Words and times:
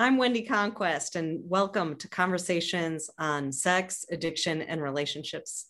I'm 0.00 0.16
Wendy 0.16 0.42
Conquest, 0.42 1.16
and 1.16 1.40
welcome 1.42 1.96
to 1.96 2.06
Conversations 2.06 3.10
on 3.18 3.50
Sex, 3.50 4.06
Addiction, 4.12 4.62
and 4.62 4.80
Relationships. 4.80 5.66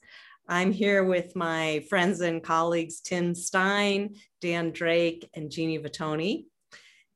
I'm 0.47 0.71
here 0.71 1.03
with 1.03 1.35
my 1.35 1.83
friends 1.89 2.21
and 2.21 2.43
colleagues 2.43 3.01
Tim 3.01 3.35
Stein, 3.35 4.17
Dan 4.43 4.71
Drake, 4.71 5.31
and 5.33 5.51
Jeannie 5.51 5.79
Vitoni. 5.79 6.45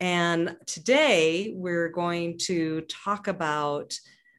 And 0.00 0.56
today 0.64 1.52
we're 1.54 1.90
going 1.90 2.38
to 2.46 2.80
talk 2.82 3.28
about 3.28 3.92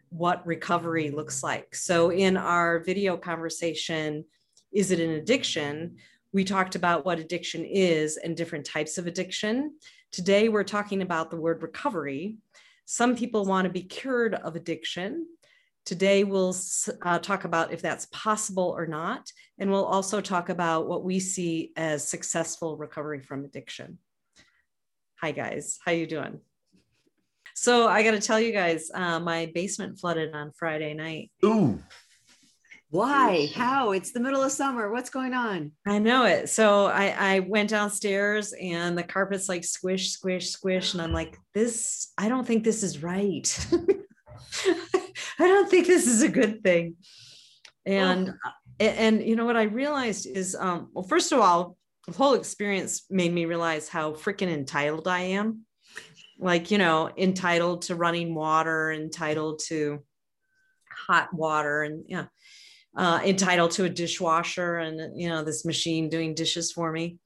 what 0.09 0.43
recovery 0.47 1.11
looks 1.11 1.43
like. 1.43 1.75
So, 1.75 2.09
in 2.09 2.37
our 2.37 2.79
video 2.79 3.17
conversation, 3.17 4.25
Is 4.71 4.89
it 4.89 4.99
an 4.99 5.11
addiction? 5.11 5.97
We 6.31 6.43
talked 6.43 6.73
about 6.73 7.05
what 7.05 7.19
addiction 7.19 7.65
is 7.65 8.17
and 8.17 8.35
different 8.35 8.65
types 8.65 8.97
of 8.97 9.05
addiction. 9.05 9.75
Today, 10.11 10.49
we're 10.49 10.63
talking 10.63 11.03
about 11.03 11.29
the 11.29 11.37
word 11.37 11.61
recovery. 11.61 12.39
Some 12.85 13.15
people 13.15 13.45
want 13.45 13.65
to 13.65 13.71
be 13.71 13.83
cured 13.83 14.35
of 14.35 14.55
addiction. 14.55 15.27
Today, 15.85 16.23
we'll 16.23 16.55
uh, 17.01 17.19
talk 17.19 17.43
about 17.43 17.73
if 17.73 17.81
that's 17.81 18.07
possible 18.07 18.73
or 18.77 18.87
not. 18.87 19.31
And 19.57 19.69
we'll 19.69 19.85
also 19.85 20.21
talk 20.21 20.49
about 20.49 20.87
what 20.87 21.03
we 21.03 21.19
see 21.19 21.71
as 21.75 22.07
successful 22.07 22.77
recovery 22.77 23.21
from 23.21 23.45
addiction. 23.45 23.97
Hi, 25.21 25.31
guys. 25.31 25.79
How 25.85 25.91
you 25.91 26.07
doing? 26.07 26.39
So 27.55 27.87
I 27.87 28.03
got 28.03 28.11
to 28.11 28.19
tell 28.19 28.39
you 28.39 28.51
guys, 28.51 28.89
uh, 28.93 29.19
my 29.19 29.51
basement 29.53 29.99
flooded 29.99 30.33
on 30.33 30.51
Friday 30.57 30.93
night. 30.93 31.31
Ooh. 31.45 31.79
Why? 32.93 33.49
How? 33.55 33.93
It's 33.93 34.11
the 34.11 34.19
middle 34.19 34.43
of 34.43 34.51
summer. 34.51 34.91
What's 34.91 35.09
going 35.09 35.33
on? 35.33 35.71
I 35.83 35.97
know 35.97 36.25
it. 36.25 36.47
So 36.47 36.85
I, 36.85 37.15
I 37.17 37.39
went 37.39 37.71
downstairs 37.71 38.53
and 38.53 38.95
the 38.95 39.01
carpet's 39.01 39.49
like 39.49 39.63
squish, 39.63 40.11
squish, 40.11 40.51
squish. 40.51 40.93
And 40.93 41.01
I'm 41.01 41.11
like, 41.11 41.35
this, 41.55 42.13
I 42.19 42.29
don't 42.29 42.45
think 42.45 42.63
this 42.63 42.83
is 42.83 43.01
right. 43.01 43.67
I 45.39 45.47
don't 45.47 45.71
think 45.71 45.87
this 45.87 46.05
is 46.05 46.21
a 46.21 46.29
good 46.29 46.61
thing. 46.61 46.97
And, 47.83 48.29
oh. 48.29 48.85
and 48.85 49.23
you 49.23 49.35
know 49.37 49.45
what 49.45 49.57
I 49.57 49.63
realized 49.63 50.27
is, 50.27 50.53
um, 50.53 50.89
well, 50.93 51.03
first 51.03 51.31
of 51.31 51.39
all, 51.39 51.75
the 52.05 52.13
whole 52.13 52.35
experience 52.35 53.05
made 53.09 53.33
me 53.33 53.45
realize 53.45 53.89
how 53.89 54.11
freaking 54.11 54.53
entitled 54.53 55.07
I 55.07 55.21
am. 55.21 55.65
Like, 56.37 56.69
you 56.69 56.77
know, 56.77 57.09
entitled 57.17 57.81
to 57.83 57.95
running 57.95 58.35
water, 58.35 58.91
entitled 58.91 59.61
to 59.69 60.03
hot 61.07 61.33
water 61.33 61.81
and 61.81 62.03
yeah 62.07 62.25
uh, 62.95 63.21
entitled 63.23 63.71
to 63.71 63.85
a 63.85 63.89
dishwasher 63.89 64.77
and 64.77 65.19
you 65.19 65.29
know 65.29 65.43
this 65.43 65.65
machine 65.65 66.09
doing 66.09 66.33
dishes 66.33 66.71
for 66.71 66.91
me. 66.91 67.17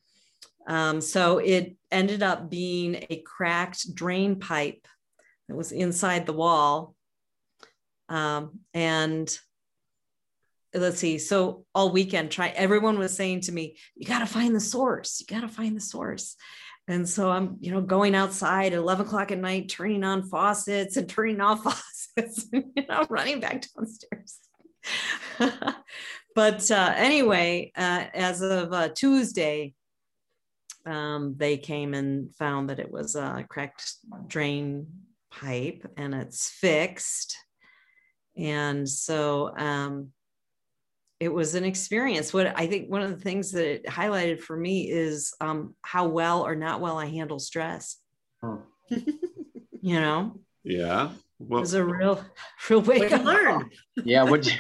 Um, 0.68 1.00
so 1.02 1.38
it 1.38 1.76
ended 1.92 2.24
up 2.24 2.50
being 2.50 3.06
a 3.10 3.22
cracked 3.26 3.96
drain 3.96 4.38
pipe 4.40 4.86
that 5.48 5.56
was 5.56 5.72
inside 5.72 6.26
the 6.26 6.34
wall. 6.34 6.94
Um, 8.10 8.60
and 8.74 9.38
let's 10.74 11.00
see 11.00 11.18
so 11.18 11.66
all 11.74 11.92
weekend 11.92 12.30
try 12.30 12.50
everyone 12.50 13.00
was 13.00 13.16
saying 13.16 13.42
to 13.42 13.52
me 13.52 13.76
you 13.96 14.06
got 14.06 14.20
to 14.20 14.28
find 14.28 14.56
the 14.56 14.60
source 14.60 15.20
you 15.20 15.26
got 15.26 15.42
to 15.42 15.48
find 15.48 15.76
the 15.76 15.82
source. 15.82 16.36
And 16.88 17.08
so 17.10 17.32
i'm 17.32 17.58
you 17.60 17.72
know 17.72 17.82
going 17.82 18.14
outside 18.16 18.74
at 18.74 18.80
11 18.80 19.08
o'clock 19.08 19.32
at 19.32 19.40
night 19.40 19.70
turning 19.70 20.04
on 20.04 20.24
faucets 20.24 20.96
and 20.96 21.10
turning 21.10 21.42
off 21.42 21.64
faucets 22.18 22.46
and, 22.54 22.66
you 22.76 22.86
know 22.88 23.06
running 23.10 23.40
back 23.40 23.64
downstairs 23.76 24.40
but 26.36 26.72
uh, 26.72 26.94
anyway, 26.96 27.72
uh, 27.76 28.06
as 28.14 28.42
of 28.42 28.74
uh, 28.74 28.90
Tuesday, 28.90 29.74
um, 30.86 31.36
they 31.38 31.58
came 31.58 31.94
and 31.94 32.34
found 32.36 32.70
that 32.70 32.80
it 32.80 32.92
was 32.92 33.16
a 33.16 33.46
cracked 33.50 33.96
drain 34.28 34.88
pipe 35.32 35.86
and 35.98 36.14
it's 36.16 36.50
fixed. 36.50 37.38
And 38.38 38.88
so 38.88 39.56
um, 39.58 40.12
it 41.20 41.34
was 41.34 41.56
an 41.56 41.66
experience. 41.66 42.34
What 42.34 42.58
I 42.58 42.68
think 42.68 42.90
one 42.90 43.02
of 43.02 43.10
the 43.10 43.22
things 43.22 43.52
that 43.52 43.68
it 43.68 43.86
highlighted 43.86 44.40
for 44.40 44.56
me 44.56 44.90
is 44.90 45.34
um, 45.42 45.76
how 45.82 46.08
well 46.08 46.46
or 46.46 46.56
not 46.56 46.80
well 46.80 46.98
I 46.98 47.08
handle 47.08 47.40
stress. 47.40 47.98
Oh. 48.44 48.62
you 48.90 50.00
know? 50.00 50.40
Yeah. 50.64 51.10
Well, 51.40 51.60
it 51.60 51.62
was 51.62 51.74
a 51.74 51.86
real, 51.86 52.24
real 52.70 52.82
way 52.82 53.08
to 53.10 53.18
learn. 53.18 53.70
Yeah. 54.04 54.24
Which, 54.30 54.58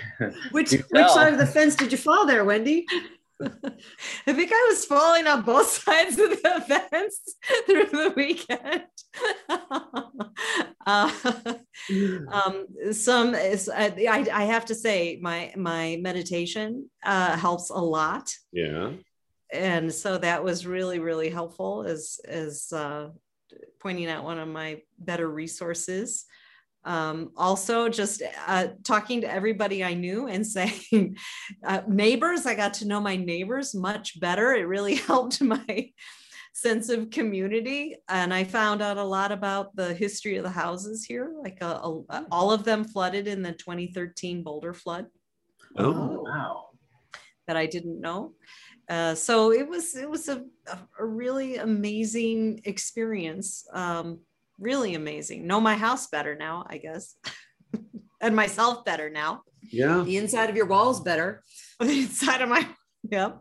which, 0.52 0.72
which 0.72 1.08
side 1.08 1.34
of 1.34 1.40
the 1.40 1.46
fence 1.46 1.76
did 1.76 1.92
you 1.92 1.98
fall 1.98 2.26
there, 2.26 2.46
Wendy? 2.46 2.86
I 3.42 4.34
think 4.34 4.52
I 4.52 4.66
was 4.70 4.86
falling 4.86 5.28
on 5.28 5.44
both 5.44 5.70
sides 5.70 6.18
of 6.18 6.30
the 6.30 6.66
fence 6.90 7.36
through 7.66 7.86
the 7.86 8.14
weekend. 8.16 8.86
uh, 10.86 11.12
um, 12.32 12.66
some 12.94 13.36
is, 13.36 13.70
I, 13.70 13.94
I 14.34 14.46
have 14.46 14.66
to 14.66 14.76
say 14.76 15.20
my 15.22 15.54
my 15.56 16.00
meditation 16.02 16.90
uh, 17.06 17.38
helps 17.38 17.70
a 17.70 17.76
lot. 17.76 18.34
Yeah, 18.52 18.94
and 19.52 19.94
so 19.94 20.18
that 20.18 20.44
was 20.44 20.66
really 20.66 20.98
really 20.98 21.30
helpful 21.30 21.84
as 21.84 22.20
as 22.28 22.72
uh, 22.74 23.10
pointing 23.80 24.08
out 24.08 24.24
one 24.24 24.40
of 24.40 24.48
my 24.48 24.82
better 24.98 25.30
resources. 25.30 26.26
Um, 26.88 27.32
also, 27.36 27.90
just 27.90 28.24
uh, 28.48 28.68
talking 28.86 29.22
to 29.22 29.32
everybody 29.32 29.84
I 29.84 29.94
knew 29.94 30.28
and 30.28 30.48
saying, 30.58 31.18
uh, 31.66 31.82
neighbors, 31.88 32.46
I 32.46 32.56
got 32.56 32.76
to 32.76 32.88
know 32.88 33.02
my 33.02 33.18
neighbors 33.18 33.76
much 33.76 34.20
better. 34.20 34.54
It 34.54 34.68
really 34.68 34.96
helped 35.12 35.42
my 35.42 35.92
sense 36.54 36.90
of 36.90 37.12
community. 37.12 37.98
And 38.08 38.34
I 38.34 38.46
found 38.46 38.82
out 38.82 38.98
a 38.98 39.04
lot 39.04 39.32
about 39.32 39.76
the 39.76 39.94
history 39.94 40.38
of 40.38 40.44
the 40.44 40.50
houses 40.50 41.04
here. 41.04 41.36
Like 41.44 41.58
a, 41.62 41.78
uh, 41.84 42.02
a, 42.10 42.26
all 42.32 42.52
of 42.52 42.64
them 42.64 42.86
flooded 42.86 43.28
in 43.28 43.42
the 43.42 43.52
2013 43.52 44.42
Boulder 44.42 44.74
flood. 44.74 45.08
Oh, 45.78 46.24
wow. 46.26 46.70
That 47.48 47.58
I 47.58 47.66
didn't 47.66 48.00
know. 48.00 48.34
Uh, 48.90 49.14
so 49.14 49.52
it 49.52 49.68
was 49.68 49.98
it 49.98 50.10
was 50.10 50.30
a, 50.30 50.46
a 50.98 51.06
really 51.06 51.58
amazing 51.58 52.62
experience. 52.64 53.68
Um, 53.74 54.20
really 54.60 54.96
amazing. 54.96 55.48
Know 55.48 55.62
my 55.62 55.76
house 55.76 56.08
better 56.08 56.36
now, 56.36 56.66
I 56.70 56.78
guess, 56.78 57.16
and 58.22 58.36
myself 58.36 58.86
better 58.86 59.10
now. 59.10 59.42
Yeah. 59.62 60.04
The 60.04 60.18
inside 60.18 60.50
of 60.50 60.56
your 60.56 60.68
walls 60.68 61.02
better. 61.02 61.44
The 61.80 62.00
inside 62.00 62.42
of 62.42 62.50
my, 62.50 62.68
yep. 63.08 63.38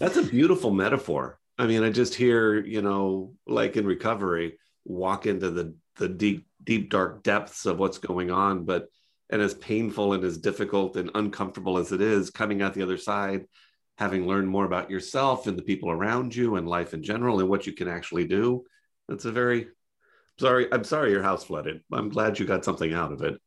That's 0.00 0.16
a 0.16 0.24
beautiful 0.24 0.72
metaphor. 0.72 1.38
I 1.58 1.68
mean, 1.68 1.84
I 1.84 1.90
just 1.90 2.12
hear, 2.12 2.58
you 2.58 2.82
know, 2.82 3.34
like 3.46 3.76
in 3.76 3.86
recovery, 3.86 4.58
walk 4.84 5.26
into 5.26 5.52
the 5.52 5.76
the 5.94 6.08
deep, 6.08 6.48
deep, 6.64 6.90
dark 6.90 7.22
depths 7.22 7.66
of 7.66 7.78
what's 7.78 7.98
going 7.98 8.32
on, 8.32 8.64
but 8.64 8.88
and 9.30 9.40
as 9.40 9.54
painful 9.54 10.14
and 10.14 10.24
as 10.24 10.38
difficult 10.38 10.96
and 10.96 11.10
uncomfortable 11.14 11.78
as 11.78 11.92
it 11.92 12.00
is, 12.00 12.30
coming 12.30 12.62
out 12.62 12.74
the 12.74 12.82
other 12.82 12.96
side, 12.96 13.44
having 13.98 14.26
learned 14.26 14.48
more 14.48 14.64
about 14.64 14.90
yourself 14.90 15.46
and 15.46 15.58
the 15.58 15.62
people 15.62 15.90
around 15.90 16.34
you 16.34 16.56
and 16.56 16.68
life 16.68 16.94
in 16.94 17.02
general 17.02 17.40
and 17.40 17.48
what 17.48 17.66
you 17.66 17.72
can 17.72 17.88
actually 17.88 18.24
do. 18.24 18.64
That's 19.08 19.24
a 19.24 19.32
very 19.32 19.68
sorry. 20.38 20.72
I'm 20.72 20.84
sorry 20.84 21.10
your 21.10 21.22
house 21.22 21.44
flooded. 21.44 21.82
I'm 21.92 22.08
glad 22.08 22.38
you 22.38 22.46
got 22.46 22.64
something 22.64 22.92
out 22.92 23.12
of 23.12 23.22
it. 23.22 23.40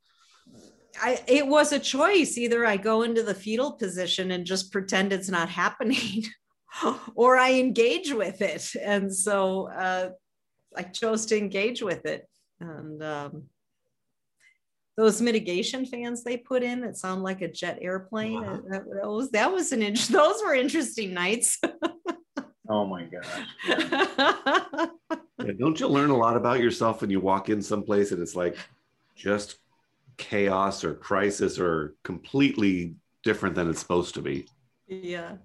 I, 1.01 1.19
it 1.27 1.47
was 1.47 1.71
a 1.71 1.79
choice. 1.79 2.37
Either 2.37 2.65
I 2.65 2.77
go 2.77 3.03
into 3.03 3.23
the 3.23 3.33
fetal 3.33 3.73
position 3.73 4.31
and 4.31 4.45
just 4.45 4.71
pretend 4.71 5.13
it's 5.13 5.29
not 5.29 5.49
happening, 5.49 6.25
or 7.15 7.37
I 7.37 7.53
engage 7.53 8.13
with 8.13 8.41
it. 8.41 8.69
And 8.81 9.13
so 9.13 9.69
uh, 9.69 10.09
I 10.75 10.83
chose 10.83 11.25
to 11.27 11.37
engage 11.37 11.81
with 11.81 12.05
it. 12.05 12.27
And 12.59 13.01
um, 13.01 13.43
those 14.97 15.21
mitigation 15.21 15.85
fans 15.85 16.23
they 16.23 16.37
put 16.37 16.61
in 16.63 16.81
that 16.81 16.97
sound 16.97 17.23
like 17.23 17.41
a 17.41 17.51
jet 17.51 17.79
airplane, 17.81 18.41
wow. 18.41 18.61
that, 18.69 18.83
that, 18.85 19.07
was 19.07 19.31
that 19.31 19.51
was 19.51 19.71
an 19.71 19.81
int- 19.81 20.07
those 20.11 20.41
were 20.45 20.53
interesting 20.53 21.13
nights. 21.13 21.57
oh 22.69 22.85
my 22.85 23.05
gosh. 23.05 24.89
Yeah, 25.45 25.53
don't 25.59 25.79
you 25.79 25.87
learn 25.87 26.09
a 26.09 26.17
lot 26.17 26.35
about 26.35 26.59
yourself 26.59 27.01
when 27.01 27.09
you 27.09 27.19
walk 27.19 27.49
in 27.49 27.61
someplace 27.61 28.11
and 28.11 28.21
it's 28.21 28.35
like 28.35 28.57
just 29.15 29.57
chaos 30.17 30.83
or 30.83 30.93
crisis 30.93 31.59
or 31.59 31.95
completely 32.03 32.95
different 33.23 33.55
than 33.55 33.69
it's 33.69 33.79
supposed 33.79 34.15
to 34.15 34.21
be? 34.21 34.47
Yeah. 34.87 35.37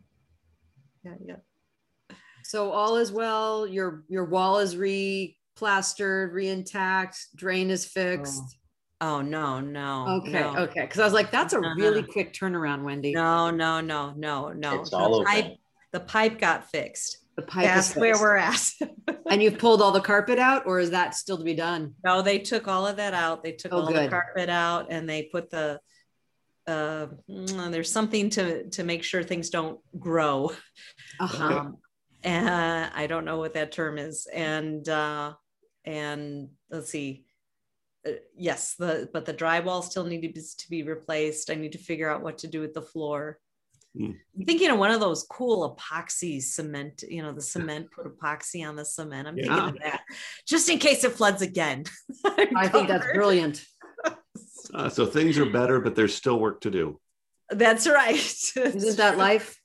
Yeah, 1.04 1.14
yeah. 1.24 2.16
So 2.44 2.70
all 2.70 2.96
is 2.96 3.12
well. 3.12 3.66
Your 3.66 4.04
your 4.08 4.24
wall 4.24 4.58
is 4.58 4.76
re-plastered, 4.76 6.32
re-intact, 6.32 7.18
drain 7.34 7.70
is 7.70 7.84
fixed. 7.84 8.58
Oh. 9.00 9.16
oh 9.16 9.22
no, 9.22 9.60
no. 9.60 10.20
Okay, 10.20 10.32
no. 10.32 10.56
okay. 10.58 10.82
Because 10.82 11.00
I 11.00 11.04
was 11.04 11.12
like, 11.12 11.30
that's 11.30 11.54
a 11.54 11.58
uh-huh. 11.58 11.74
really 11.76 12.02
quick 12.02 12.32
turnaround, 12.32 12.84
Wendy. 12.84 13.12
No, 13.12 13.50
no, 13.50 13.80
no, 13.80 14.12
no, 14.16 14.52
no. 14.52 14.80
It's 14.80 14.92
all 14.92 15.18
the 15.18 15.24
pipe, 15.24 15.56
the 15.92 16.00
pipe 16.00 16.38
got 16.38 16.70
fixed. 16.70 17.18
The 17.36 17.42
pipe 17.42 17.64
That's 17.64 17.94
where 17.94 18.18
we're 18.18 18.36
at. 18.36 18.70
and 19.30 19.42
you've 19.42 19.58
pulled 19.58 19.82
all 19.82 19.92
the 19.92 20.00
carpet 20.00 20.38
out, 20.38 20.66
or 20.66 20.80
is 20.80 20.90
that 20.90 21.14
still 21.14 21.36
to 21.36 21.44
be 21.44 21.54
done? 21.54 21.94
No, 22.02 22.22
they 22.22 22.38
took 22.38 22.66
all 22.66 22.86
of 22.86 22.96
that 22.96 23.12
out. 23.12 23.42
They 23.42 23.52
took 23.52 23.72
oh, 23.72 23.80
all 23.80 23.86
good. 23.88 24.06
the 24.06 24.08
carpet 24.08 24.48
out 24.48 24.86
and 24.90 25.08
they 25.08 25.24
put 25.24 25.50
the 25.50 25.78
uh, 26.66 27.06
there's 27.28 27.92
something 27.92 28.30
to 28.30 28.68
to 28.70 28.82
make 28.82 29.04
sure 29.04 29.22
things 29.22 29.50
don't 29.50 29.78
grow. 29.98 30.52
Uh-huh. 31.20 31.44
Um, 31.44 31.76
and 32.22 32.90
I 32.92 33.06
don't 33.06 33.24
know 33.24 33.38
what 33.38 33.54
that 33.54 33.72
term 33.72 33.98
is. 33.98 34.26
And 34.32 34.88
uh, 34.88 35.34
and 35.84 36.48
let's 36.70 36.90
see. 36.90 37.24
Uh, 38.06 38.12
yes, 38.36 38.74
the 38.74 39.08
but 39.12 39.26
the 39.26 39.34
drywall 39.34 39.82
still 39.84 40.04
need 40.04 40.22
to 40.22 40.28
be, 40.28 40.40
to 40.40 40.70
be 40.70 40.82
replaced. 40.82 41.50
I 41.50 41.54
need 41.54 41.72
to 41.72 41.78
figure 41.78 42.10
out 42.10 42.22
what 42.22 42.38
to 42.38 42.48
do 42.48 42.60
with 42.60 42.74
the 42.74 42.82
floor. 42.82 43.38
Hmm. 43.96 44.12
I'm 44.38 44.44
thinking 44.44 44.70
of 44.70 44.78
one 44.78 44.90
of 44.90 45.00
those 45.00 45.24
cool 45.24 45.74
epoxy 45.74 46.42
cement, 46.42 47.04
you 47.08 47.22
know, 47.22 47.32
the 47.32 47.40
cement 47.40 47.90
put 47.90 48.04
epoxy 48.04 48.66
on 48.66 48.76
the 48.76 48.84
cement. 48.84 49.26
I'm 49.26 49.36
thinking 49.36 49.52
of 49.52 49.78
that 49.82 50.02
just 50.46 50.68
in 50.68 50.78
case 50.78 51.02
it 51.04 51.12
floods 51.12 51.40
again. 51.40 51.84
I 52.24 52.68
think 52.68 52.88
that's 52.88 53.06
brilliant. 53.12 53.64
Uh, 54.74 54.88
so 54.88 55.06
things 55.06 55.38
are 55.38 55.46
better, 55.46 55.80
but 55.80 55.94
there's 55.94 56.12
still 56.12 56.40
work 56.40 56.60
to 56.60 56.70
do. 56.72 56.98
That's 57.50 57.86
right. 57.86 58.16
Isn't 58.56 58.96
that 58.96 59.16
life? 59.16 59.60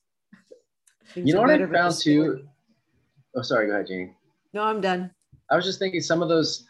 You 1.16 1.34
know 1.34 1.42
what 1.42 1.50
I 1.50 1.66
found 1.66 1.96
too? 2.00 2.48
Oh, 3.36 3.42
sorry. 3.42 3.66
Go 3.66 3.74
ahead, 3.74 3.88
Janie. 3.88 4.14
No, 4.54 4.62
I'm 4.62 4.80
done. 4.80 5.10
I 5.50 5.56
was 5.56 5.66
just 5.66 5.80
thinking 5.80 6.02
some 6.02 6.22
of 6.22 6.30
those, 6.30 6.68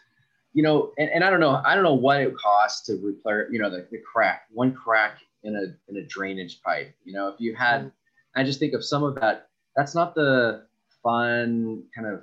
you 0.54 0.62
know, 0.62 0.92
and, 0.98 1.10
and 1.10 1.22
I 1.22 1.28
don't 1.28 1.40
know, 1.40 1.60
I 1.64 1.74
don't 1.74 1.84
know 1.84 1.92
what 1.94 2.22
it 2.22 2.34
costs 2.36 2.86
to 2.86 2.96
repair, 2.96 3.52
you 3.52 3.58
know, 3.58 3.68
the, 3.68 3.86
the 3.90 3.98
crack, 3.98 4.44
one 4.50 4.72
crack 4.72 5.18
in 5.44 5.56
a 5.56 5.90
in 5.90 5.96
a 5.96 6.06
drainage 6.06 6.62
pipe. 6.62 6.94
You 7.04 7.14
know, 7.14 7.28
if 7.28 7.40
you 7.40 7.54
had, 7.54 7.92
I 8.36 8.44
just 8.44 8.58
think 8.58 8.74
of 8.74 8.84
some 8.84 9.02
of 9.02 9.14
that. 9.16 9.48
That's 9.76 9.94
not 9.94 10.14
the 10.14 10.66
fun 11.02 11.84
kind 11.94 12.06
of 12.06 12.22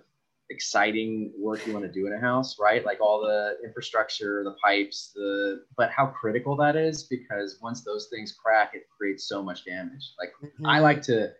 exciting 0.51 1.31
work 1.38 1.66
you 1.68 1.74
want 1.74 1.86
to 1.86 1.92
do 1.92 2.07
in 2.07 2.13
a 2.13 2.19
house, 2.19 2.57
right? 2.60 2.83
Like 2.83 3.00
all 3.01 3.21
the 3.21 3.57
infrastructure, 3.63 4.44
the 4.44 4.56
pipes, 4.63 5.12
the 5.13 5.63
but 5.77 5.92
how 5.92 6.07
critical 6.07 6.56
that 6.57 6.75
is 6.75 7.04
because 7.04 7.60
once 7.62 7.83
those 7.83 8.07
things 8.07 8.31
crack, 8.31 8.71
it 8.74 8.88
creates 8.95 9.27
so 9.27 9.44
much 9.44 9.65
damage. 9.65 10.13
Like 10.19 10.33
I 10.65 10.80
like 10.80 11.01
to 11.04 11.31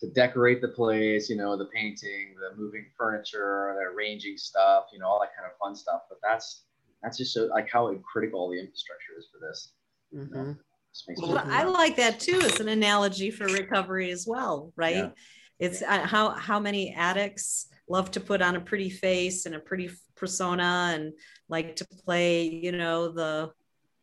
to 0.00 0.10
decorate 0.10 0.60
the 0.60 0.68
place, 0.68 1.28
you 1.28 1.36
know, 1.36 1.56
the 1.56 1.64
painting, 1.66 2.36
the 2.38 2.56
moving 2.56 2.86
furniture, 2.96 3.74
the 3.76 3.84
arranging 3.94 4.36
stuff, 4.36 4.84
you 4.92 4.98
know, 5.00 5.06
all 5.06 5.20
that 5.20 5.34
kind 5.34 5.50
of 5.50 5.56
fun 5.58 5.74
stuff. 5.74 6.02
But 6.08 6.18
that's 6.22 6.64
that's 7.02 7.16
just 7.16 7.32
so 7.32 7.46
like 7.46 7.68
how 7.70 7.92
critical 8.12 8.50
the 8.50 8.58
infrastructure 8.58 9.12
is 9.18 9.28
for 9.32 9.38
this. 9.40 9.72
Mhm. 10.14 10.30
Just 10.30 10.30
makes 10.30 10.58
me 10.58 10.67
Well, 11.16 11.42
I 11.46 11.64
like 11.64 11.96
that 11.96 12.20
too. 12.20 12.38
It's 12.42 12.60
an 12.60 12.68
analogy 12.68 13.30
for 13.30 13.44
recovery 13.46 14.10
as 14.10 14.26
well, 14.26 14.72
right? 14.76 14.94
Yeah. 14.94 15.10
It's 15.58 15.82
uh, 15.82 16.06
how 16.06 16.30
how 16.30 16.60
many 16.60 16.94
addicts 16.94 17.68
love 17.88 18.10
to 18.12 18.20
put 18.20 18.42
on 18.42 18.54
a 18.56 18.60
pretty 18.60 18.90
face 18.90 19.46
and 19.46 19.54
a 19.54 19.58
pretty 19.60 19.90
persona 20.14 20.92
and 20.94 21.12
like 21.48 21.76
to 21.76 21.86
play, 22.04 22.44
you 22.48 22.72
know, 22.72 23.08
the 23.12 23.50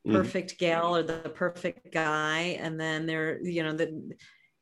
Mhm. 0.05 0.13
perfect 0.13 0.59
gal 0.59 0.95
or 0.95 1.03
the 1.03 1.29
perfect 1.29 1.91
guy, 1.91 2.57
and 2.61 2.79
then 2.79 3.05
they're, 3.05 3.41
you 3.41 3.63
know, 3.63 3.73
that 3.73 3.89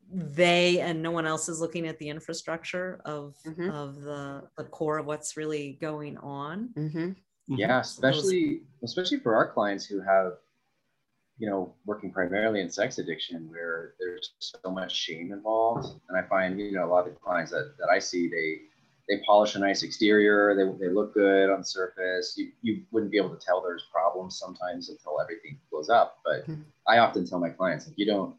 they 0.09 0.79
and 0.79 1.01
no 1.01 1.11
one 1.11 1.25
else 1.25 1.49
is 1.49 1.59
looking 1.59 1.87
at 1.87 1.97
the 1.97 2.09
infrastructure 2.09 3.01
of 3.05 3.35
Mhm. 3.45 3.71
of 3.73 4.01
the 4.01 4.47
the 4.57 4.63
core 4.65 4.99
of 4.99 5.05
what's 5.07 5.35
really 5.35 5.73
going 5.81 6.17
on. 6.17 6.69
Mhm. 6.75 7.15
yeah 7.47 7.79
especially 7.81 8.63
especially 8.83 9.19
for 9.19 9.35
our 9.35 9.51
clients 9.51 9.85
who 9.85 9.99
have 9.99 10.37
you 11.37 11.49
know 11.49 11.73
working 11.85 12.11
primarily 12.11 12.61
in 12.61 12.69
sex 12.69 12.97
addiction 12.99 13.49
where 13.49 13.93
there's 13.99 14.33
so 14.39 14.69
much 14.71 14.91
shame 14.95 15.31
involved. 15.33 15.87
And 16.09 16.17
i 16.17 16.21
find 16.27 16.59
you 16.59 16.71
know 16.73 16.85
a 16.85 16.91
lot 16.93 17.07
of 17.07 17.13
the 17.13 17.19
clients 17.19 17.51
that, 17.51 17.73
that 17.79 17.89
i 17.91 17.99
see 17.99 18.27
they 18.27 18.61
they 19.09 19.21
polish 19.25 19.55
a 19.55 19.59
nice 19.59 19.83
exterior 19.83 20.55
they, 20.55 20.85
they 20.87 20.91
look 20.93 21.13
good 21.13 21.49
on 21.49 21.59
the 21.59 21.65
surface. 21.65 22.35
You, 22.37 22.51
you 22.61 22.83
wouldn't 22.91 23.11
be 23.11 23.17
able 23.17 23.35
to 23.35 23.45
tell 23.45 23.61
there's 23.61 23.83
problems 23.91 24.39
sometimes 24.39 24.89
until 24.89 25.19
everything 25.21 25.59
blows 25.71 25.89
up. 25.89 26.19
But 26.25 26.47
Mhm. 26.47 26.63
i 26.87 26.99
often 26.99 27.25
tell 27.25 27.39
my 27.39 27.49
clients 27.49 27.87
like 27.87 27.97
you 27.97 28.05
don't 28.05 28.35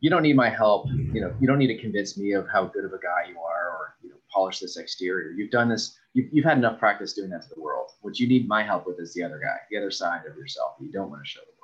you 0.00 0.10
don't 0.10 0.22
need 0.22 0.36
my 0.36 0.50
help. 0.50 0.86
You 1.14 1.20
know 1.22 1.34
you 1.40 1.46
don't 1.48 1.58
need 1.58 1.68
to 1.76 1.78
convince 1.80 2.18
me 2.18 2.32
of 2.32 2.46
how 2.48 2.66
good 2.66 2.84
of 2.84 2.92
a 2.92 2.98
guy 2.98 3.22
you 3.30 3.38
are 3.40 3.64
or 3.76 3.94
you 4.02 4.10
know 4.10 4.16
polish 4.32 4.58
this 4.60 4.76
exterior. 4.76 5.30
You've 5.32 5.50
done 5.50 5.68
this 5.70 5.96
you've, 6.12 6.28
you've 6.32 6.44
had 6.44 6.58
enough 6.58 6.78
practice 6.78 7.14
doing 7.14 7.30
that 7.30 7.42
to 7.42 7.54
the 7.54 7.60
world. 7.60 7.90
What 8.02 8.20
you 8.20 8.28
need 8.28 8.46
my 8.46 8.62
help 8.62 8.86
with 8.86 9.00
is 9.00 9.14
the 9.14 9.22
other 9.24 9.40
guy 9.42 9.56
the 9.70 9.78
other 9.78 9.90
side 9.90 10.22
of 10.30 10.36
yourself 10.36 10.74
you 10.80 10.92
don't 10.92 11.10
want 11.10 11.24
to 11.24 11.28
show. 11.28 11.40
the 11.40 11.55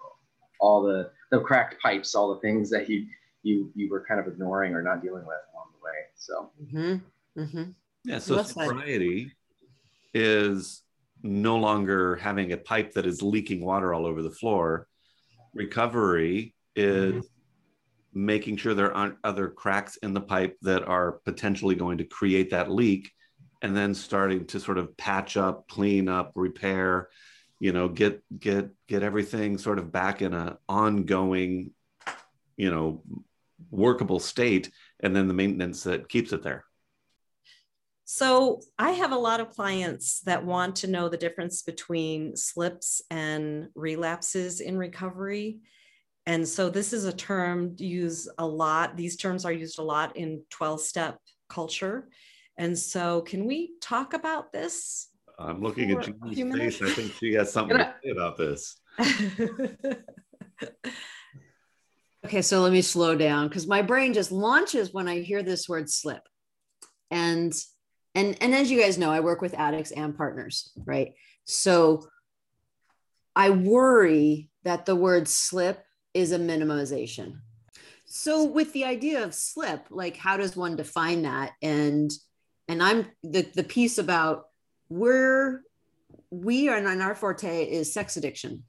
all 0.63 0.81
the 0.81 1.11
the 1.31 1.41
cracked 1.41 1.79
pipes 1.83 2.15
all 2.15 2.33
the 2.35 2.41
things 2.41 2.71
that 2.71 2.89
you 2.89 3.07
you 3.43 3.71
you 3.75 3.91
were 3.91 4.05
kind 4.07 4.21
of 4.21 4.27
ignoring 4.29 4.73
or 4.73 4.81
not 4.81 5.03
dealing 5.03 5.27
with 5.27 5.37
along 5.53 5.67
the 5.77 5.85
way 5.85 5.99
so 6.15 6.51
Mhm. 6.63 7.03
Mhm. 7.37 7.75
Yeah. 8.05 8.19
So 8.19 8.37
Well 8.37 8.45
said. 8.45 8.69
sobriety 8.69 9.33
is 10.15 10.83
no 11.23 11.57
longer 11.57 12.17
having 12.17 12.53
a 12.53 12.57
pipe 12.57 12.93
that 12.95 13.07
is 13.07 13.23
leaking 13.23 13.65
water 13.65 13.95
all 13.95 14.07
over 14.07 14.23
the 14.23 14.31
floor. 14.31 14.89
Recovery 15.55 16.55
is 16.75 17.29
making 18.13 18.57
sure 18.57 18.75
there 18.75 18.95
aren't 18.95 19.19
other 19.25 19.49
cracks 19.49 19.97
in 19.97 20.13
the 20.15 20.21
pipe 20.21 20.57
that 20.63 20.87
are 20.87 21.13
potentially 21.25 21.75
going 21.75 21.99
to 21.99 22.05
create 22.05 22.51
that 22.51 22.71
leak 22.71 23.11
and 23.63 23.77
then 23.77 23.95
starting 23.95 24.45
to 24.47 24.61
sort 24.61 24.79
of 24.79 24.95
patch 24.97 25.37
up 25.37 25.67
clean 25.69 26.09
up 26.09 26.33
repair 26.35 27.09
you 27.63 27.73
know 27.73 27.89
get 27.89 28.21
get 28.37 28.71
get 28.89 29.05
everything 29.05 29.57
sort 29.57 29.79
of 29.79 29.93
back 29.93 30.21
in 30.21 30.35
a 30.35 30.59
ongoing 30.69 31.71
you 32.57 32.69
know 32.69 33.05
workable 33.71 34.19
state 34.19 34.69
and 34.99 35.15
then 35.15 35.29
the 35.29 35.35
maintenance 35.35 35.85
that 35.85 36.09
keeps 36.09 36.33
it 36.33 36.43
there 36.43 36.65
So 38.05 38.61
I 38.79 38.91
have 38.91 39.13
a 39.13 39.25
lot 39.29 39.41
of 39.41 39.55
clients 39.55 40.21
that 40.23 40.45
want 40.45 40.77
to 40.77 40.91
know 40.95 41.09
the 41.09 41.17
difference 41.17 41.63
between 41.63 42.37
slips 42.37 43.01
and 43.11 43.69
relapses 43.75 44.61
in 44.61 44.77
recovery. 44.77 45.61
And 46.27 46.47
so 46.47 46.69
this 46.69 46.93
is 46.93 47.05
a 47.05 47.13
term 47.13 47.77
used 47.79 48.29
a 48.37 48.47
lot. 48.47 48.97
These 48.97 49.17
terms 49.17 49.45
are 49.45 49.53
used 49.65 49.79
a 49.79 49.89
lot 49.95 50.17
in 50.17 50.43
12 50.51 50.81
step 50.81 51.21
culture. 51.49 52.09
And 52.59 52.77
so 52.77 53.23
can 53.23 53.47
we 53.47 53.73
talk 53.81 54.13
about 54.15 54.53
this? 54.53 55.12
I'm 55.39 55.61
looking 55.63 55.91
at 55.91 56.09
a 56.09 56.13
Jeannie's 56.13 56.79
face 56.79 56.83
i 56.83 56.91
think 56.95 57.13
she 57.13 57.33
has 57.35 57.53
something 57.53 57.79
to 57.79 57.95
say 58.03 58.11
about 58.11 58.37
this 58.37 58.81
Okay, 62.25 62.43
so 62.43 62.61
let 62.61 62.73
me 62.73 62.83
slow 62.83 63.17
down 63.17 63.49
because 63.49 63.67
my 63.67 63.83
brain 63.83 64.13
just 64.13 64.31
launches 64.31 64.93
when 64.93 65.09
I 65.09 65.21
hear 65.21 65.43
this 65.43 65.69
word 65.69 65.91
slip. 65.91 66.23
And 67.11 67.53
and 68.15 68.37
and 68.41 68.55
as 68.55 68.71
you 68.71 68.81
guys 68.81 68.97
know, 68.97 69.11
I 69.11 69.21
work 69.21 69.41
with 69.41 69.55
addicts 69.55 69.91
and 69.91 70.17
partners, 70.17 70.71
right? 70.85 71.15
So 71.45 72.07
I 73.35 73.51
worry 73.51 74.51
that 74.63 74.87
the 74.87 74.95
word 74.95 75.27
slip 75.27 75.85
is 76.15 76.31
a 76.31 76.39
minimization. 76.39 77.39
So 78.05 78.45
with 78.45 78.73
the 78.73 78.85
idea 78.85 79.25
of 79.25 79.35
slip, 79.35 79.87
like 79.91 80.17
how 80.17 80.37
does 80.37 80.57
one 80.57 80.77
define 80.77 81.23
that? 81.23 81.53
And 81.61 82.11
and 82.69 82.83
I'm 82.83 83.07
the 83.25 83.43
the 83.55 83.65
piece 83.65 83.99
about 83.99 84.45
where 84.93 85.63
we 86.31 86.69
are 86.69 86.77
and 86.77 87.03
our 87.03 87.15
forte 87.15 87.65
is 87.65 87.93
sex 87.93 88.17
addiction. 88.17 88.65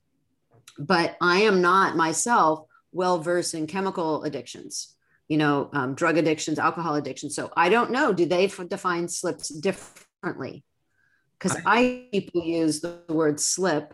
But 0.80 1.18
I 1.22 1.42
am 1.42 1.62
not 1.62 1.98
myself 1.98 2.66
well 2.92 3.20
versed 3.20 3.54
in 3.54 3.68
chemical 3.68 4.24
addictions, 4.24 4.96
you 5.28 5.38
know, 5.38 5.70
um, 5.74 5.96
drug 5.96 6.18
addictions, 6.18 6.60
alcohol 6.60 6.96
addictions. 6.96 7.36
So 7.36 7.52
I 7.58 7.70
don't 7.70 7.92
know. 7.92 8.14
Do 8.14 8.26
they 8.26 8.48
define 8.48 9.08
slips 9.08 9.50
differently? 9.50 10.64
Because 11.38 11.58
I 11.66 12.08
people 12.12 12.44
use 12.44 12.80
the 12.80 13.00
word 13.10 13.40
slip 13.40 13.94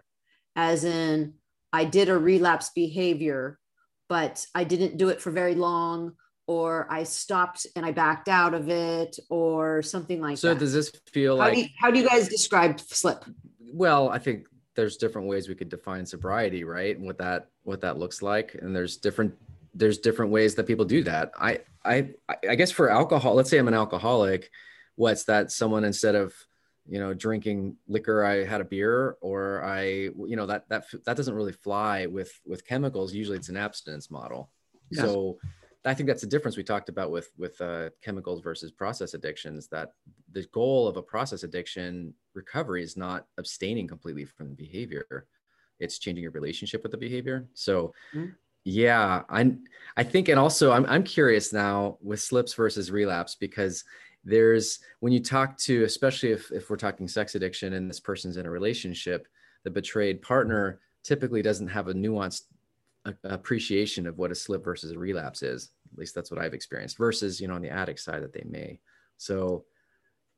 as 0.55 0.83
in 0.83 1.33
I 1.74 1.86
did 1.86 2.09
a 2.09 2.17
relapse 2.17 2.69
behavior, 2.75 3.57
but 4.07 4.45
I 4.53 4.63
didn't 4.65 4.98
do 4.98 5.09
it 5.09 5.21
for 5.21 5.31
very 5.31 5.55
long, 5.55 6.13
or 6.49 6.87
I 6.89 7.03
stopped 7.03 7.67
and 7.75 7.85
I 7.85 7.91
backed 7.91 8.27
out 8.27 8.55
of 8.55 8.69
it, 8.69 9.19
or 9.29 9.83
something 9.83 10.19
like 10.19 10.37
So 10.39 10.47
that. 10.47 10.55
So 10.55 10.59
does 10.61 10.73
this 10.73 10.91
feel 11.05 11.37
how, 11.37 11.43
like 11.43 11.53
do 11.53 11.59
you, 11.61 11.67
how 11.77 11.91
do 11.91 11.99
you 11.99 12.07
guys 12.09 12.27
describe 12.27 12.79
slip? 12.79 13.23
well, 13.71 14.09
I 14.09 14.17
think 14.17 14.47
there's 14.75 14.97
different 14.97 15.27
ways 15.27 15.47
we 15.47 15.53
could 15.53 15.69
define 15.69 16.05
sobriety, 16.07 16.63
right? 16.63 16.97
And 16.97 17.05
what 17.05 17.19
that 17.19 17.49
what 17.63 17.81
that 17.81 17.99
looks 17.99 18.23
like. 18.23 18.55
And 18.59 18.75
there's 18.75 18.97
different 18.97 19.35
there's 19.75 19.99
different 19.99 20.31
ways 20.31 20.55
that 20.55 20.65
people 20.65 20.85
do 20.85 21.03
that. 21.03 21.31
I 21.39 21.59
I 21.85 22.09
I 22.49 22.55
guess 22.55 22.71
for 22.71 22.89
alcohol, 22.89 23.35
let's 23.35 23.51
say 23.51 23.59
I'm 23.59 23.67
an 23.67 23.75
alcoholic, 23.75 24.49
what's 24.95 25.25
that 25.25 25.51
someone 25.51 25.83
instead 25.83 26.15
of 26.15 26.33
you 26.87 26.99
know 26.99 27.13
drinking 27.13 27.75
liquor 27.87 28.25
i 28.25 28.43
had 28.43 28.61
a 28.61 28.65
beer 28.65 29.15
or 29.21 29.63
i 29.63 29.81
you 30.31 30.35
know 30.35 30.47
that 30.47 30.67
that 30.69 30.85
that 31.05 31.15
doesn't 31.15 31.35
really 31.35 31.51
fly 31.51 32.07
with 32.07 32.31
with 32.47 32.65
chemicals 32.65 33.13
usually 33.13 33.37
it's 33.37 33.49
an 33.49 33.57
abstinence 33.57 34.09
model 34.09 34.49
Yeah. 34.89 35.03
so 35.03 35.37
i 35.86 35.93
think 35.93 36.07
that's 36.07 36.21
the 36.21 36.27
difference 36.27 36.57
we 36.57 36.63
talked 36.63 36.89
about 36.89 37.12
with 37.12 37.29
with 37.38 37.59
uh, 37.62 37.89
chemicals 38.03 38.41
versus 38.41 38.71
process 38.71 39.13
addictions 39.13 39.67
that 39.67 39.93
the 40.31 40.45
goal 40.51 40.88
of 40.88 40.98
a 40.98 41.01
process 41.01 41.43
addiction 41.43 42.13
recovery 42.33 42.83
is 42.83 42.98
not 42.98 43.25
abstaining 43.38 43.88
completely 43.88 44.25
from 44.25 44.50
the 44.50 44.55
behavior 44.55 45.25
it's 45.79 46.00
changing 46.00 46.24
your 46.24 46.31
relationship 46.31 46.83
with 46.83 46.91
the 46.91 46.98
behavior 46.98 47.48
so 47.53 47.93
Mhm. 48.13 48.36
yeah 48.65 49.24
i 49.29 49.51
i 49.98 50.03
think 50.03 50.27
and 50.27 50.39
also 50.39 50.71
i'm, 50.71 50.86
I'm 50.88 51.03
curious 51.03 51.53
now 51.53 51.98
with 52.01 52.21
slips 52.21 52.53
versus 52.53 52.91
relapse 52.91 53.36
because 53.36 53.83
there's 54.25 54.79
when 55.00 55.13
you 55.13 55.21
talk 55.21 55.57
to 55.59 55.83
especially 55.86 56.31
if, 56.31 56.51
if 56.51 56.69
we're 56.69 56.75
talking 56.75 57.07
sex 57.07 57.36
addiction 57.36 57.74
and 57.74 57.89
this 57.89 58.01
person's 58.01 58.36
in 58.36 58.45
a 58.45 58.50
relationship 58.50 59.27
the 59.63 59.71
betrayed 59.71 60.21
partner 60.21 60.81
typically 61.03 61.41
doesn't 61.41 61.69
have 61.69 61.88
a 61.88 61.93
nuanced 61.93 62.43
appreciation 63.23 64.05
of 64.07 64.17
what 64.17 64.31
a 64.31 64.35
slip 64.35 64.63
versus 64.63 64.91
a 64.91 64.99
relapse 64.99 65.41
is 65.41 65.71
at 65.91 65.97
least 65.97 66.13
that's 66.13 66.29
what 66.31 66.39
i've 66.39 66.53
experienced 66.53 66.97
versus 66.97 67.39
you 67.39 67.47
know 67.47 67.55
on 67.55 67.61
the 67.61 67.69
addict 67.69 67.99
side 67.99 68.21
that 68.21 68.33
they 68.33 68.43
may 68.49 68.79
so 69.17 69.65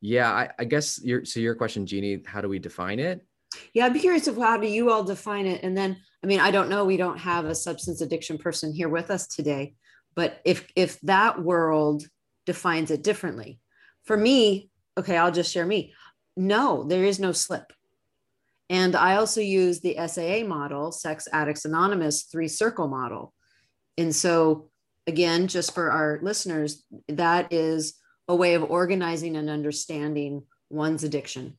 Yeah, 0.01 0.31
I, 0.31 0.49
I 0.57 0.65
guess 0.65 0.99
your 1.03 1.23
so 1.25 1.39
your 1.39 1.53
question, 1.55 1.85
Jeannie, 1.85 2.23
how 2.25 2.41
do 2.41 2.49
we 2.49 2.59
define 2.59 2.99
it? 2.99 3.21
Yeah, 3.73 3.85
I'd 3.85 3.93
be 3.93 3.99
curious 3.99 4.27
of 4.27 4.37
how 4.37 4.57
do 4.57 4.67
you 4.67 4.89
all 4.89 5.03
define 5.03 5.45
it? 5.45 5.61
And 5.63 5.77
then, 5.77 5.97
I 6.23 6.27
mean, 6.27 6.39
I 6.39 6.49
don't 6.49 6.69
know, 6.69 6.85
we 6.85 6.97
don't 6.97 7.19
have 7.19 7.45
a 7.45 7.53
substance 7.53 8.01
addiction 8.01 8.37
person 8.37 8.73
here 8.73 8.89
with 8.89 9.11
us 9.11 9.27
today, 9.27 9.75
but 10.15 10.41
if 10.43 10.65
if 10.75 10.99
that 11.01 11.43
world 11.43 12.03
defines 12.47 12.89
it 12.89 13.03
differently, 13.03 13.59
for 14.05 14.17
me, 14.17 14.71
okay, 14.97 15.17
I'll 15.17 15.31
just 15.31 15.53
share 15.53 15.67
me. 15.67 15.93
No, 16.35 16.83
there 16.83 17.05
is 17.05 17.19
no 17.19 17.31
slip. 17.31 17.71
And 18.71 18.95
I 18.95 19.17
also 19.17 19.41
use 19.41 19.81
the 19.81 19.97
SAA 20.07 20.47
model, 20.47 20.93
Sex 20.93 21.27
Addicts 21.33 21.65
Anonymous 21.65 22.23
three 22.23 22.47
circle 22.47 22.87
model. 22.87 23.33
And 23.97 24.15
so, 24.15 24.69
again, 25.05 25.47
just 25.47 25.75
for 25.75 25.91
our 25.91 26.19
listeners, 26.23 26.85
that 27.09 27.51
is 27.51 27.95
a 28.29 28.35
way 28.35 28.53
of 28.53 28.63
organizing 28.63 29.35
and 29.35 29.49
understanding 29.49 30.43
one's 30.69 31.03
addiction. 31.03 31.57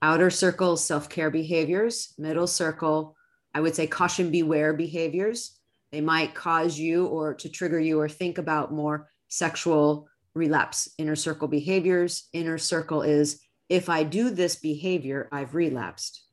Outer 0.00 0.30
circle 0.30 0.76
self-care 0.76 1.28
behaviors. 1.28 2.14
Middle 2.18 2.46
circle 2.46 3.16
i 3.52 3.60
would 3.60 3.74
say 3.74 3.88
caution 3.88 4.30
beware 4.30 4.72
behaviors. 4.72 5.58
They 5.90 6.00
might 6.00 6.36
cause 6.36 6.78
you 6.78 7.06
or 7.06 7.34
to 7.34 7.48
trigger 7.48 7.80
you 7.80 7.98
or 7.98 8.08
think 8.08 8.38
about 8.38 8.72
more 8.72 9.10
sexual 9.26 10.08
relapse 10.36 10.88
inner 10.98 11.16
circle 11.16 11.48
behaviors. 11.48 12.28
Inner 12.32 12.58
circle 12.58 13.02
is 13.02 13.40
if 13.68 13.88
i 13.88 14.04
do 14.04 14.30
this 14.30 14.56
behavior 14.56 15.28
i've 15.32 15.54
relapsed 15.54 16.23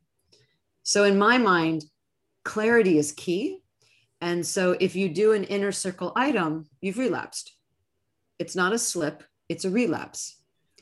so 0.82 1.04
in 1.04 1.18
my 1.18 1.38
mind 1.38 1.84
clarity 2.44 2.98
is 2.98 3.12
key. 3.12 3.58
And 4.20 4.44
so 4.46 4.76
if 4.80 4.94
you 4.96 5.08
do 5.08 5.32
an 5.32 5.44
inner 5.44 5.72
circle 5.72 6.12
item 6.16 6.66
you've 6.80 6.98
relapsed. 6.98 7.56
It's 8.38 8.56
not 8.56 8.72
a 8.72 8.78
slip 8.78 9.22
it's 9.48 9.64
a 9.64 9.70
relapse. 9.70 10.40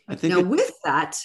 I 0.08 0.14
think 0.14 0.32
now 0.34 0.40
it- 0.40 0.46
with 0.46 0.72
that 0.84 1.18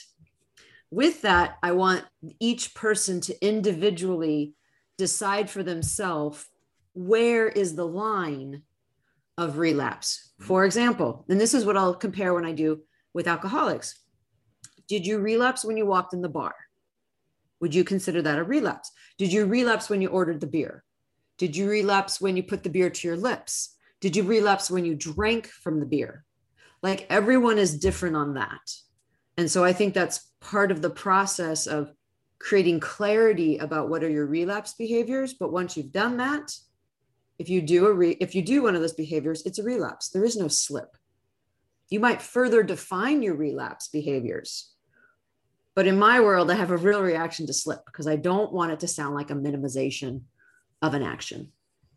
with 0.91 1.23
that 1.23 1.57
i 1.63 1.71
want 1.71 2.05
each 2.39 2.73
person 2.75 3.19
to 3.19 3.45
individually 3.45 4.53
decide 4.97 5.49
for 5.49 5.63
themselves 5.63 6.45
where 6.93 7.47
is 7.49 7.75
the 7.75 7.87
line 7.87 8.61
of 9.37 9.57
relapse. 9.57 10.31
Mm-hmm. 10.39 10.47
For 10.47 10.63
example 10.65 11.25
and 11.29 11.39
this 11.41 11.53
is 11.53 11.65
what 11.65 11.77
i'll 11.77 11.95
compare 11.95 12.33
when 12.33 12.45
i 12.45 12.51
do 12.51 12.81
with 13.13 13.27
alcoholics. 13.27 13.99
Did 14.87 15.05
you 15.07 15.19
relapse 15.19 15.65
when 15.65 15.77
you 15.77 15.85
walked 15.85 16.13
in 16.13 16.21
the 16.21 16.29
bar 16.29 16.55
would 17.65 17.75
you 17.75 17.83
consider 17.83 18.21
that 18.21 18.37
a 18.37 18.43
relapse 18.43 18.91
did 19.17 19.33
you 19.33 19.45
relapse 19.45 19.89
when 19.89 20.01
you 20.01 20.07
ordered 20.09 20.39
the 20.39 20.47
beer 20.47 20.83
did 21.39 21.57
you 21.57 21.67
relapse 21.67 22.21
when 22.21 22.37
you 22.37 22.43
put 22.43 22.63
the 22.63 22.69
beer 22.69 22.89
to 22.89 23.07
your 23.07 23.17
lips 23.17 23.75
did 23.99 24.15
you 24.15 24.23
relapse 24.23 24.69
when 24.69 24.85
you 24.85 24.93
drank 24.93 25.47
from 25.47 25.79
the 25.79 25.85
beer 25.85 26.23
like 26.83 27.07
everyone 27.09 27.57
is 27.57 27.79
different 27.79 28.15
on 28.15 28.35
that 28.35 28.61
and 29.37 29.51
so 29.51 29.63
I 29.63 29.73
think 29.73 29.93
that's 29.93 30.31
part 30.39 30.71
of 30.71 30.81
the 30.81 30.89
process 30.89 31.67
of 31.67 31.91
creating 32.39 32.79
clarity 32.79 33.57
about 33.57 33.89
what 33.89 34.03
are 34.03 34.09
your 34.09 34.25
relapse 34.25 34.73
behaviors. 34.73 35.33
But 35.33 35.51
once 35.51 35.75
you've 35.75 35.91
done 35.91 36.17
that, 36.17 36.55
if 37.37 37.49
you 37.49 37.61
do 37.61 37.87
a 37.87 37.93
re- 37.93 38.17
if 38.21 38.33
you 38.33 38.41
do 38.41 38.63
one 38.63 38.75
of 38.75 38.81
those 38.81 38.93
behaviors, 38.93 39.41
it's 39.45 39.59
a 39.59 39.63
relapse. 39.63 40.09
There 40.09 40.23
is 40.23 40.37
no 40.37 40.47
slip. 40.47 40.95
You 41.89 41.99
might 41.99 42.21
further 42.21 42.63
define 42.63 43.21
your 43.21 43.35
relapse 43.35 43.89
behaviors. 43.89 44.71
But 45.75 45.87
in 45.87 45.99
my 45.99 46.21
world, 46.21 46.49
I 46.49 46.55
have 46.55 46.71
a 46.71 46.77
real 46.77 47.01
reaction 47.03 47.45
to 47.47 47.53
slip 47.53 47.85
because 47.85 48.07
I 48.07 48.15
don't 48.15 48.53
want 48.53 48.71
it 48.71 48.79
to 48.79 48.87
sound 48.87 49.13
like 49.13 49.29
a 49.29 49.35
minimization 49.35 50.21
of 50.81 50.93
an 50.93 51.03
action. 51.03 51.51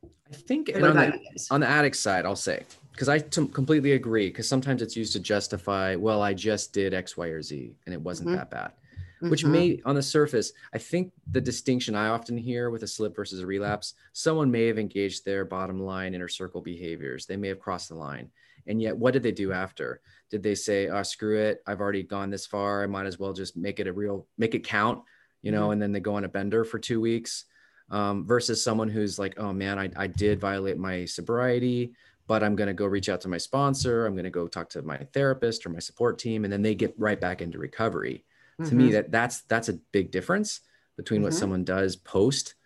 I 0.04 0.34
think 0.34 0.70
on, 0.74 0.82
the, 0.96 1.18
on 1.52 1.60
the 1.60 1.66
addict 1.66 1.96
side, 1.96 2.26
I'll 2.26 2.36
say 2.36 2.64
because 2.92 3.08
I 3.08 3.20
t- 3.20 3.46
completely 3.46 3.92
agree. 3.92 4.28
Because 4.28 4.48
sometimes 4.48 4.82
it's 4.82 4.96
used 4.96 5.12
to 5.12 5.20
justify, 5.20 5.94
well, 5.94 6.20
I 6.20 6.34
just 6.34 6.72
did 6.72 6.92
X, 6.92 7.16
Y, 7.16 7.28
or 7.28 7.40
Z, 7.40 7.72
and 7.86 7.94
it 7.94 8.00
wasn't 8.00 8.30
Mhm. 8.30 8.34
that 8.34 8.50
bad. 8.50 8.72
Which 9.20 9.44
Mhm. 9.44 9.50
may, 9.50 9.80
on 9.84 9.94
the 9.94 10.02
surface, 10.02 10.52
I 10.72 10.78
think 10.78 11.12
the 11.30 11.40
distinction 11.40 11.94
I 11.94 12.08
often 12.08 12.36
hear 12.36 12.70
with 12.70 12.82
a 12.82 12.86
slip 12.88 13.14
versus 13.16 13.40
a 13.40 13.46
relapse, 13.46 13.94
someone 14.12 14.50
may 14.50 14.66
have 14.66 14.78
engaged 14.78 15.24
their 15.24 15.44
bottom 15.44 15.80
line 15.80 16.14
inner 16.14 16.28
circle 16.28 16.60
behaviors. 16.60 17.26
They 17.26 17.36
may 17.36 17.48
have 17.48 17.58
crossed 17.60 17.88
the 17.88 17.94
line, 17.96 18.30
and 18.68 18.80
yet, 18.80 18.96
what 18.96 19.12
did 19.14 19.22
they 19.22 19.32
do 19.32 19.52
after? 19.52 20.00
Did 20.30 20.42
they 20.42 20.54
say, 20.54 20.88
"Oh, 20.88 21.02
screw 21.02 21.38
it! 21.38 21.62
I've 21.66 21.80
already 21.80 22.02
gone 22.02 22.30
this 22.30 22.46
far. 22.46 22.82
I 22.82 22.86
might 22.86 23.06
as 23.06 23.18
well 23.18 23.32
just 23.32 23.56
make 23.56 23.80
it 23.80 23.86
a 23.88 23.92
real, 23.92 24.26
make 24.36 24.54
it 24.54 24.64
count," 24.64 25.02
you 25.42 25.50
know? 25.50 25.70
And 25.72 25.80
then 25.82 25.92
they 25.92 26.00
go 26.00 26.14
on 26.14 26.24
a 26.24 26.28
bender 26.28 26.64
for 26.64 26.78
two 26.78 27.00
weeks 27.00 27.44
um, 27.90 28.26
versus 28.26 28.62
someone 28.62 28.88
who's 28.88 29.18
like, 29.18 29.38
oh 29.38 29.52
man, 29.52 29.78
I, 29.78 29.90
I 29.96 30.06
did 30.08 30.38
violate 30.40 30.76
my 30.76 31.06
sobriety, 31.06 31.94
but 32.26 32.42
I'm 32.42 32.54
going 32.54 32.66
to 32.68 32.74
go 32.74 32.84
reach 32.84 33.08
out 33.08 33.22
to 33.22 33.28
my 33.28 33.38
sponsor. 33.38 34.04
I'm 34.04 34.12
going 34.14 34.24
to 34.24 34.30
go 34.30 34.46
talk 34.46 34.68
to 34.70 34.82
my 34.82 34.98
therapist 35.14 35.64
or 35.64 35.70
my 35.70 35.78
support 35.78 36.18
team. 36.18 36.44
And 36.44 36.52
then 36.52 36.60
they 36.60 36.74
get 36.74 36.94
right 36.98 37.18
back 37.18 37.40
into 37.40 37.58
recovery. 37.58 38.24
To 38.66 38.74
me, 38.74 38.88
Mhm. 38.88 38.92
that 38.92 39.10
that's, 39.12 39.40
that's 39.42 39.70
a 39.70 39.78
big 39.92 40.10
difference 40.10 40.60
between 40.98 41.22
what 41.22 41.32
Mhm. 41.32 41.36
someone 41.38 41.64
does 41.64 41.96
post. 41.96 42.56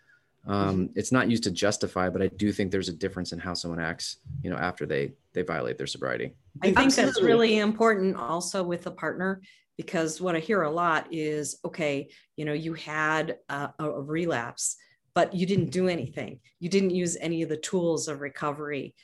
Um, 0.47 0.91
It's 0.95 1.13
not 1.13 1.31
used 1.31 1.45
to 1.45 1.51
justify, 1.51 2.09
but 2.09 2.23
I 2.23 2.29
do 2.29 2.53
think 2.53 2.71
there's 2.71 2.89
a 2.89 2.93
difference 2.93 3.33
in 3.33 3.39
how 3.39 3.55
someone 3.55 3.81
acts, 3.81 4.19
you 4.43 4.51
know, 4.51 4.57
after 4.57 4.87
they, 4.87 5.13
they 5.35 5.43
violate 5.43 5.79
their 5.79 5.87
sobriety. 5.87 6.33
I 6.63 6.73
think 6.73 6.95
that's 6.95 7.23
really 7.23 7.59
important 7.59 8.17
also 8.17 8.63
with 8.63 8.87
a 8.87 8.91
partner 8.91 9.41
because 9.77 10.21
what 10.21 10.37
I 10.37 10.41
hear 10.41 10.63
a 10.63 10.71
lot 10.71 11.07
is 11.13 11.59
okay, 11.65 12.11
you 12.37 12.45
know, 12.45 12.53
you 12.53 12.75
had 12.75 13.39
a, 13.49 13.71
a 13.79 14.03
relapse, 14.03 14.77
but 15.15 15.33
you 15.35 15.47
didn't 15.47 15.71
do 15.71 15.89
anything. 15.89 16.41
You 16.59 16.69
didn't 16.69 16.91
use 16.91 17.17
any 17.21 17.43
of 17.43 17.49
the 17.49 17.57
tools 17.57 18.09
of 18.09 18.21
recovery. 18.21 18.95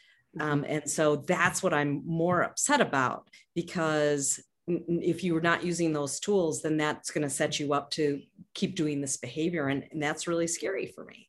Um, 0.41 0.65
and 0.69 0.89
so 0.89 1.17
that's 1.17 1.63
what 1.63 1.73
I'm 1.73 2.03
more 2.07 2.43
upset 2.43 2.81
about 2.81 3.29
because 3.55 4.39
n- 4.69 4.85
n- 4.89 5.01
if 5.03 5.25
you 5.25 5.35
were 5.35 5.41
not 5.41 5.65
using 5.65 5.93
those 5.93 6.21
tools, 6.21 6.63
then 6.63 6.77
that's 6.77 7.11
going 7.11 7.23
to 7.23 7.31
set 7.31 7.59
you 7.59 7.73
up 7.73 7.91
to 7.93 8.21
keep 8.55 8.77
doing 8.77 9.01
this 9.01 9.17
behavior. 9.17 9.69
And, 9.69 9.85
and 9.91 10.03
that's 10.03 10.29
really 10.29 10.47
scary 10.47 10.87
for 10.87 11.05
me. 11.05 11.28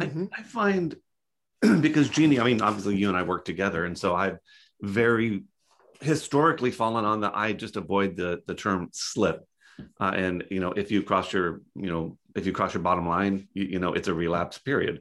I, 0.00 0.06
Mhm. 0.06 0.28
I 0.32 0.42
find 0.42 0.96
because 1.80 2.08
Jeannie, 2.08 2.40
I 2.40 2.44
mean, 2.44 2.62
obviously 2.62 2.96
you 2.96 3.08
and 3.08 3.16
I 3.16 3.22
work 3.22 3.44
together, 3.44 3.84
and 3.84 3.96
so 3.96 4.14
I've 4.14 4.38
very 4.80 5.44
historically 6.00 6.70
fallen 6.70 7.04
on 7.04 7.20
the 7.20 7.30
I 7.36 7.52
just 7.52 7.76
avoid 7.76 8.16
the 8.16 8.42
the 8.46 8.54
term 8.54 8.88
slip. 8.92 9.44
Uh, 9.98 10.12
and 10.14 10.44
you 10.50 10.60
know, 10.60 10.72
if 10.72 10.90
you 10.90 11.02
cross 11.02 11.32
your, 11.32 11.62
you 11.74 11.90
know, 11.90 12.18
if 12.34 12.46
you 12.46 12.52
cross 12.52 12.74
your 12.74 12.82
bottom 12.82 13.08
line, 13.08 13.48
you, 13.54 13.64
you 13.64 13.78
know, 13.78 13.92
it's 13.94 14.08
a 14.08 14.14
relapse 14.14 14.58
period. 14.58 15.00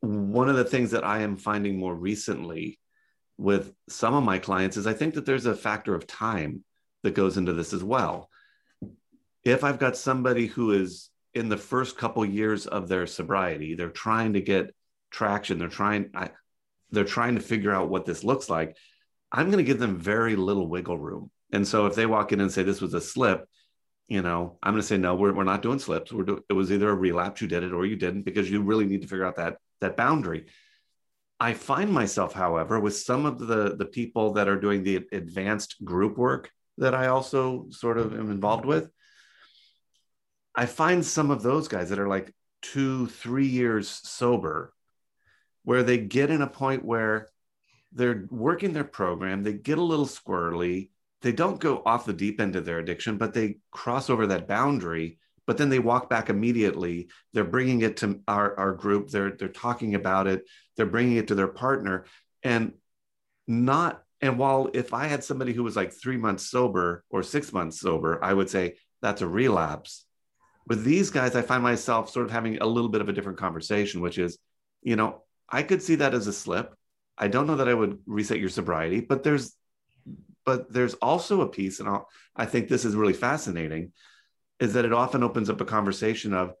One 0.00 0.48
of 0.48 0.56
the 0.56 0.64
things 0.64 0.92
that 0.92 1.04
I 1.04 1.20
am 1.20 1.36
finding 1.36 1.78
more 1.78 1.94
recently 1.94 2.78
with 3.36 3.72
some 3.88 4.14
of 4.14 4.24
my 4.24 4.38
clients 4.38 4.76
is 4.76 4.86
I 4.86 4.92
think 4.94 5.14
that 5.14 5.26
there's 5.26 5.46
a 5.46 5.54
factor 5.54 5.94
of 5.94 6.06
time 6.06 6.64
that 7.02 7.14
goes 7.14 7.36
into 7.36 7.52
this 7.52 7.72
as 7.72 7.82
well. 7.82 8.28
If 9.44 9.64
I've 9.64 9.78
got 9.78 9.96
somebody 9.96 10.46
who 10.46 10.72
is 10.72 11.10
in 11.38 11.48
the 11.48 11.56
first 11.56 11.96
couple 11.96 12.24
years 12.24 12.66
of 12.66 12.88
their 12.88 13.06
sobriety, 13.06 13.74
they're 13.74 13.90
trying 13.90 14.32
to 14.32 14.40
get 14.40 14.74
traction, 15.10 15.58
they're 15.58 15.68
trying 15.68 16.10
I, 16.14 16.30
they're 16.90 17.04
trying 17.04 17.36
to 17.36 17.40
figure 17.40 17.72
out 17.72 17.88
what 17.88 18.04
this 18.04 18.24
looks 18.24 18.50
like. 18.50 18.76
I'm 19.30 19.46
going 19.46 19.58
to 19.58 19.70
give 19.70 19.78
them 19.78 19.98
very 19.98 20.36
little 20.36 20.66
wiggle 20.68 20.98
room. 20.98 21.30
And 21.52 21.66
so 21.66 21.86
if 21.86 21.94
they 21.94 22.06
walk 22.06 22.32
in 22.32 22.40
and 22.40 22.50
say 22.50 22.62
this 22.62 22.80
was 22.80 22.94
a 22.94 23.00
slip, 23.00 23.46
you 24.08 24.22
know, 24.22 24.58
I'm 24.62 24.72
going 24.72 24.82
to 24.82 24.86
say 24.86 24.96
no, 24.96 25.14
we're, 25.14 25.32
we're 25.34 25.44
not 25.44 25.62
doing 25.62 25.78
slips. 25.78 26.12
We're 26.12 26.24
do, 26.24 26.44
it 26.48 26.54
was 26.54 26.72
either 26.72 26.90
a 26.90 26.94
relapse, 26.94 27.40
you 27.40 27.48
did 27.48 27.62
it, 27.62 27.72
or 27.72 27.86
you 27.86 27.96
didn't, 27.96 28.22
because 28.22 28.50
you 28.50 28.62
really 28.62 28.86
need 28.86 29.02
to 29.02 29.08
figure 29.08 29.26
out 29.26 29.36
that 29.36 29.58
that 29.80 29.96
boundary. 29.96 30.46
I 31.38 31.54
find 31.54 31.92
myself, 31.92 32.32
however, 32.32 32.80
with 32.80 32.96
some 32.96 33.26
of 33.26 33.38
the 33.38 33.76
the 33.76 33.86
people 33.86 34.32
that 34.32 34.48
are 34.48 34.58
doing 34.58 34.82
the 34.82 35.06
advanced 35.12 35.84
group 35.84 36.18
work 36.18 36.50
that 36.78 36.94
I 36.94 37.08
also 37.08 37.66
sort 37.70 37.98
of 37.98 38.12
am 38.14 38.30
involved 38.30 38.64
with. 38.64 38.90
I 40.58 40.66
find 40.66 41.06
some 41.06 41.30
of 41.30 41.40
those 41.40 41.68
guys 41.68 41.90
that 41.90 42.00
are 42.00 42.08
like 42.08 42.34
two, 42.62 43.06
three 43.06 43.46
years 43.46 43.88
sober, 43.88 44.74
where 45.62 45.84
they 45.84 45.98
get 45.98 46.32
in 46.32 46.42
a 46.42 46.48
point 46.48 46.84
where 46.84 47.28
they're 47.92 48.26
working 48.28 48.72
their 48.72 48.82
program, 48.82 49.44
they 49.44 49.52
get 49.52 49.78
a 49.78 49.82
little 49.82 50.04
squirrely, 50.04 50.90
they 51.22 51.30
don't 51.30 51.60
go 51.60 51.80
off 51.86 52.06
the 52.06 52.12
deep 52.12 52.40
end 52.40 52.56
of 52.56 52.64
their 52.64 52.80
addiction, 52.80 53.18
but 53.18 53.32
they 53.32 53.58
cross 53.70 54.10
over 54.10 54.26
that 54.26 54.48
boundary. 54.48 55.20
But 55.46 55.58
then 55.58 55.68
they 55.68 55.78
walk 55.78 56.10
back 56.10 56.28
immediately. 56.28 57.08
They're 57.32 57.44
bringing 57.44 57.82
it 57.82 57.98
to 57.98 58.20
our, 58.26 58.58
our 58.58 58.72
group. 58.72 59.10
They're 59.10 59.30
they're 59.30 59.48
talking 59.48 59.94
about 59.94 60.26
it. 60.26 60.42
They're 60.76 60.86
bringing 60.86 61.18
it 61.18 61.28
to 61.28 61.36
their 61.36 61.48
partner, 61.48 62.04
and 62.42 62.72
not. 63.46 64.02
And 64.20 64.38
while 64.38 64.70
if 64.74 64.92
I 64.92 65.06
had 65.06 65.22
somebody 65.22 65.52
who 65.52 65.62
was 65.62 65.76
like 65.76 65.92
three 65.92 66.16
months 66.16 66.50
sober 66.50 67.04
or 67.10 67.22
six 67.22 67.52
months 67.52 67.80
sober, 67.80 68.22
I 68.22 68.34
would 68.34 68.50
say 68.50 68.78
that's 69.00 69.22
a 69.22 69.28
relapse. 69.28 70.04
With 70.68 70.84
these 70.84 71.10
guys, 71.10 71.34
I 71.34 71.42
find 71.42 71.62
myself 71.62 72.10
sort 72.10 72.26
of 72.26 72.32
having 72.32 72.58
a 72.58 72.66
little 72.66 72.90
bit 72.90 73.00
of 73.00 73.08
a 73.08 73.12
different 73.12 73.38
conversation, 73.38 74.02
which 74.02 74.18
is, 74.18 74.38
you 74.82 74.96
know, 74.96 75.22
I 75.48 75.62
could 75.62 75.82
see 75.82 75.96
that 75.96 76.14
as 76.14 76.26
a 76.26 76.32
slip. 76.32 76.74
I 77.16 77.28
don't 77.28 77.46
know 77.46 77.56
that 77.56 77.68
I 77.68 77.74
would 77.74 77.98
reset 78.06 78.38
your 78.38 78.50
sobriety, 78.50 79.00
but 79.00 79.22
there's 79.22 79.54
but 80.44 80.72
there's 80.72 80.94
also 80.94 81.42
a 81.42 81.48
piece, 81.48 81.78
and 81.78 81.88
I'll, 81.88 82.08
I 82.34 82.46
think 82.46 82.68
this 82.68 82.86
is 82.86 82.96
really 82.96 83.12
fascinating, 83.12 83.92
is 84.60 84.72
that 84.74 84.86
it 84.86 84.94
often 84.94 85.22
opens 85.22 85.50
up 85.50 85.60
a 85.60 85.66
conversation 85.66 86.32
of, 86.32 86.54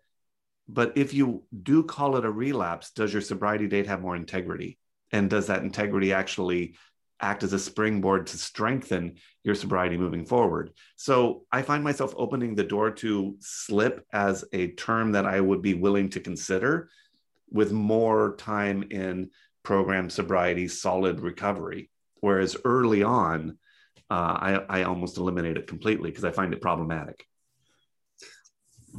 but 0.68 0.92
if 0.96 1.14
you 1.14 1.44
do 1.62 1.82
call 1.84 2.16
it 2.16 2.26
a 2.26 2.30
relapse, 2.30 2.90
does 2.90 3.14
your 3.14 3.22
sobriety 3.22 3.66
date 3.66 3.86
have 3.86 4.02
more 4.02 4.14
integrity? 4.14 4.78
And 5.10 5.30
does 5.30 5.46
that 5.46 5.62
integrity 5.62 6.12
actually 6.12 6.74
act 7.20 7.42
as 7.42 7.52
a 7.52 7.58
springboard 7.58 8.26
to 8.28 8.38
strengthen 8.38 9.16
your 9.44 9.54
sobriety 9.54 9.96
moving 9.96 10.24
forward. 10.24 10.72
So 10.96 11.44
I 11.50 11.62
find 11.62 11.82
myself 11.82 12.14
opening 12.16 12.54
the 12.54 12.64
door 12.64 12.90
to 12.92 13.36
slip 13.40 14.06
as 14.12 14.44
a 14.52 14.68
term 14.68 15.12
that 15.12 15.26
I 15.26 15.40
would 15.40 15.62
be 15.62 15.74
willing 15.74 16.10
to 16.10 16.20
consider 16.20 16.90
with 17.50 17.72
more 17.72 18.36
time 18.36 18.84
in 18.90 19.30
program 19.62 20.10
sobriety, 20.10 20.68
solid 20.68 21.20
recovery. 21.20 21.90
Whereas 22.20 22.56
early 22.64 23.02
on, 23.02 23.58
uh, 24.10 24.14
I, 24.68 24.80
I 24.80 24.82
almost 24.84 25.18
eliminate 25.18 25.56
it 25.56 25.66
completely 25.66 26.10
because 26.10 26.24
I 26.24 26.30
find 26.30 26.52
it 26.52 26.60
problematic. 26.60 27.24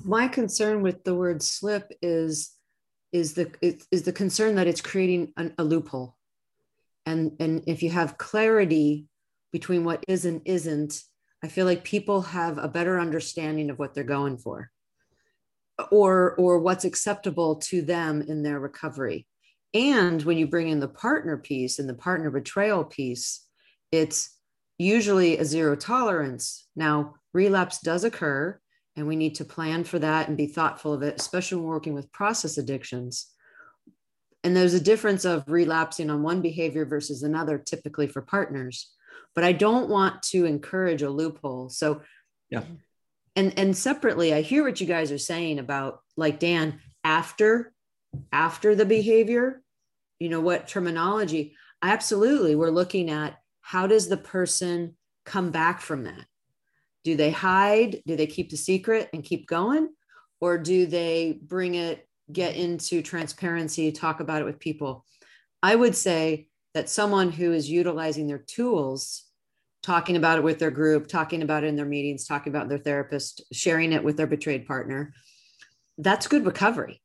My 0.04 0.28
concern 0.28 0.82
with 0.82 1.04
the 1.04 1.16
word 1.16 1.42
slip 1.42 1.92
is 2.02 2.52
is 3.12 3.34
the 3.34 3.52
is 3.92 4.04
the 4.04 4.14
concern 4.14 4.56
that 4.56 4.68
it's 4.68 4.82
creating 4.82 5.34
an, 5.36 5.54
a 5.58 5.64
loophole 5.64 6.16
and 7.10 7.32
and 7.40 7.64
if 7.68 7.84
you 7.84 7.90
have 7.90 8.18
clarity 8.18 9.06
between 9.52 9.84
what 9.84 10.04
is 10.08 10.26
and 10.26 10.42
isn't 10.46 11.04
i 11.44 11.48
feel 11.48 11.66
like 11.66 11.84
people 11.84 12.22
have 12.22 12.58
a 12.58 12.68
better 12.68 13.00
understanding 13.00 13.70
of 13.70 13.80
what 13.80 13.94
they're 13.94 14.04
going 14.04 14.38
for 14.38 14.72
or 15.92 16.36
or 16.36 16.60
what's 16.60 16.86
acceptable 16.86 17.56
to 17.56 17.82
them 17.82 18.22
in 18.22 18.44
their 18.44 18.60
recovery. 18.60 19.28
And 19.74 20.22
when 20.24 20.38
you 20.38 20.48
bring 20.48 20.70
in 20.70 20.80
the 20.80 20.88
partner 20.88 21.38
piece 21.38 21.80
and 21.80 21.88
the 21.88 21.94
partner 21.94 22.30
betrayal 22.30 22.84
piece 22.84 23.46
it's 23.92 24.38
usually 24.78 25.38
a 25.38 25.46
zero 25.46 25.76
tolerance. 25.76 26.68
Now 26.76 27.16
relapse 27.34 27.80
does 27.80 28.04
occur 28.04 28.60
and 28.96 29.08
we 29.08 29.16
need 29.16 29.36
to 29.36 29.46
plan 29.46 29.84
for 29.84 30.00
that 30.00 30.28
and 30.28 30.38
be 30.38 30.48
thoughtful 30.48 30.94
of 30.94 31.04
it 31.04 31.20
especially 31.20 31.58
when 31.58 31.68
working 31.68 31.94
with 31.94 32.12
process 32.12 32.58
addictions 32.58 33.28
and 34.44 34.56
there's 34.56 34.74
a 34.74 34.80
difference 34.80 35.26
of 35.26 35.44
relapsing 35.48 36.10
on 36.10 36.24
one 36.24 36.42
behavior 36.42 36.86
versus 36.86 37.24
another 37.24 37.58
typically 37.58 38.08
for 38.08 38.22
partners. 38.22 38.92
But 39.36 39.44
i 39.44 39.52
don't 39.52 39.90
want 39.90 40.24
to 40.24 40.46
encourage 40.46 41.02
a 41.02 41.10
loophole. 41.10 41.70
So 41.70 42.02
yeah. 42.50 42.64
And 43.36 43.58
and 43.58 43.78
separately 43.78 44.34
i 44.34 44.42
hear 44.42 44.64
what 44.64 44.82
you 44.82 44.88
guys 44.88 45.12
are 45.12 45.18
saying 45.18 45.60
about 45.60 46.02
like 46.18 46.40
dan 46.40 46.80
after 47.04 47.72
after 48.32 48.76
the 48.76 48.86
behavior 48.86 49.62
you 50.20 50.30
know 50.30 50.42
what 50.42 50.68
terminology 50.68 51.56
absolutely 51.84 52.56
we're 52.56 52.72
looking 52.72 53.12
at 53.12 53.38
how 53.62 53.86
does 53.86 54.10
the 54.10 54.18
person 54.18 54.96
come 55.30 55.52
back 55.52 55.80
from 55.80 56.06
that? 56.06 56.26
Do 57.04 57.16
they 57.16 57.30
hide? 57.30 58.02
Do 58.08 58.16
they 58.16 58.26
keep 58.26 58.50
the 58.50 58.58
secret 58.58 59.08
and 59.14 59.24
keep 59.24 59.46
going? 59.46 59.90
Or 60.42 60.58
do 60.58 60.88
they 60.88 61.40
bring 61.40 61.76
it 61.76 62.09
get 62.32 62.56
into 62.56 63.02
transparency, 63.02 63.92
talk 63.92 64.20
about 64.20 64.42
it 64.42 64.46
with 64.46 64.60
people. 64.60 65.06
I 65.62 65.76
would 65.76 65.96
say 65.96 66.48
that 66.74 66.90
someone 66.90 67.32
who 67.32 67.52
is 67.52 67.70
utilizing 67.70 68.28
their 68.28 68.38
tools, 68.38 69.26
talking 69.82 70.16
about 70.16 70.38
it 70.38 70.44
with 70.44 70.60
their 70.60 70.72
group, 70.72 71.08
talking 71.08 71.42
about 71.42 71.64
it 71.64 71.68
in 71.68 71.76
their 71.76 71.86
meetings, 71.86 72.28
talking 72.28 72.54
about 72.54 72.70
their 72.70 72.78
therapist, 72.78 73.44
sharing 73.52 73.94
it 73.94 74.04
with 74.04 74.18
their 74.18 74.28
betrayed 74.28 74.68
partner, 74.68 75.14
that's 75.98 76.28
good 76.28 76.46
recovery. 76.46 77.02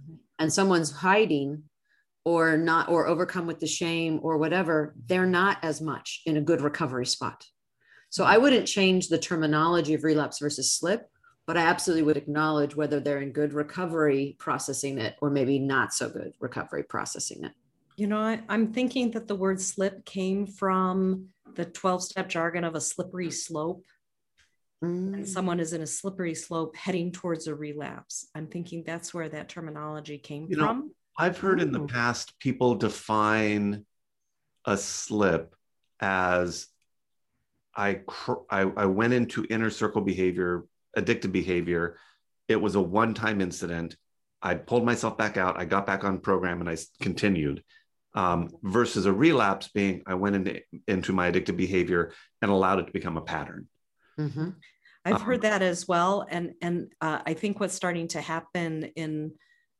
Mm-hmm. 0.00 0.16
And 0.38 0.52
someone's 0.52 0.90
hiding 0.90 1.64
or 2.24 2.56
not, 2.56 2.88
or 2.88 3.06
overcome 3.06 3.46
with 3.46 3.60
the 3.60 3.66
shame 3.66 4.18
or 4.22 4.36
whatever, 4.36 4.94
they're 5.06 5.26
not 5.26 5.58
as 5.62 5.80
much 5.80 6.22
in 6.26 6.36
a 6.36 6.40
good 6.40 6.60
recovery 6.60 7.06
spot. 7.06 7.44
So 8.10 8.24
I 8.24 8.34
mm-hmm. 8.34 8.42
wouldn't 8.42 8.66
change 8.66 9.08
the 9.08 9.18
terminology 9.18 9.94
of 9.94 10.04
relapse 10.04 10.40
versus 10.40 10.72
slip 10.72 11.08
but 11.46 11.56
I 11.56 11.60
absolutely 11.60 12.02
would 12.02 12.16
acknowledge 12.16 12.74
whether 12.74 12.98
they're 12.98 13.22
in 13.22 13.30
good 13.30 13.52
recovery 13.52 14.36
processing 14.38 14.98
it 14.98 15.16
or 15.20 15.30
maybe 15.30 15.58
not 15.58 15.94
so 15.94 16.08
good 16.08 16.34
recovery 16.40 16.82
processing 16.82 17.44
it. 17.44 17.52
You 17.96 18.08
know, 18.08 18.18
I, 18.18 18.40
am 18.48 18.72
thinking 18.72 19.12
that 19.12 19.28
the 19.28 19.36
word 19.36 19.60
slip 19.60 20.04
came 20.04 20.46
from 20.46 21.28
the 21.54 21.64
12 21.64 22.02
step 22.02 22.28
jargon 22.28 22.64
of 22.64 22.74
a 22.74 22.80
slippery 22.80 23.30
slope. 23.30 23.84
Mm. 24.84 25.14
And 25.14 25.28
someone 25.28 25.60
is 25.60 25.72
in 25.72 25.80
a 25.80 25.86
slippery 25.86 26.34
slope 26.34 26.76
heading 26.76 27.10
towards 27.10 27.46
a 27.46 27.54
relapse. 27.54 28.28
I'm 28.34 28.48
thinking 28.48 28.82
that's 28.84 29.14
where 29.14 29.28
that 29.30 29.48
terminology 29.48 30.18
came 30.18 30.48
you 30.50 30.58
from. 30.58 30.78
Know, 30.78 30.88
I've 31.18 31.38
heard 31.38 31.60
Ooh. 31.60 31.62
in 31.62 31.72
the 31.72 31.86
past 31.86 32.38
people 32.38 32.74
define 32.74 33.86
a 34.66 34.76
slip 34.76 35.54
as 36.00 36.66
I, 37.74 38.00
I, 38.50 38.62
I 38.62 38.86
went 38.86 39.14
into 39.14 39.46
inner 39.48 39.70
circle 39.70 40.02
behavior 40.02 40.64
addictive 40.96 41.32
behavior. 41.32 41.98
It 42.48 42.60
was 42.60 42.74
a 42.74 42.80
one 42.80 43.14
time 43.14 43.40
incident. 43.40 43.96
I 44.42 44.54
pulled 44.54 44.84
myself 44.84 45.16
back 45.16 45.36
out. 45.36 45.58
I 45.58 45.64
got 45.64 45.86
back 45.86 46.04
on 46.04 46.20
program 46.20 46.60
and 46.60 46.68
I 46.68 46.76
continued. 47.00 47.62
Um, 48.14 48.48
versus 48.62 49.04
a 49.04 49.12
relapse 49.12 49.68
being 49.68 50.02
I 50.06 50.14
went 50.14 50.36
into, 50.36 50.62
into 50.88 51.12
my 51.12 51.30
addictive 51.30 51.58
behavior 51.58 52.12
and 52.40 52.50
allowed 52.50 52.78
it 52.78 52.86
to 52.86 52.92
become 52.92 53.18
a 53.18 53.20
pattern. 53.20 53.68
Mm-hmm. 54.18 54.50
I've 55.04 55.14
um, 55.16 55.20
heard 55.20 55.42
that 55.42 55.60
as 55.60 55.86
well. 55.86 56.26
And, 56.28 56.54
and 56.62 56.92
uh, 57.02 57.18
I 57.26 57.34
think 57.34 57.60
what's 57.60 57.74
starting 57.74 58.08
to 58.08 58.20
happen 58.22 58.84
in 58.96 59.32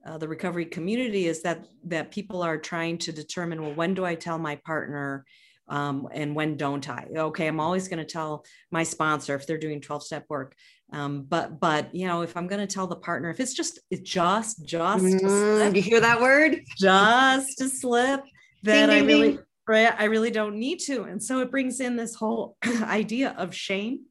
uh, 0.06 0.18
the 0.18 0.28
recovery 0.28 0.66
community 0.66 1.26
is 1.26 1.42
that, 1.42 1.66
that 1.84 2.12
people 2.12 2.42
are 2.42 2.58
trying 2.58 2.98
to 2.98 3.12
determine, 3.12 3.62
well, 3.62 3.74
when 3.74 3.94
do 3.94 4.04
I 4.04 4.14
tell 4.14 4.38
my 4.38 4.56
partner 4.56 5.24
um, 5.68 6.08
and 6.12 6.36
when 6.36 6.56
don't 6.56 6.88
I? 6.88 7.08
Okay, 7.16 7.48
I'm 7.48 7.58
always 7.58 7.88
going 7.88 7.98
to 7.98 8.04
tell 8.04 8.44
my 8.70 8.84
sponsor 8.84 9.34
if 9.34 9.46
they're 9.46 9.58
doing 9.58 9.80
12 9.80 10.04
step 10.04 10.26
work. 10.28 10.54
Um, 10.92 11.22
but 11.22 11.58
but 11.60 11.94
you 11.94 12.06
know, 12.06 12.22
if 12.22 12.36
I'm 12.36 12.46
going 12.46 12.66
to 12.66 12.72
tell 12.72 12.86
the 12.86 12.96
partner, 12.96 13.30
if 13.30 13.40
it's 13.40 13.54
just 13.54 13.80
it's 13.90 14.08
just 14.08 14.64
just 14.64 15.04
mm, 15.04 15.74
you 15.74 15.82
hear 15.82 16.00
that 16.00 16.20
word, 16.20 16.60
just 16.78 17.60
a 17.60 17.68
slip, 17.68 18.22
that 18.62 18.90
I 18.90 19.00
really 19.00 19.32
ding. 19.32 19.38
right, 19.66 19.94
I 19.98 20.04
really 20.04 20.30
don't 20.30 20.56
need 20.56 20.78
to. 20.86 21.02
And 21.02 21.22
so 21.22 21.40
it 21.40 21.50
brings 21.50 21.80
in 21.80 21.96
this 21.96 22.14
whole 22.14 22.56
idea 22.82 23.34
of 23.36 23.54
shame. 23.54 24.04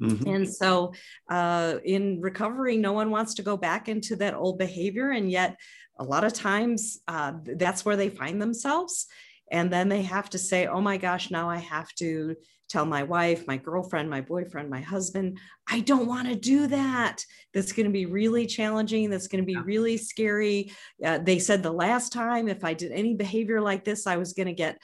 Mm-hmm. 0.00 0.28
And 0.28 0.52
so 0.52 0.92
uh, 1.30 1.76
in 1.84 2.20
recovery, 2.20 2.76
no 2.76 2.92
one 2.92 3.10
wants 3.10 3.34
to 3.34 3.42
go 3.42 3.56
back 3.56 3.88
into 3.88 4.16
that 4.16 4.34
old 4.34 4.58
behavior. 4.58 5.10
And 5.10 5.30
yet, 5.30 5.56
a 5.98 6.04
lot 6.04 6.24
of 6.24 6.34
times, 6.34 6.98
uh, 7.08 7.32
that's 7.42 7.84
where 7.84 7.96
they 7.96 8.10
find 8.10 8.40
themselves 8.40 9.06
and 9.50 9.72
then 9.72 9.88
they 9.88 10.02
have 10.02 10.28
to 10.30 10.38
say 10.38 10.66
oh 10.66 10.80
my 10.80 10.96
gosh 10.96 11.30
now 11.30 11.48
i 11.48 11.58
have 11.58 11.92
to 11.94 12.34
tell 12.68 12.84
my 12.84 13.02
wife 13.02 13.46
my 13.46 13.56
girlfriend 13.56 14.10
my 14.10 14.20
boyfriend 14.20 14.68
my 14.68 14.80
husband 14.80 15.38
i 15.68 15.80
don't 15.80 16.06
want 16.06 16.28
to 16.28 16.34
do 16.34 16.66
that. 16.66 17.24
That's 17.54 17.72
going 17.72 17.86
to 17.86 17.92
be 17.92 18.06
really 18.06 18.46
challenging. 18.46 19.08
That's 19.08 19.28
going 19.28 19.42
to 19.42 19.46
be 19.46 19.56
really 19.56 19.96
scary. 19.96 20.72
Uh, 21.04 21.18
they 21.18 21.38
said 21.38 21.62
the 21.62 21.72
last 21.72 22.12
time 22.12 22.48
if 22.48 22.64
i 22.64 22.74
did 22.74 22.92
any 22.92 23.14
behavior 23.14 23.60
like 23.60 23.84
this 23.84 24.06
i 24.06 24.16
was 24.16 24.32
going 24.32 24.48
to 24.48 24.52
get 24.52 24.78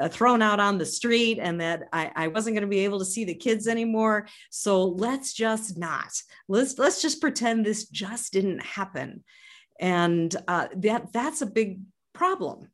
uh, 0.00 0.08
thrown 0.08 0.40
out 0.40 0.60
on 0.60 0.78
the 0.78 0.86
street 0.86 1.38
and 1.38 1.60
that 1.60 1.82
I, 1.92 2.10
I 2.16 2.28
wasn't 2.28 2.54
going 2.54 2.62
to 2.62 2.68
be 2.68 2.84
able 2.84 2.98
to 3.00 3.04
see 3.04 3.24
the 3.24 3.34
kids 3.34 3.68
anymore. 3.68 4.26
So 4.50 4.84
let's 4.84 5.34
just 5.34 5.76
not. 5.76 6.10
Let's 6.48 6.78
let's 6.78 7.02
just 7.02 7.20
pretend 7.20 7.66
this 7.66 7.86
just 7.88 8.32
didn't 8.32 8.62
happen. 8.62 9.24
And 9.78 10.34
uh, 10.48 10.68
that 10.76 11.12
that's 11.12 11.42
a 11.42 11.46
big 11.46 11.80
problem 12.14 12.68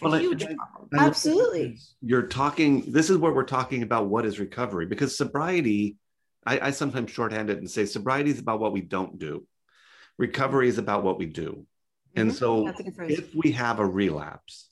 well, 0.00 0.14
huge 0.14 0.44
I, 0.44 0.54
I, 0.96 1.06
Absolutely. 1.06 1.78
You're 2.00 2.26
talking, 2.26 2.92
this 2.92 3.10
is 3.10 3.18
where 3.18 3.32
we're 3.32 3.44
talking 3.44 3.82
about 3.82 4.06
what 4.06 4.24
is 4.24 4.38
recovery 4.38 4.86
because 4.86 5.16
sobriety, 5.16 5.96
I, 6.46 6.68
I 6.68 6.70
sometimes 6.70 7.10
shorthand 7.10 7.50
it 7.50 7.58
and 7.58 7.70
say 7.70 7.86
sobriety 7.86 8.30
is 8.30 8.38
about 8.38 8.60
what 8.60 8.72
we 8.72 8.80
don't 8.80 9.18
do, 9.18 9.46
recovery 10.18 10.68
is 10.68 10.78
about 10.78 11.02
what 11.02 11.18
we 11.18 11.26
do. 11.26 11.66
Mm-hmm. 12.16 12.20
And 12.20 12.34
so 12.34 12.72
if 12.98 13.34
we 13.34 13.52
have 13.52 13.78
a 13.78 13.86
relapse, 13.86 14.68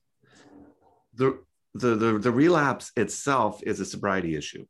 the, 1.14 1.40
the, 1.74 1.96
the, 1.96 2.18
the 2.18 2.32
relapse 2.32 2.92
itself 2.96 3.62
is 3.64 3.80
a 3.80 3.84
sobriety 3.84 4.36
issue. 4.36 4.66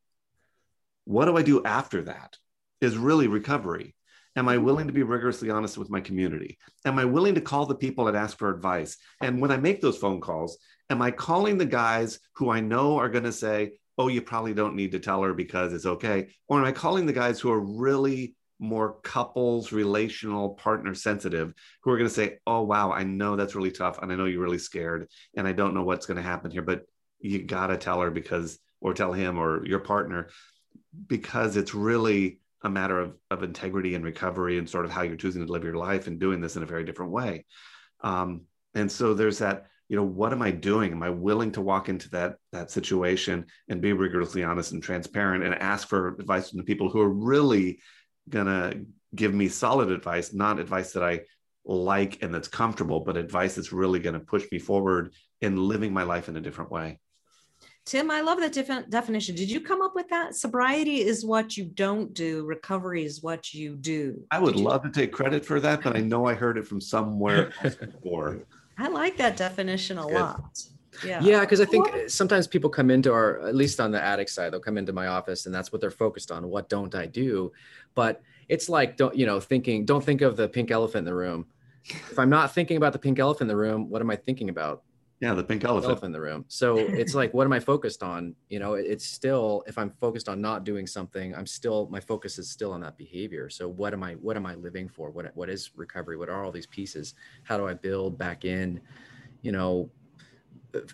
What 1.05 1.27
do 1.27 1.37
I 1.37 1.43
do 1.43 1.63
after 1.65 2.03
that 2.03 2.37
is 2.81 2.97
really 2.97 3.29
recovery. 3.29 3.95
Am 4.37 4.49
I 4.49 4.59
willing 4.59 4.87
to 4.87 4.93
be 4.93 5.03
rigorously 5.03 5.51
honest 5.51 5.77
with 5.77 5.91
my 5.91 6.01
community? 6.01 6.59
Am 6.85 6.99
I 6.99 7.05
willing 7.05 7.35
to 7.35 7.41
call 7.41 7.67
the 7.67 7.75
people 7.75 8.09
and 8.09 8.17
ask 8.17 8.39
for 8.39 8.55
advice? 8.55 8.97
And 9.21 9.41
when 9.41 9.51
I 9.51 9.57
make 9.57 9.81
those 9.81 9.99
phone 9.99 10.21
calls, 10.21 10.59
am 10.89 11.03
I 11.03 11.11
calling 11.11 11.59
the 11.59 11.67
guys 11.67 12.21
who 12.35 12.51
I 12.51 12.61
know 12.61 12.97
are 12.99 13.09
going 13.09 13.25
to 13.25 13.33
say, 13.33 13.73
oh, 13.99 14.09
you 14.09 14.23
probably 14.23 14.55
don't 14.55 14.77
need 14.77 14.93
to 14.93 15.01
tell 15.01 15.23
her 15.23 15.35
because 15.35 15.73
it's 15.73 15.87
okay? 15.87 16.29
Or 16.49 16.59
am 16.59 16.65
I 16.65 16.73
calling 16.73 17.07
the 17.07 17.13
guys 17.13 17.41
who 17.41 17.51
are 17.51 17.61
really 17.61 18.37
more 18.61 19.01
couples, 19.03 19.73
relational, 19.73 20.51
partner 20.51 20.95
sensitive, 20.95 21.53
who 21.83 21.91
are 21.91 21.97
going 21.97 22.09
to 22.09 22.15
say, 22.15 22.39
oh, 22.47 22.63
wow, 22.63 22.93
I 22.93 23.03
know 23.03 23.35
that's 23.35 23.55
really 23.55 23.71
tough. 23.73 23.99
And 24.01 24.13
I 24.13 24.17
know 24.17 24.27
you're 24.27 24.43
really 24.43 24.59
scared. 24.59 25.09
And 25.37 25.49
I 25.49 25.53
don't 25.53 25.75
know 25.75 25.83
what's 25.83 26.07
going 26.07 26.19
to 26.19 26.23
happen 26.23 26.51
here, 26.51 26.63
but 26.63 26.83
you 27.21 27.43
got 27.43 27.69
to 27.69 27.77
tell 27.77 28.01
her 28.01 28.11
because, 28.11 28.59
or 28.81 28.95
tell 28.95 29.13
him 29.13 29.39
or 29.39 29.67
your 29.67 29.81
partner, 29.81 30.29
because 31.07 31.57
it's 31.57 31.75
really 31.75 32.39
a 32.63 32.71
matter 32.71 33.01
of, 33.01 33.17
of 33.31 33.43
integrity 33.43 33.95
and 33.95 34.05
recovery 34.05 34.59
and 34.59 34.69
sort 34.69 34.85
of 34.85 34.91
how 34.91 35.03
you're 35.03 35.17
choosing 35.17 35.47
to 35.47 35.53
live 35.53 35.65
your 35.65 35.77
life 35.77 36.07
and 36.07 36.21
doing 36.21 36.41
this 36.41 36.57
in 36.57 36.63
a 36.63 36.67
very 36.67 36.85
different 36.85 37.13
way. 37.13 37.47
Um, 38.03 38.43
and 38.75 38.91
so 38.91 39.15
there's 39.15 39.39
that, 39.39 39.67
you 39.89 39.97
know, 39.97 40.05
what 40.05 40.33
am 40.33 40.43
I 40.43 40.51
doing? 40.51 40.93
Am 40.93 41.03
I 41.03 41.11
willing 41.11 41.53
to 41.53 41.61
walk 41.61 41.89
into 41.89 42.09
that 42.11 42.37
that 42.53 42.71
situation 42.71 43.47
and 43.69 43.81
be 43.81 43.93
rigorously 43.93 44.45
honest 44.45 44.73
and 44.73 44.83
transparent 44.83 45.43
and 45.43 45.55
ask 45.55 45.89
for 45.89 46.09
advice 46.09 46.51
from 46.51 46.59
the 46.59 46.65
people 46.65 46.89
who 46.89 47.01
are 47.01 47.09
really 47.09 47.81
gonna 48.29 48.75
give 49.15 49.35
me 49.35 49.49
solid 49.49 49.91
advice, 49.91 50.33
not 50.33 50.61
advice 50.61 50.93
that 50.93 51.03
I 51.03 51.23
like 51.65 52.23
and 52.23 52.33
that's 52.33 52.49
comfortable, 52.49 53.01
but 53.01 53.17
advice 53.17 53.57
that's 53.57 53.73
really 53.73 53.99
gonna 53.99 54.21
push 54.21 54.45
me 54.53 54.59
forward 54.59 55.13
in 55.41 55.57
living 55.57 55.93
my 55.93 56.05
life 56.05 56.29
in 56.29 56.37
a 56.37 56.41
different 56.41 56.71
way. 56.71 57.01
Tim, 57.87 58.11
I 58.11 58.21
love 58.21 58.39
that 58.41 58.53
different 58.53 58.91
definition. 58.91 59.35
Did 59.35 59.51
you 59.51 59.61
come 59.61 59.83
up 59.83 59.95
with 59.95 60.09
that? 60.11 60.37
Sobriety 60.37 61.01
is 61.01 61.25
what 61.25 61.57
you 61.57 61.65
don't 61.65 62.13
do. 62.15 62.45
Recovery 62.45 63.05
is 63.05 63.23
what 63.23 63.53
you 63.53 63.75
do. 63.77 64.23
I 64.31 64.39
would 64.39 64.53
Did 64.55 64.61
you- 64.61 64.67
love 64.69 64.83
to 64.83 64.91
take 64.91 65.13
credit 65.13 65.45
for 65.45 65.59
that, 65.61 65.83
but 65.83 65.97
I 65.97 66.01
know 66.01 66.27
I 66.27 66.35
heard 66.35 66.57
it 66.59 66.67
from 66.67 66.81
somewhere 66.81 67.53
before. 67.63 68.41
I 68.79 68.89
like 68.89 69.17
that 69.17 69.37
definition 69.37 69.99
a 69.99 70.03
Good. 70.07 70.15
lot. 70.15 70.63
Yeah. 71.05 71.23
Yeah, 71.23 71.41
because 71.41 71.61
I 71.61 71.65
think 71.65 72.09
sometimes 72.11 72.47
people 72.47 72.69
come 72.69 72.91
into 72.91 73.13
our, 73.13 73.41
at 73.47 73.55
least 73.55 73.81
on 73.81 73.91
the 73.91 74.01
addict 74.03 74.31
side, 74.31 74.53
they'll 74.53 74.61
come 74.61 74.77
into 74.79 74.93
my 74.93 75.07
office 75.07 75.47
and 75.47 75.55
that's 75.55 75.73
what 75.73 75.81
they're 75.81 75.91
focused 75.91 76.31
on. 76.31 76.49
What 76.49 76.69
don't 76.69 76.95
I 76.95 77.07
do? 77.07 77.53
But 77.95 78.21
it's 78.49 78.69
like, 78.69 78.97
don't, 78.97 79.17
you 79.17 79.25
know, 79.27 79.41
thinking, 79.41 79.85
don't 79.85 80.05
think 80.05 80.21
of 80.21 80.37
the 80.37 80.49
pink 80.49 80.71
elephant 80.71 81.01
in 81.01 81.05
the 81.07 81.15
room. 81.15 81.47
If 81.85 82.19
I'm 82.19 82.29
not 82.29 82.53
thinking 82.55 82.77
about 82.77 82.93
the 82.93 82.99
pink 82.99 83.19
elephant 83.19 83.43
in 83.43 83.49
the 83.49 83.57
room, 83.57 83.89
what 83.89 84.03
am 84.03 84.11
I 84.11 84.17
thinking 84.17 84.49
about? 84.51 84.83
Yeah, 85.21 85.35
the 85.35 85.45
pink 85.45 85.65
elephant. 85.65 85.85
elephant 85.91 86.05
in 86.07 86.13
the 86.13 86.21
room. 86.21 86.47
So 86.49 86.79
it's 86.79 87.15
like, 87.15 87.35
what 87.35 87.45
am 87.47 87.53
I 87.53 87.61
focused 87.61 88.03
on? 88.03 88.35
You 88.49 88.59
know, 88.59 88.75
it's 88.75 89.05
still, 89.05 89.63
if 89.67 89.77
I'm 89.77 89.91
focused 90.01 90.31
on 90.31 90.41
not 90.41 90.65
doing 90.65 90.87
something, 90.87 91.35
I'm 91.35 91.47
still, 91.47 91.89
my 91.91 92.01
focus 92.01 92.39
is 92.39 92.49
still 92.51 92.73
on 92.73 92.81
that 92.81 92.97
behavior. 92.97 93.51
So 93.51 93.69
what 93.69 93.93
am 93.93 94.03
I, 94.03 94.15
what 94.15 94.37
am 94.39 94.47
I 94.47 94.55
living 94.55 94.89
for? 94.89 95.11
What, 95.11 95.31
what 95.35 95.51
is 95.51 95.73
recovery? 95.77 96.17
What 96.17 96.31
are 96.31 96.43
all 96.43 96.51
these 96.51 96.67
pieces? 96.67 97.15
How 97.43 97.59
do 97.59 97.69
I 97.69 97.75
build 97.75 98.17
back 98.17 98.47
in, 98.47 98.81
you 99.43 99.53
know, 99.53 99.91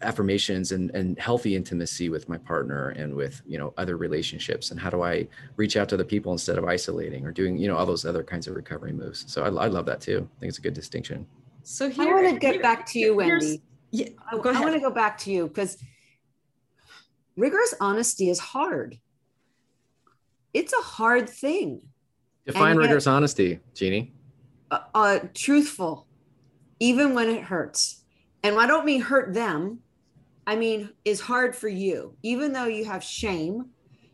affirmations 0.03 0.73
and, 0.73 0.91
and 0.95 1.19
healthy 1.19 1.55
intimacy 1.55 2.09
with 2.09 2.29
my 2.29 2.39
partner 2.39 2.89
and 2.91 3.15
with 3.15 3.43
you 3.47 3.59
know 3.59 3.75
other 3.77 3.99
relationships 3.99 4.71
and 4.71 4.81
how 4.81 4.89
do 4.89 5.03
i 5.03 5.29
reach 5.57 5.77
out 5.77 5.87
to 5.87 5.95
other 5.95 6.03
people 6.05 6.33
instead 6.33 6.57
of 6.57 6.65
isolating 6.65 7.27
or 7.27 7.31
doing 7.31 7.59
you 7.59 7.69
know 7.69 7.77
all 7.77 7.85
those 7.85 8.07
other 8.07 8.23
kinds 8.25 8.47
of 8.47 8.57
recovery 8.57 8.91
moves 8.91 9.27
so 9.31 9.43
i, 9.43 9.49
I 9.49 9.67
love 9.67 9.85
that 9.85 10.01
too 10.01 10.27
i 10.35 10.41
think 10.41 10.49
it's 10.49 10.57
a 10.57 10.62
good 10.62 10.73
distinction 10.73 11.27
So 11.62 11.91
here, 11.91 12.05
I 12.05 12.07
here, 12.07 12.15
want 12.23 12.35
to 12.35 12.41
get 12.41 12.55
here- 12.55 12.62
back 12.62 12.87
to 12.87 12.99
you, 12.99 13.19
here's- 13.19 13.43
Wendy. 13.45 13.62
Yeah, 13.97 14.09
I, 14.31 14.37
go 14.37 14.51
I 14.51 14.61
want 14.61 14.75
to 14.75 14.81
go 14.81 14.91
back 14.91 15.17
to 15.21 15.31
you 15.31 15.49
because 15.49 15.83
rigorous 17.35 17.73
honesty 17.81 18.29
is 18.29 18.39
hard. 18.39 18.99
It's 20.53 20.75
a 20.75 20.83
hard 20.83 21.31
thing. 21.31 21.81
define 22.45 22.77
yet- 22.77 22.83
rigorous 22.83 23.07
honesty 23.07 23.61
jeannie 23.75 24.13
Uh, 24.71 24.81
uh, 24.95 25.19
truthful, 25.33 26.07
even 26.79 27.15
when 27.15 27.31
it 27.31 27.43
hurts. 27.43 28.05
And 28.43 28.59
I 28.59 28.67
don't 28.67 28.85
mean 28.85 29.01
hurt 29.01 29.33
them. 29.33 29.81
I 30.47 30.57
mean 30.57 30.91
is 31.07 31.21
hard 31.21 31.57
for 31.57 31.69
you. 31.69 32.17
Even 32.23 32.53
though 32.53 32.67
you 32.67 32.85
have 32.85 33.03
shame, 33.03 33.71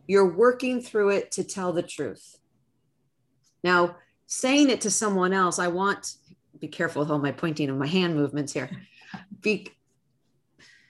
you're 0.06 0.32
working 0.32 0.80
through 0.80 1.10
it 1.10 1.32
to 1.32 1.42
tell 1.42 1.72
the 1.72 1.82
truth. 1.82 2.38
Now, 3.64 3.96
saying 4.26 4.70
it 4.70 4.80
to 4.82 4.90
someone 4.90 5.32
else, 5.32 5.58
I 5.58 5.68
want 5.68 6.14
be 6.58 6.68
careful 6.68 7.00
with 7.02 7.10
all 7.10 7.18
my 7.18 7.32
pointing 7.32 7.68
of 7.68 7.76
my 7.76 7.88
hand 7.88 8.14
movements 8.14 8.52
here. 8.52 8.70
Be, 9.40 9.68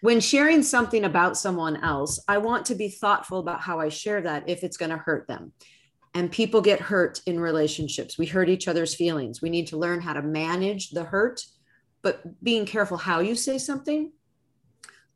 when 0.00 0.20
sharing 0.20 0.62
something 0.62 1.04
about 1.04 1.36
someone 1.36 1.82
else, 1.82 2.22
I 2.26 2.38
want 2.38 2.66
to 2.66 2.74
be 2.74 2.88
thoughtful 2.88 3.38
about 3.38 3.60
how 3.60 3.78
I 3.78 3.88
share 3.88 4.20
that 4.22 4.48
if 4.48 4.64
it's 4.64 4.76
going 4.76 4.90
to 4.90 4.96
hurt 4.96 5.28
them. 5.28 5.52
And 6.14 6.30
people 6.30 6.60
get 6.60 6.80
hurt 6.80 7.20
in 7.24 7.40
relationships. 7.40 8.18
We 8.18 8.26
hurt 8.26 8.48
each 8.48 8.68
other's 8.68 8.94
feelings. 8.94 9.40
We 9.40 9.48
need 9.48 9.68
to 9.68 9.78
learn 9.78 10.00
how 10.00 10.12
to 10.12 10.22
manage 10.22 10.90
the 10.90 11.04
hurt, 11.04 11.42
but 12.02 12.42
being 12.42 12.66
careful 12.66 12.96
how 12.98 13.20
you 13.20 13.34
say 13.34 13.58
something. 13.58 14.12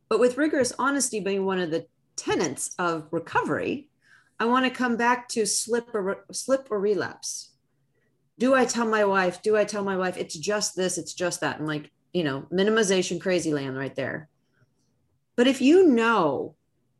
But 0.08 0.20
with 0.20 0.38
rigorous 0.38 0.72
honesty 0.78 1.20
being 1.20 1.44
one 1.44 1.58
of 1.58 1.70
the 1.70 1.86
tenets 2.16 2.74
of 2.78 3.08
recovery, 3.10 3.90
I 4.38 4.44
want 4.44 4.66
to 4.66 4.70
come 4.70 4.96
back 4.96 5.28
to 5.30 5.46
slip 5.46 5.94
or 5.94 6.24
slip 6.32 6.68
or 6.70 6.78
relapse. 6.78 7.52
Do 8.38 8.54
I 8.54 8.66
tell 8.66 8.86
my 8.86 9.04
wife? 9.04 9.42
Do 9.42 9.56
I 9.56 9.64
tell 9.64 9.82
my 9.82 9.96
wife 9.96 10.16
it's 10.16 10.36
just 10.36 10.76
this, 10.76 10.98
it's 10.98 11.14
just 11.14 11.40
that? 11.40 11.58
And 11.58 11.66
like, 11.66 11.90
you 12.16 12.24
know, 12.24 12.46
minimization 12.50 13.20
crazy 13.20 13.52
land 13.52 13.76
right 13.76 13.94
there. 13.94 14.30
But 15.36 15.46
if 15.46 15.60
you 15.60 15.86
know 15.86 16.54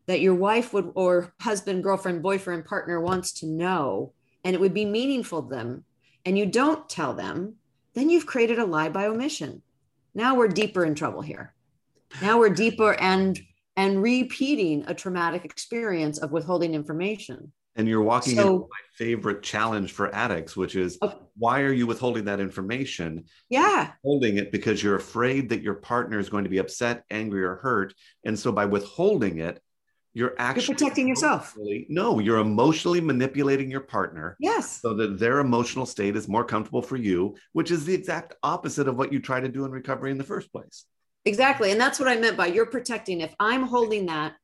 that 0.04 0.20
your 0.20 0.34
wife 0.34 0.74
would 0.74 0.92
or 0.94 1.32
husband, 1.40 1.82
girlfriend, 1.82 2.22
boyfriend, 2.22 2.66
partner 2.66 3.00
wants 3.00 3.32
to 3.40 3.46
know 3.46 4.12
and 4.44 4.54
it 4.54 4.60
would 4.60 4.74
be 4.74 4.84
meaningful 4.84 5.42
to 5.42 5.48
them 5.48 5.84
and 6.26 6.36
you 6.36 6.44
don't 6.44 6.86
tell 6.90 7.14
them, 7.14 7.54
then 7.94 8.10
you've 8.10 8.26
created 8.26 8.58
a 8.58 8.66
lie 8.66 8.90
by 8.90 9.06
omission. 9.06 9.62
Now 10.14 10.34
we're 10.34 10.48
deeper 10.48 10.84
in 10.84 10.94
trouble 10.94 11.22
here. 11.22 11.54
Now 12.20 12.38
we're 12.38 12.50
deeper 12.50 12.92
and 12.92 13.40
and 13.74 14.02
repeating 14.02 14.84
a 14.86 14.92
traumatic 14.92 15.46
experience 15.46 16.18
of 16.18 16.30
withholding 16.30 16.74
information. 16.74 17.52
And 17.76 17.86
you're 17.86 18.02
walking 18.02 18.34
So- 18.36 18.40
into 18.42 18.58
my 18.60 18.80
favorite 18.94 19.42
challenge 19.42 19.92
for 19.92 20.12
addicts, 20.14 20.56
which 20.56 20.74
is 20.74 20.98
why 21.36 21.60
are 21.60 21.72
you 21.72 21.86
withholding 21.86 22.24
that 22.24 22.40
information? 22.40 23.24
Yeah. 23.50 23.92
Holding 24.02 24.38
it 24.38 24.50
because 24.50 24.82
you're 24.82 24.96
afraid 24.96 25.50
that 25.50 25.62
your 25.62 25.74
partner 25.74 26.18
is 26.18 26.30
going 26.30 26.44
to 26.44 26.50
be 26.50 26.58
upset, 26.58 27.04
angry, 27.10 27.44
or 27.44 27.56
hurt. 27.56 27.92
And 28.24 28.38
so 28.38 28.50
by 28.52 28.64
withholding 28.64 29.38
it, 29.38 29.60
you're 30.14 30.34
actually 30.38 30.68
you're 30.68 30.76
protecting 30.78 31.06
yourself. 31.08 31.54
No, 31.90 32.18
you're 32.20 32.38
emotionally 32.38 33.02
manipulating 33.02 33.70
your 33.70 33.82
partner 33.82 34.34
Yes. 34.40 34.80
so 34.80 34.94
that 34.94 35.18
their 35.18 35.40
emotional 35.40 35.84
state 35.84 36.16
is 36.16 36.26
more 36.26 36.42
comfortable 36.42 36.80
for 36.80 36.96
you, 36.96 37.36
which 37.52 37.70
is 37.70 37.84
the 37.84 37.92
exact 37.92 38.34
opposite 38.42 38.88
of 38.88 38.96
what 38.96 39.12
you 39.12 39.20
try 39.20 39.40
to 39.40 39.48
do 39.48 39.66
in 39.66 39.70
recovery 39.70 40.10
in 40.10 40.16
the 40.16 40.24
first 40.24 40.50
place. 40.50 40.86
Exactly. 41.26 41.70
And 41.70 41.78
that's 41.78 41.98
what 41.98 42.08
I 42.08 42.16
meant 42.16 42.38
by 42.38 42.46
you're 42.46 42.64
protecting. 42.64 43.20
If 43.20 43.34
I'm 43.38 43.64
holding 43.64 44.06
that 44.06 44.36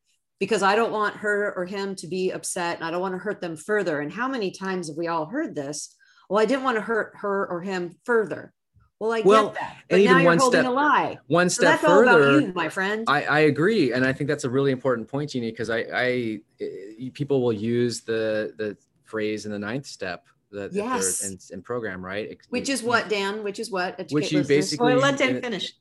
because 0.42 0.64
I 0.64 0.74
don't 0.74 0.90
want 0.90 1.14
her 1.18 1.54
or 1.56 1.64
him 1.66 1.94
to 1.94 2.08
be 2.08 2.32
upset 2.32 2.74
and 2.74 2.84
I 2.84 2.90
don't 2.90 3.00
want 3.00 3.14
to 3.14 3.18
hurt 3.18 3.40
them 3.40 3.54
further. 3.56 4.00
And 4.00 4.12
how 4.12 4.26
many 4.26 4.50
times 4.50 4.88
have 4.88 4.96
we 4.96 5.06
all 5.06 5.24
heard 5.26 5.54
this? 5.54 5.94
Well, 6.28 6.40
I 6.42 6.46
didn't 6.46 6.64
want 6.64 6.74
to 6.78 6.80
hurt 6.80 7.12
her 7.18 7.46
or 7.48 7.60
him 7.62 7.94
further. 8.04 8.52
Well, 8.98 9.12
I 9.12 9.20
Well, 9.20 9.50
get 9.50 9.54
that. 9.60 9.70
and 9.70 9.82
But 9.90 10.00
even 10.00 10.16
you're 10.16 10.24
one 10.24 10.38
holding 10.38 10.60
step- 10.62 10.72
a 10.72 10.74
lie. 10.74 11.18
one 11.28 11.48
So 11.48 11.62
step 11.62 11.80
that's 11.80 11.84
all 11.84 12.02
about 12.02 12.18
further 12.18 12.40
you, 12.40 12.52
my 12.56 12.68
friend. 12.68 13.04
I, 13.06 13.22
I 13.22 13.38
agree, 13.52 13.92
and 13.92 14.04
I 14.04 14.12
think 14.12 14.26
that's 14.26 14.42
a 14.42 14.50
really 14.50 14.72
important 14.72 15.06
point, 15.06 15.30
Jeannie, 15.30 15.52
because 15.52 15.70
I, 15.70 15.78
I, 15.94 16.40
eh, 16.60 17.10
people 17.12 17.40
will 17.40 17.52
use 17.52 18.00
the 18.00 18.52
the 18.58 18.76
phrase 19.04 19.46
in 19.46 19.52
the 19.52 19.60
ninth 19.60 19.86
step 19.86 20.26
that 20.50 20.72
that 20.72 20.76
Yes. 20.76 21.22
in, 21.24 21.38
in 21.52 21.62
program, 21.62 22.04
right? 22.04 22.36
Which 22.48 22.68
is 22.68 22.82
what, 22.82 23.08
Dan? 23.08 23.44
Which 23.44 23.60
is 23.60 23.70
what? 23.70 23.96
Which 24.10 24.10
you 24.32 24.38
listeners. 24.40 24.48
basically- 24.48 24.86
Well, 24.94 25.02
let 25.02 25.18
Dan 25.18 25.40
finish. 25.40 25.72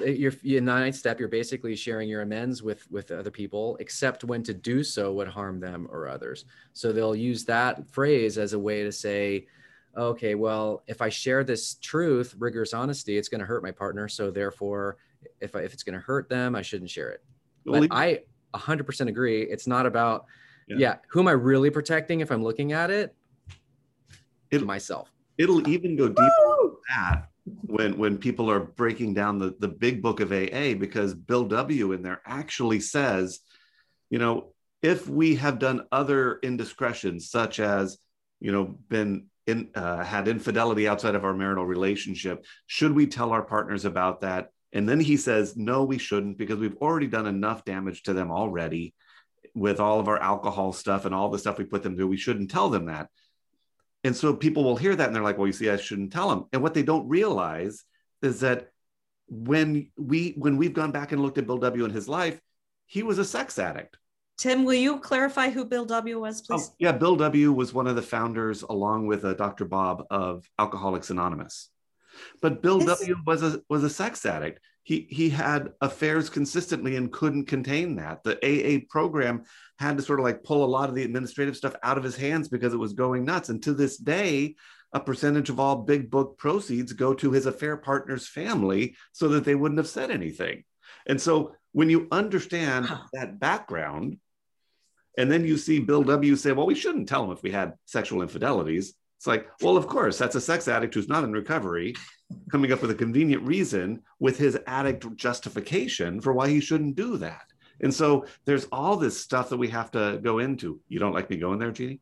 You're, 0.00 0.32
in 0.44 0.64
the 0.64 0.72
ninth 0.72 0.96
step. 0.96 1.18
You're 1.18 1.28
basically 1.28 1.74
sharing 1.76 2.08
your 2.08 2.22
amends 2.22 2.62
with 2.62 2.90
with 2.90 3.10
other 3.10 3.30
people, 3.30 3.76
except 3.80 4.24
when 4.24 4.42
to 4.44 4.54
do 4.54 4.82
so 4.82 5.12
would 5.14 5.28
harm 5.28 5.60
them 5.60 5.86
or 5.90 6.08
others. 6.08 6.44
So 6.72 6.92
they'll 6.92 7.14
use 7.16 7.44
that 7.46 7.88
phrase 7.90 8.38
as 8.38 8.52
a 8.52 8.58
way 8.58 8.82
to 8.84 8.92
say, 8.92 9.46
okay, 9.96 10.34
well, 10.34 10.82
if 10.86 11.02
I 11.02 11.08
share 11.08 11.44
this 11.44 11.74
truth, 11.74 12.34
rigorous 12.38 12.72
honesty, 12.74 13.16
it's 13.18 13.28
going 13.28 13.40
to 13.40 13.46
hurt 13.46 13.62
my 13.62 13.70
partner. 13.72 14.08
So 14.08 14.30
therefore, 14.30 14.96
if 15.40 15.54
I, 15.54 15.60
if 15.60 15.72
it's 15.74 15.82
going 15.82 15.94
to 15.94 16.00
hurt 16.00 16.28
them, 16.28 16.54
I 16.54 16.62
shouldn't 16.62 16.90
share 16.90 17.10
it. 17.10 17.22
But 17.64 17.88
I 17.90 18.20
100% 18.54 19.08
agree. 19.08 19.42
It's 19.42 19.66
not 19.66 19.86
about, 19.86 20.26
Yeah. 20.68 20.76
yeah. 20.78 20.94
who 21.08 21.20
am 21.20 21.28
I 21.28 21.32
really 21.32 21.70
protecting 21.70 22.20
if 22.20 22.30
I'm 22.32 22.42
looking 22.42 22.72
at 22.72 22.90
it? 22.90 23.14
It- 24.50 24.64
myself. 24.64 25.10
it'll 25.38 25.66
even 25.68 25.96
go 25.96 26.08
deeper 26.08 26.20
than 26.62 26.72
that 26.96 27.28
when 27.44 27.98
when 27.98 28.18
people 28.18 28.50
are 28.50 28.60
breaking 28.60 29.14
down 29.14 29.38
the 29.38 29.54
the 29.58 29.68
big 29.68 30.02
book 30.02 30.20
of 30.20 30.32
AA 30.32 30.74
because 30.74 31.14
Bill 31.14 31.44
W 31.44 31.92
in 31.92 32.02
there 32.02 32.20
actually 32.24 32.80
says, 32.80 33.40
you 34.10 34.18
know, 34.18 34.52
if 34.82 35.08
we 35.08 35.36
have 35.36 35.58
done 35.58 35.86
other 35.90 36.38
indiscretions 36.42 37.30
such 37.30 37.60
as, 37.60 37.98
you 38.40 38.52
know, 38.52 38.76
been 38.88 39.26
in 39.46 39.70
uh, 39.74 40.04
had 40.04 40.28
infidelity 40.28 40.86
outside 40.86 41.14
of 41.14 41.24
our 41.24 41.34
marital 41.34 41.66
relationship, 41.66 42.44
should 42.66 42.92
we 42.92 43.06
tell 43.06 43.32
our 43.32 43.42
partners 43.42 43.84
about 43.84 44.20
that? 44.20 44.50
And 44.72 44.88
then 44.88 45.00
he 45.00 45.16
says, 45.16 45.56
no, 45.56 45.84
we 45.84 45.98
shouldn't 45.98 46.38
because 46.38 46.58
we've 46.58 46.76
already 46.76 47.06
done 47.06 47.26
enough 47.26 47.64
damage 47.64 48.04
to 48.04 48.12
them 48.12 48.30
already 48.30 48.94
with 49.54 49.80
all 49.80 50.00
of 50.00 50.08
our 50.08 50.18
alcohol 50.18 50.72
stuff 50.72 51.04
and 51.04 51.14
all 51.14 51.28
the 51.30 51.38
stuff 51.38 51.58
we 51.58 51.64
put 51.64 51.82
them 51.82 51.96
through. 51.96 52.06
We 52.06 52.16
shouldn't 52.16 52.50
tell 52.50 52.70
them 52.70 52.86
that. 52.86 53.08
And 54.04 54.16
so 54.16 54.34
people 54.34 54.64
will 54.64 54.76
hear 54.76 54.94
that 54.96 55.06
and 55.06 55.14
they're 55.14 55.22
like, 55.22 55.38
well, 55.38 55.46
you 55.46 55.52
see, 55.52 55.70
I 55.70 55.76
shouldn't 55.76 56.12
tell 56.12 56.28
them. 56.28 56.46
And 56.52 56.62
what 56.62 56.74
they 56.74 56.82
don't 56.82 57.08
realize 57.08 57.84
is 58.20 58.40
that 58.40 58.68
when 59.28 59.90
we 59.96 60.34
when 60.36 60.56
we've 60.56 60.74
gone 60.74 60.92
back 60.92 61.12
and 61.12 61.22
looked 61.22 61.38
at 61.38 61.46
Bill 61.46 61.58
W. 61.58 61.84
in 61.84 61.90
his 61.90 62.08
life, 62.08 62.40
he 62.86 63.02
was 63.02 63.18
a 63.18 63.24
sex 63.24 63.58
addict. 63.58 63.96
Tim, 64.38 64.64
will 64.64 64.74
you 64.74 64.98
clarify 64.98 65.50
who 65.50 65.64
Bill 65.64 65.84
W 65.84 66.20
was, 66.20 66.42
please? 66.42 66.68
Oh, 66.70 66.74
yeah, 66.78 66.92
Bill 66.92 67.16
W. 67.16 67.52
was 67.52 67.72
one 67.72 67.86
of 67.86 67.96
the 67.96 68.02
founders, 68.02 68.62
along 68.62 69.06
with 69.06 69.24
uh, 69.24 69.34
Dr. 69.34 69.64
Bob, 69.64 70.04
of 70.10 70.48
Alcoholics 70.58 71.10
Anonymous. 71.10 71.68
But 72.40 72.60
Bill 72.60 72.78
This- 72.78 72.98
W. 73.00 73.16
was 73.24 73.42
a 73.42 73.62
was 73.68 73.84
a 73.84 73.90
sex 73.90 74.26
addict. 74.26 74.60
He 74.84 75.06
he 75.08 75.30
had 75.30 75.72
affairs 75.80 76.28
consistently 76.28 76.96
and 76.96 77.12
couldn't 77.12 77.46
contain 77.46 77.96
that. 77.96 78.24
The 78.24 78.36
AA 78.42 78.84
program 78.90 79.44
had 79.78 79.96
to 79.96 80.02
sort 80.02 80.18
of 80.18 80.24
like 80.24 80.42
pull 80.42 80.64
a 80.64 80.66
lot 80.66 80.88
of 80.88 80.94
the 80.94 81.04
administrative 81.04 81.56
stuff 81.56 81.74
out 81.82 81.98
of 81.98 82.04
his 82.04 82.16
hands 82.16 82.48
because 82.48 82.74
it 82.74 82.78
was 82.78 82.92
going 82.92 83.24
nuts. 83.24 83.48
And 83.48 83.62
to 83.62 83.74
this 83.74 83.96
day, 83.96 84.56
a 84.92 85.00
percentage 85.00 85.50
of 85.50 85.60
all 85.60 85.76
big 85.76 86.10
book 86.10 86.36
proceeds 86.38 86.92
go 86.92 87.14
to 87.14 87.32
his 87.32 87.46
affair 87.46 87.76
partner's 87.76 88.28
family 88.28 88.96
so 89.12 89.28
that 89.28 89.44
they 89.44 89.54
wouldn't 89.54 89.78
have 89.78 89.88
said 89.88 90.10
anything. 90.10 90.64
And 91.06 91.20
so 91.20 91.54
when 91.72 91.88
you 91.88 92.08
understand 92.10 92.88
that 93.12 93.40
background, 93.40 94.18
and 95.18 95.30
then 95.30 95.44
you 95.44 95.56
see 95.56 95.78
Bill 95.78 96.02
W 96.02 96.36
say, 96.36 96.52
well, 96.52 96.66
we 96.66 96.74
shouldn't 96.74 97.08
tell 97.08 97.24
him 97.24 97.32
if 97.32 97.42
we 97.42 97.50
had 97.50 97.74
sexual 97.86 98.22
infidelities. 98.22 98.94
It's 99.22 99.26
like, 99.28 99.48
well, 99.60 99.76
of 99.76 99.86
course, 99.86 100.18
that's 100.18 100.34
a 100.34 100.40
sex 100.40 100.66
addict 100.66 100.94
who's 100.94 101.06
not 101.06 101.22
in 101.22 101.30
recovery 101.30 101.94
coming 102.50 102.72
up 102.72 102.82
with 102.82 102.90
a 102.90 102.94
convenient 102.96 103.44
reason 103.44 104.02
with 104.18 104.36
his 104.36 104.58
addict 104.66 105.14
justification 105.14 106.20
for 106.20 106.32
why 106.32 106.48
he 106.48 106.58
shouldn't 106.58 106.96
do 106.96 107.16
that. 107.18 107.44
And 107.82 107.94
so 107.94 108.26
there's 108.46 108.64
all 108.72 108.96
this 108.96 109.20
stuff 109.20 109.48
that 109.50 109.58
we 109.58 109.68
have 109.68 109.92
to 109.92 110.18
go 110.24 110.40
into. 110.40 110.80
You 110.88 110.98
don't 110.98 111.12
like 111.12 111.30
me 111.30 111.36
going 111.36 111.60
there, 111.60 111.70
Jeannie? 111.70 112.00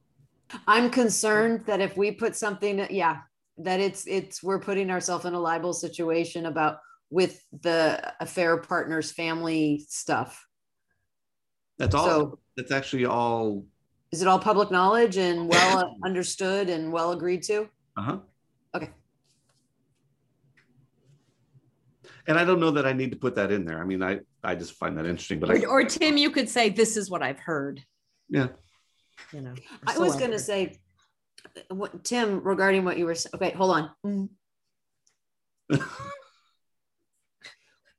I'm 0.66 0.88
concerned 0.88 1.66
that 1.66 1.82
if 1.82 1.94
we 1.94 2.10
put 2.10 2.36
something, 2.36 2.86
yeah, 2.88 3.18
that 3.58 3.80
it's 3.80 4.06
it's 4.06 4.42
we're 4.42 4.58
putting 4.58 4.90
ourselves 4.90 5.26
in 5.26 5.34
a 5.34 5.38
liable 5.38 5.74
situation 5.74 6.46
about 6.46 6.78
with 7.10 7.44
the 7.60 8.14
affair 8.20 8.56
partners 8.56 9.12
family 9.12 9.84
stuff. 9.90 10.42
That's 11.76 11.94
all. 11.94 12.06
So- 12.06 12.38
that's 12.56 12.72
actually 12.72 13.04
all. 13.04 13.66
Is 14.12 14.22
it 14.22 14.28
all 14.28 14.38
public 14.38 14.70
knowledge 14.70 15.16
and 15.16 15.48
well 15.52 15.96
understood 16.04 16.68
and 16.68 16.92
well 16.92 17.12
agreed 17.12 17.42
to? 17.44 17.68
Uh 17.96 18.02
huh. 18.02 18.18
Okay. 18.74 18.90
And 22.26 22.38
I 22.38 22.44
don't 22.44 22.60
know 22.60 22.70
that 22.72 22.86
I 22.86 22.92
need 22.92 23.10
to 23.12 23.16
put 23.16 23.34
that 23.36 23.50
in 23.50 23.64
there. 23.64 23.80
I 23.80 23.84
mean, 23.84 24.02
I 24.02 24.20
I 24.42 24.54
just 24.54 24.74
find 24.74 24.96
that 24.98 25.06
interesting. 25.06 25.40
But 25.40 25.50
I, 25.50 25.64
Or, 25.64 25.80
or 25.80 25.84
Tim, 25.84 26.16
you 26.16 26.30
could 26.30 26.48
say, 26.48 26.70
this 26.70 26.96
is 26.96 27.10
what 27.10 27.22
I've 27.22 27.40
heard, 27.40 27.82
yeah, 28.28 28.48
you 29.32 29.40
know. 29.40 29.54
I 29.86 29.94
so 29.94 30.00
was 30.00 30.16
going 30.16 30.30
to 30.30 30.38
say, 30.38 30.78
what, 31.68 32.04
Tim, 32.04 32.42
regarding 32.42 32.84
what 32.84 32.98
you 32.98 33.06
were 33.06 33.14
saying. 33.14 33.32
Okay, 33.34 33.50
hold 33.50 33.90
on. 34.02 34.28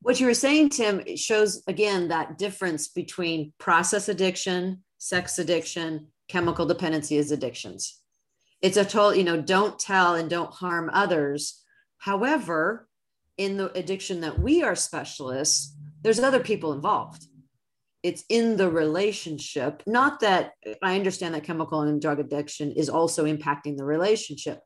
what 0.00 0.20
you 0.20 0.26
were 0.26 0.34
saying, 0.34 0.70
Tim, 0.70 1.00
it 1.06 1.18
shows 1.18 1.62
again 1.66 2.08
that 2.08 2.38
difference 2.38 2.88
between 2.88 3.52
process 3.58 4.08
addiction, 4.08 4.82
sex 5.02 5.40
addiction, 5.40 6.06
chemical 6.28 6.64
dependency 6.64 7.18
as 7.18 7.32
addictions. 7.32 7.98
It's 8.60 8.76
a 8.76 8.84
total, 8.84 9.16
you 9.16 9.24
know, 9.24 9.40
don't 9.40 9.76
tell 9.76 10.14
and 10.14 10.30
don't 10.30 10.52
harm 10.52 10.88
others. 10.92 11.60
However, 11.98 12.86
in 13.36 13.56
the 13.56 13.76
addiction 13.76 14.20
that 14.20 14.38
we 14.38 14.62
are 14.62 14.76
specialists, 14.76 15.76
there's 16.02 16.20
other 16.20 16.38
people 16.38 16.72
involved. 16.72 17.26
It's 18.04 18.22
in 18.28 18.56
the 18.56 18.70
relationship. 18.70 19.82
Not 19.88 20.20
that 20.20 20.52
I 20.84 20.94
understand 20.94 21.34
that 21.34 21.42
chemical 21.42 21.80
and 21.80 22.00
drug 22.00 22.20
addiction 22.20 22.70
is 22.70 22.88
also 22.88 23.24
impacting 23.24 23.76
the 23.76 23.84
relationship, 23.84 24.60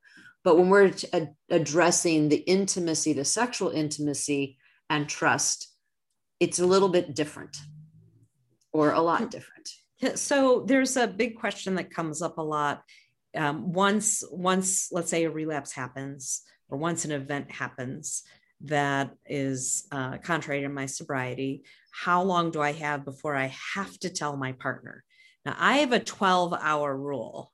but 0.45 0.59
when 0.59 0.69
we're 0.69 0.93
ad- 1.15 1.33
addressing 1.49 2.29
the 2.29 2.45
intimacy, 2.45 3.15
the 3.15 3.25
sexual 3.25 3.71
intimacy 3.71 4.59
and 4.91 5.09
trust, 5.09 5.75
it's 6.41 6.59
a 6.59 6.67
little 6.67 6.91
bit 6.91 7.15
different 7.15 7.57
or 8.75 8.93
a 8.93 9.01
lot 9.01 9.23
hmm. 9.23 9.29
different. 9.29 9.71
Yeah, 9.99 10.15
So 10.15 10.65
there's 10.67 10.97
a 10.97 11.07
big 11.07 11.37
question 11.37 11.75
that 11.77 11.91
comes 11.91 12.21
up 12.23 12.39
a 12.39 12.43
lot. 12.43 12.83
Um, 13.35 13.73
once, 13.73 14.23
once, 14.31 14.89
let's 14.93 15.11
say 15.11 15.25
a 15.25 15.31
relapse 15.31 15.73
happens, 15.73 16.43
or 16.69 16.79
once 16.79 17.05
an 17.05 17.13
event 17.13 17.51
happens 17.51 18.23
that 18.63 19.11
is 19.27 19.87
uh, 19.93 20.19
contrary 20.19 20.63
to 20.63 20.69
my 20.69 20.87
sobriety, 20.87 21.65
how 21.93 22.23
long 22.23 22.51
do 22.51 22.61
I 22.61 22.73
have 22.73 23.05
before 23.05 23.35
I 23.37 23.53
have 23.75 23.99
to 24.01 24.11
tell 24.11 24.37
my 24.37 24.53
partner? 24.53 25.05
Now 25.45 25.55
I 25.59 25.79
have 25.79 25.93
a 25.93 26.01
12 26.01 26.55
hour 26.61 26.97
rule, 26.97 27.53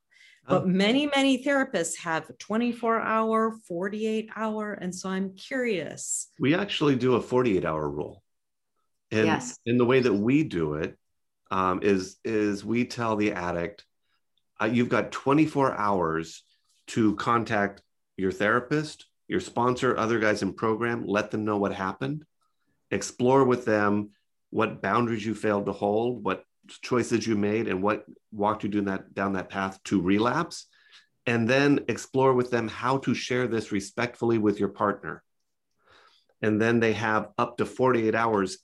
but 0.48 0.62
Oh. 0.62 0.66
many, 0.66 1.06
many 1.06 1.44
therapists 1.44 1.96
have 1.98 2.26
24 2.38 3.00
hour, 3.00 3.56
48 3.68 4.30
hour. 4.34 4.72
And 4.72 4.94
so 4.94 5.08
I'm 5.08 5.34
curious. 5.36 6.28
we 6.40 6.54
actually 6.54 6.96
do 6.96 7.14
a 7.14 7.20
48 7.22 7.64
hour 7.64 7.88
rule. 7.88 8.22
And 9.10 9.26
Yes. 9.26 9.58
in 9.66 9.78
the 9.78 9.84
way 9.84 10.00
that 10.00 10.14
we 10.14 10.42
do 10.44 10.74
it 10.74 10.96
um, 11.52 11.80
is 11.82 12.16
is 12.24 12.64
we 12.64 12.86
tell 12.86 13.14
the 13.14 13.32
addict, 13.32 13.84
uh, 14.60 14.64
you've 14.64 14.88
got 14.88 15.12
24 15.12 15.74
hours 15.74 16.42
to 16.88 17.14
contact 17.16 17.82
your 18.16 18.32
therapist, 18.32 19.04
your 19.28 19.38
sponsor, 19.38 19.96
other 19.96 20.18
guys 20.18 20.42
in 20.42 20.54
program, 20.54 21.04
let 21.06 21.30
them 21.30 21.44
know 21.44 21.58
what 21.58 21.74
happened, 21.74 22.24
explore 22.90 23.44
with 23.44 23.66
them 23.66 24.10
what 24.48 24.80
boundaries 24.80 25.24
you 25.24 25.34
failed 25.34 25.66
to 25.66 25.72
hold, 25.72 26.24
what 26.24 26.42
choices 26.80 27.26
you 27.26 27.36
made, 27.36 27.68
and 27.68 27.82
what 27.82 28.06
walked 28.32 28.64
you 28.64 28.70
down 28.70 28.86
that 28.86 29.12
down 29.12 29.34
that 29.34 29.50
path 29.50 29.78
to 29.84 30.00
relapse, 30.00 30.66
and 31.26 31.46
then 31.46 31.80
explore 31.86 32.32
with 32.32 32.50
them 32.50 32.66
how 32.66 32.96
to 32.96 33.12
share 33.12 33.46
this 33.46 33.70
respectfully 33.72 34.38
with 34.38 34.58
your 34.58 34.70
partner. 34.70 35.22
And 36.40 36.58
then 36.58 36.80
they 36.80 36.94
have 36.94 37.28
up 37.36 37.58
to 37.58 37.66
48 37.66 38.14
hours 38.14 38.56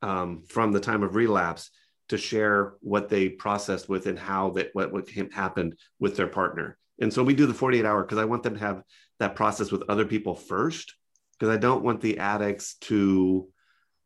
um, 0.00 0.44
from 0.48 0.72
the 0.72 0.80
time 0.80 1.02
of 1.02 1.14
relapse 1.14 1.70
to 2.08 2.18
share 2.18 2.74
what 2.80 3.08
they 3.08 3.28
processed 3.28 3.88
with 3.88 4.06
and 4.06 4.18
how 4.18 4.50
that 4.50 4.70
what, 4.72 4.92
what 4.92 5.08
happened 5.32 5.74
with 5.98 6.16
their 6.16 6.26
partner. 6.26 6.78
And 7.00 7.12
so 7.12 7.22
we 7.22 7.34
do 7.34 7.46
the 7.46 7.54
48 7.54 7.84
hour 7.84 8.02
because 8.02 8.18
I 8.18 8.24
want 8.24 8.42
them 8.42 8.54
to 8.54 8.60
have 8.60 8.82
that 9.18 9.36
process 9.36 9.70
with 9.70 9.84
other 9.88 10.04
people 10.04 10.34
first 10.34 10.94
because 11.38 11.54
I 11.54 11.58
don't 11.58 11.84
want 11.84 12.00
the 12.00 12.18
addicts 12.18 12.74
to, 12.82 13.48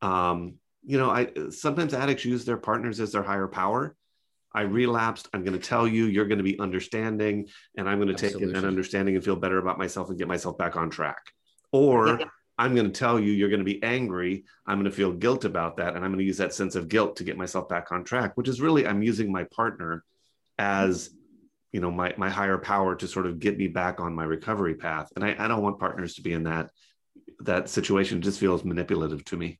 um, 0.03 0.55
you 0.85 0.99
know, 0.99 1.11
I 1.11 1.31
sometimes 1.51 1.95
addicts 1.95 2.25
use 2.25 2.45
their 2.45 2.57
partners 2.57 3.01
as 3.01 3.13
their 3.13 3.23
higher 3.23 3.49
power. 3.49 3.97
I 4.55 4.63
relapsed. 4.63 5.29
I'm 5.33 5.45
going 5.45 5.59
to 5.59 5.67
tell 5.67 5.89
you, 5.89 6.05
you're 6.05 6.27
going 6.27 6.39
to 6.39 6.45
be 6.45 6.59
understanding, 6.59 7.49
and 7.79 7.89
I'm 7.89 7.99
going 7.99 8.15
to 8.15 8.31
take 8.31 8.39
in 8.41 8.53
that 8.53 8.65
understanding 8.65 9.15
and 9.15 9.25
feel 9.25 9.37
better 9.37 9.59
about 9.59 9.79
myself 9.79 10.11
and 10.11 10.19
get 10.19 10.29
myself 10.29 10.59
back 10.59 10.77
on 10.77 10.91
track. 10.91 11.23
Or 11.71 12.19
Yeah. 12.21 12.27
I'm 12.59 12.75
going 12.75 12.87
to 12.87 12.99
tell 12.99 13.19
you, 13.19 13.33
you're 13.33 13.49
going 13.49 13.61
to 13.61 13.65
be 13.65 13.83
angry. 13.83 14.45
I'm 14.67 14.79
going 14.79 14.91
to 14.91 14.97
feel 14.97 15.13
guilt 15.13 15.45
about 15.45 15.79
that. 15.79 15.95
And 15.97 16.05
I'm 16.05 16.11
going 16.11 16.19
to 16.19 16.25
use 16.25 16.37
that 16.39 16.55
sense 16.55 16.75
of 16.75 16.89
guilt 16.89 17.17
to 17.17 17.25
get 17.25 17.37
myself 17.37 17.69
back 17.69 17.91
on 17.93 18.05
track, 18.05 18.37
which 18.37 18.49
is 18.49 18.61
really, 18.61 18.87
I'm 18.87 19.03
using 19.03 19.33
my 19.33 19.45
partner 19.45 20.05
as, 20.59 21.11
you 21.73 21.81
know, 21.81 21.91
my, 21.91 22.15
my 22.19 22.29
higher 22.29 22.59
power 22.59 22.95
to 22.97 23.09
sort 23.09 23.27
of 23.27 23.39
get 23.41 23.57
me 23.57 23.69
back 23.69 24.01
on 24.01 24.15
my 24.15 24.25
recovery 24.25 24.75
path. 24.75 25.11
And 25.17 25.25
I, 25.25 25.35
I 25.39 25.49
don't 25.49 25.63
want 25.63 25.81
partners 25.81 26.15
to 26.17 26.23
be 26.23 26.33
in 26.35 26.45
that, 26.45 26.71
that 27.41 27.69
situation. 27.69 28.19
It 28.19 28.23
just 28.23 28.39
feels 28.39 28.65
manipulative 28.65 29.25
to 29.27 29.37
me. 29.37 29.59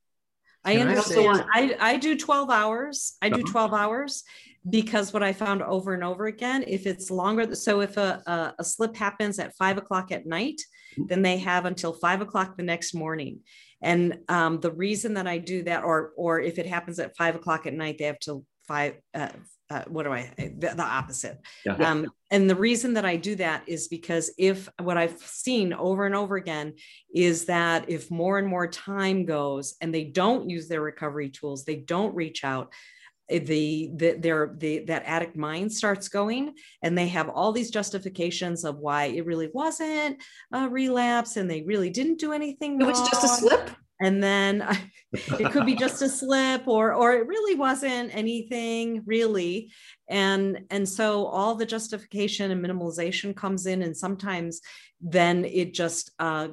I 0.63 0.73
And 0.73 0.83
I 0.89 0.93
understand. 0.93 1.25
want- 1.25 1.45
I, 1.53 1.75
I 1.79 1.97
do 1.97 2.17
12 2.17 2.49
hours. 2.49 3.17
I 3.21 3.29
do 3.29 3.41
Uh-huh. 3.41 3.51
12 3.51 3.73
hours 3.73 4.23
because 4.69 5.11
what 5.11 5.23
I 5.23 5.33
found 5.33 5.61
over 5.61 5.93
and 5.93 6.03
over 6.05 6.27
again, 6.27 6.63
if 6.67 6.85
it's 6.87 7.11
longer, 7.11 7.53
so 7.55 7.81
if 7.81 7.97
a, 7.97 8.21
a, 8.25 8.53
a 8.59 8.63
slip 8.63 8.95
happens 8.95 9.39
at 9.39 9.53
five 9.57 9.77
o'clock 9.77 10.11
at 10.13 10.25
night, 10.25 10.61
then 10.97 11.21
they 11.21 11.37
have 11.37 11.65
until 11.65 11.93
five 11.93 12.21
o'clock 12.21 12.57
the 12.57 12.63
next 12.63 12.93
morning. 12.93 13.39
And 13.81 14.19
um, 14.29 14.59
the 14.59 14.71
reason 14.71 15.15
that 15.15 15.27
I 15.27 15.37
do 15.37 15.63
that, 15.63 15.83
or 15.83 16.13
or 16.15 16.39
if 16.39 16.57
it 16.57 16.65
happens 16.65 16.99
at 16.99 17.17
five 17.17 17.35
o'clock 17.35 17.65
at 17.65 17.73
night, 17.73 17.97
they 17.97 18.05
have 18.05 18.19
till 18.19 18.45
five. 18.67 18.95
Uh, 19.13 19.29
uh, 19.69 19.83
what 19.87 20.03
do 20.03 20.11
I? 20.11 20.31
The, 20.37 20.73
the 20.75 20.83
opposite. 20.83 21.39
Yeah. 21.65 21.75
Um, 21.75 22.11
and 22.29 22.47
the 22.49 22.55
reason 22.55 22.93
that 22.93 23.05
I 23.05 23.15
do 23.15 23.35
that 23.35 23.63
is 23.65 23.87
because 23.87 24.31
if 24.37 24.69
what 24.79 24.97
I've 24.97 25.17
seen 25.17 25.73
over 25.73 26.05
and 26.05 26.13
over 26.13 26.35
again 26.35 26.73
is 27.13 27.45
that 27.45 27.89
if 27.89 28.11
more 28.11 28.37
and 28.37 28.47
more 28.47 28.67
time 28.67 29.25
goes 29.25 29.75
and 29.81 29.93
they 29.93 30.03
don't 30.03 30.49
use 30.49 30.67
their 30.67 30.81
recovery 30.81 31.29
tools, 31.29 31.65
they 31.65 31.77
don't 31.77 32.13
reach 32.13 32.43
out, 32.43 32.71
the, 33.29 33.89
the 33.95 34.17
their 34.19 34.53
the 34.57 34.79
that 34.85 35.03
addict 35.05 35.35
mind 35.35 35.71
starts 35.71 36.09
going 36.09 36.53
and 36.81 36.97
they 36.97 37.07
have 37.07 37.29
all 37.29 37.51
these 37.51 37.71
justifications 37.71 38.63
of 38.65 38.77
why 38.77 39.05
it 39.05 39.25
really 39.25 39.49
wasn't 39.53 40.21
a 40.51 40.67
relapse 40.67 41.37
and 41.37 41.49
they 41.49 41.61
really 41.63 41.89
didn't 41.89 42.19
do 42.19 42.33
anything 42.33 42.79
It 42.81 42.85
was 42.85 42.99
just 43.09 43.23
a 43.23 43.27
slip. 43.27 43.69
and 44.01 44.21
then 44.21 44.67
it 45.13 45.51
could 45.51 45.65
be 45.65 45.75
just 45.75 46.01
a 46.01 46.09
slip 46.09 46.67
or 46.67 46.93
or 46.93 47.13
it 47.13 47.27
really 47.27 47.55
wasn't 47.55 48.13
anything 48.15 49.03
really 49.05 49.71
and 50.09 50.59
and 50.69 50.87
so 50.87 51.25
all 51.27 51.55
the 51.55 51.65
justification 51.65 52.51
and 52.51 52.63
minimalization 52.63 53.35
comes 53.35 53.65
in 53.65 53.81
and 53.83 53.95
sometimes 53.95 54.59
then 55.01 55.45
it 55.45 55.73
just 55.73 56.11
uh 56.19 56.49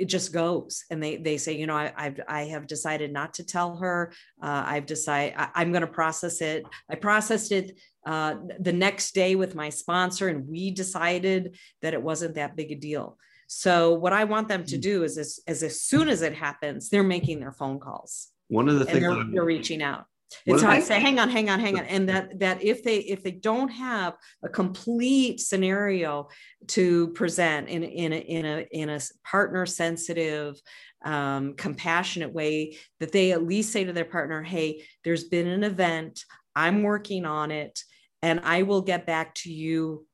it 0.00 0.06
just 0.06 0.32
goes. 0.32 0.84
And 0.90 1.02
they 1.02 1.16
they 1.16 1.36
say 1.36 1.56
you 1.56 1.66
know 1.66 1.76
I, 1.76 1.92
I've 1.96 2.20
I 2.26 2.42
have 2.44 2.66
decided 2.66 3.12
not 3.12 3.34
to 3.34 3.44
tell 3.44 3.76
her. 3.76 4.12
Uh, 4.42 4.64
I've 4.66 4.86
decided 4.86 5.34
I, 5.36 5.50
I'm 5.54 5.70
going 5.72 5.82
to 5.82 5.86
process 5.86 6.40
it. 6.40 6.64
I 6.90 6.96
processed 6.96 7.52
it 7.52 7.78
uh, 8.06 8.36
the 8.58 8.72
next 8.72 9.14
day 9.14 9.34
with 9.34 9.54
my 9.54 9.68
sponsor 9.68 10.28
and 10.28 10.48
we 10.48 10.70
decided 10.70 11.58
that 11.82 11.92
it 11.92 12.02
wasn't 12.02 12.34
that 12.34 12.56
big 12.56 12.72
a 12.72 12.74
deal. 12.74 13.18
So 13.46 13.94
what 13.94 14.12
I 14.12 14.24
want 14.24 14.48
them 14.48 14.64
to 14.64 14.78
do 14.78 15.02
is 15.02 15.18
as, 15.18 15.40
as, 15.46 15.62
as 15.62 15.82
soon 15.82 16.08
as 16.08 16.22
it 16.22 16.34
happens, 16.34 16.88
they're 16.88 17.02
making 17.02 17.40
their 17.40 17.52
phone 17.52 17.78
calls. 17.78 18.28
One 18.48 18.68
of 18.68 18.76
the 18.76 18.86
and 18.86 18.90
things 18.90 19.02
they're, 19.02 19.24
they're 19.32 19.44
reaching 19.44 19.82
out. 19.82 20.06
Of 20.48 20.60
so 20.60 20.68
I 20.68 20.80
say, 20.80 21.00
hang 21.00 21.18
on, 21.18 21.28
hang 21.28 21.50
on, 21.50 21.60
hang 21.60 21.78
on. 21.78 21.84
And 21.86 22.08
that 22.08 22.38
that 22.40 22.62
if 22.62 22.82
they 22.82 22.98
if 22.98 23.22
they 23.22 23.32
don't 23.32 23.68
have 23.68 24.16
a 24.42 24.48
complete 24.48 25.40
scenario 25.40 26.28
to 26.68 27.08
present 27.08 27.68
in, 27.68 27.82
in 27.82 28.12
a 28.12 28.16
in 28.16 28.46
a 28.46 28.66
in 28.70 28.88
a 28.90 29.00
partner 29.24 29.66
sensitive, 29.66 30.60
um, 31.04 31.54
compassionate 31.54 32.32
way, 32.32 32.76
that 33.00 33.12
they 33.12 33.32
at 33.32 33.46
least 33.46 33.72
say 33.72 33.84
to 33.84 33.92
their 33.92 34.04
partner, 34.04 34.42
hey, 34.42 34.84
there's 35.04 35.24
been 35.24 35.46
an 35.46 35.64
event, 35.64 36.24
I'm 36.54 36.82
working 36.82 37.24
on 37.24 37.50
it, 37.50 37.82
and 38.22 38.40
I 38.44 38.62
will 38.62 38.82
get 38.82 39.06
back 39.06 39.34
to 39.36 39.52
you 39.52 40.06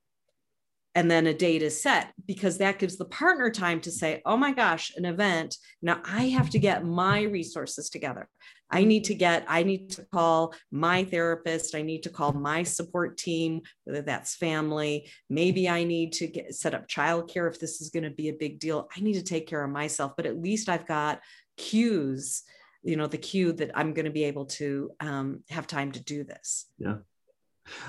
and 0.96 1.10
then 1.10 1.26
a 1.26 1.34
date 1.34 1.60
is 1.60 1.80
set 1.80 2.12
because 2.26 2.56
that 2.56 2.78
gives 2.78 2.96
the 2.96 3.04
partner 3.04 3.50
time 3.50 3.80
to 3.82 3.92
say 3.92 4.22
oh 4.24 4.36
my 4.36 4.50
gosh 4.50 4.90
an 4.96 5.04
event. 5.04 5.56
Now 5.82 6.00
i 6.04 6.24
have 6.28 6.50
to 6.50 6.58
get 6.58 6.84
my 6.84 7.22
resources 7.22 7.90
together. 7.90 8.28
I 8.70 8.82
need 8.82 9.04
to 9.04 9.14
get 9.14 9.44
i 9.46 9.62
need 9.62 9.90
to 9.90 10.06
call 10.06 10.54
my 10.72 11.04
therapist. 11.04 11.74
I 11.74 11.82
need 11.82 12.02
to 12.04 12.10
call 12.10 12.32
my 12.32 12.62
support 12.62 13.18
team 13.18 13.60
whether 13.84 14.02
that's 14.02 14.36
family. 14.36 15.10
Maybe 15.28 15.68
i 15.68 15.84
need 15.84 16.14
to 16.14 16.26
get 16.26 16.54
set 16.54 16.74
up 16.74 16.88
childcare 16.88 17.48
if 17.48 17.60
this 17.60 17.80
is 17.82 17.90
going 17.90 18.04
to 18.04 18.10
be 18.22 18.30
a 18.30 18.40
big 18.44 18.58
deal. 18.58 18.88
I 18.96 19.00
need 19.00 19.14
to 19.14 19.22
take 19.22 19.46
care 19.46 19.62
of 19.62 19.70
myself 19.70 20.14
but 20.16 20.26
at 20.26 20.40
least 20.40 20.68
i've 20.68 20.86
got 20.86 21.20
cues 21.58 22.42
you 22.82 22.96
know 22.96 23.06
the 23.06 23.18
cue 23.18 23.52
that 23.52 23.70
i'm 23.74 23.92
going 23.94 24.04
to 24.04 24.10
be 24.10 24.24
able 24.24 24.44
to 24.44 24.90
um, 25.00 25.42
have 25.50 25.66
time 25.66 25.92
to 25.92 26.02
do 26.02 26.24
this. 26.24 26.66
Yeah. 26.78 26.98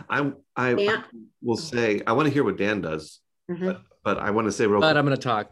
I 0.10 0.32
I 0.56 0.74
Dan- 0.74 1.04
will 1.42 1.58
say 1.58 2.02
I 2.08 2.14
want 2.14 2.28
to 2.28 2.34
hear 2.34 2.44
what 2.44 2.58
Dan 2.58 2.82
does, 2.82 3.20
Mhm. 3.50 3.66
but, 3.66 3.82
but 4.04 4.18
I 4.18 4.32
want 4.32 4.46
to 4.48 4.52
say 4.52 4.66
real 4.68 4.80
But 4.80 4.94
quick. 4.94 4.98
I'm 4.98 5.06
going 5.06 5.18
to 5.18 5.22
talk. 5.22 5.52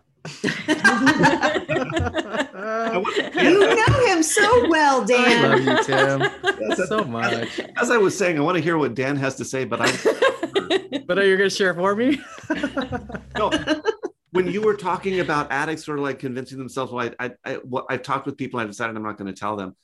You 2.26 3.76
know 3.76 4.06
him 4.08 4.24
so 4.24 4.68
well, 4.70 5.06
Dan. 5.06 5.46
I 5.46 5.56
love 5.56 5.62
you, 5.64 5.84
Tim, 5.84 6.22
Yes, 6.60 6.88
so 6.88 7.04
much. 7.04 7.60
As 7.78 7.92
I 7.92 7.98
was 7.98 8.18
saying, 8.18 8.38
I 8.38 8.42
want 8.42 8.58
to 8.58 8.64
hear 8.64 8.78
what 8.78 8.96
Dan 8.96 9.16
has 9.18 9.36
to 9.36 9.46
say, 9.46 9.66
but 9.66 9.80
I 9.82 9.88
But 11.08 11.20
are 11.20 11.26
you 11.26 11.38
going 11.38 11.50
to 11.50 11.56
share 11.56 11.74
for 11.76 11.96
me? 11.96 12.20
no. 13.38 13.52
When 14.32 14.48
you 14.48 14.62
were 14.62 14.74
talking 14.76 15.20
about 15.20 15.52
addicts 15.52 15.86
sort 15.86 16.00
of 16.00 16.04
like 16.04 16.20
convincing 16.20 16.58
themselves, 16.58 16.92
well, 16.92 17.10
I, 17.20 17.26
I, 17.26 17.32
I, 17.46 17.54
what 17.58 17.86
I've 17.90 18.02
talked 18.02 18.26
with 18.26 18.38
people, 18.38 18.60
I 18.60 18.66
decided 18.66 18.96
I'm 18.96 19.04
not 19.04 19.18
going 19.18 19.32
to 19.34 19.40
tell 19.40 19.56
them. 19.56 19.76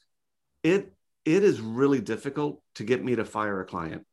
It, 0.63 0.91
it 1.23 1.43
is 1.43 1.61
really 1.61 2.01
difficult 2.01 2.61
to 2.75 2.83
get 2.83 3.03
me 3.03 3.15
to 3.15 3.23
fire 3.23 3.61
a 3.61 3.65
client. 3.65 4.05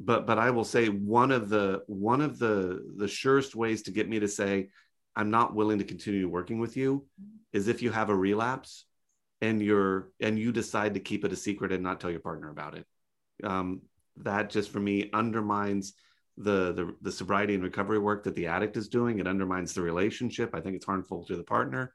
But, 0.00 0.26
but 0.26 0.38
I 0.38 0.50
will 0.50 0.64
say 0.64 0.88
one 0.88 1.30
of 1.30 1.48
the, 1.48 1.82
one 1.86 2.22
of 2.22 2.38
the, 2.38 2.82
the 2.96 3.08
surest 3.08 3.54
ways 3.54 3.82
to 3.82 3.90
get 3.90 4.08
me 4.08 4.18
to 4.20 4.28
say, 4.28 4.70
I'm 5.14 5.30
not 5.30 5.54
willing 5.54 5.78
to 5.78 5.84
continue 5.84 6.28
working 6.28 6.58
with 6.58 6.76
you 6.76 7.06
is 7.52 7.68
if 7.68 7.82
you 7.82 7.90
have 7.90 8.08
a 8.08 8.16
relapse 8.16 8.86
and 9.40 9.62
you're, 9.62 10.10
and 10.20 10.38
you 10.38 10.52
decide 10.52 10.94
to 10.94 11.00
keep 11.00 11.24
it 11.24 11.32
a 11.32 11.36
secret 11.36 11.72
and 11.72 11.82
not 11.82 12.00
tell 12.00 12.10
your 12.10 12.20
partner 12.20 12.50
about 12.50 12.76
it. 12.76 12.86
Um, 13.44 13.82
that 14.16 14.50
just 14.50 14.70
for 14.70 14.80
me 14.80 15.10
undermines 15.12 15.94
the, 16.36 16.72
the 16.72 16.96
the 17.02 17.12
sobriety 17.12 17.54
and 17.54 17.62
recovery 17.62 17.98
work 17.98 18.24
that 18.24 18.34
the 18.34 18.46
addict 18.46 18.76
is 18.76 18.88
doing. 18.88 19.18
It 19.18 19.26
undermines 19.26 19.74
the 19.74 19.82
relationship. 19.82 20.50
I 20.54 20.60
think 20.60 20.76
it's 20.76 20.86
harmful 20.86 21.24
to 21.26 21.36
the 21.36 21.44
partner, 21.44 21.92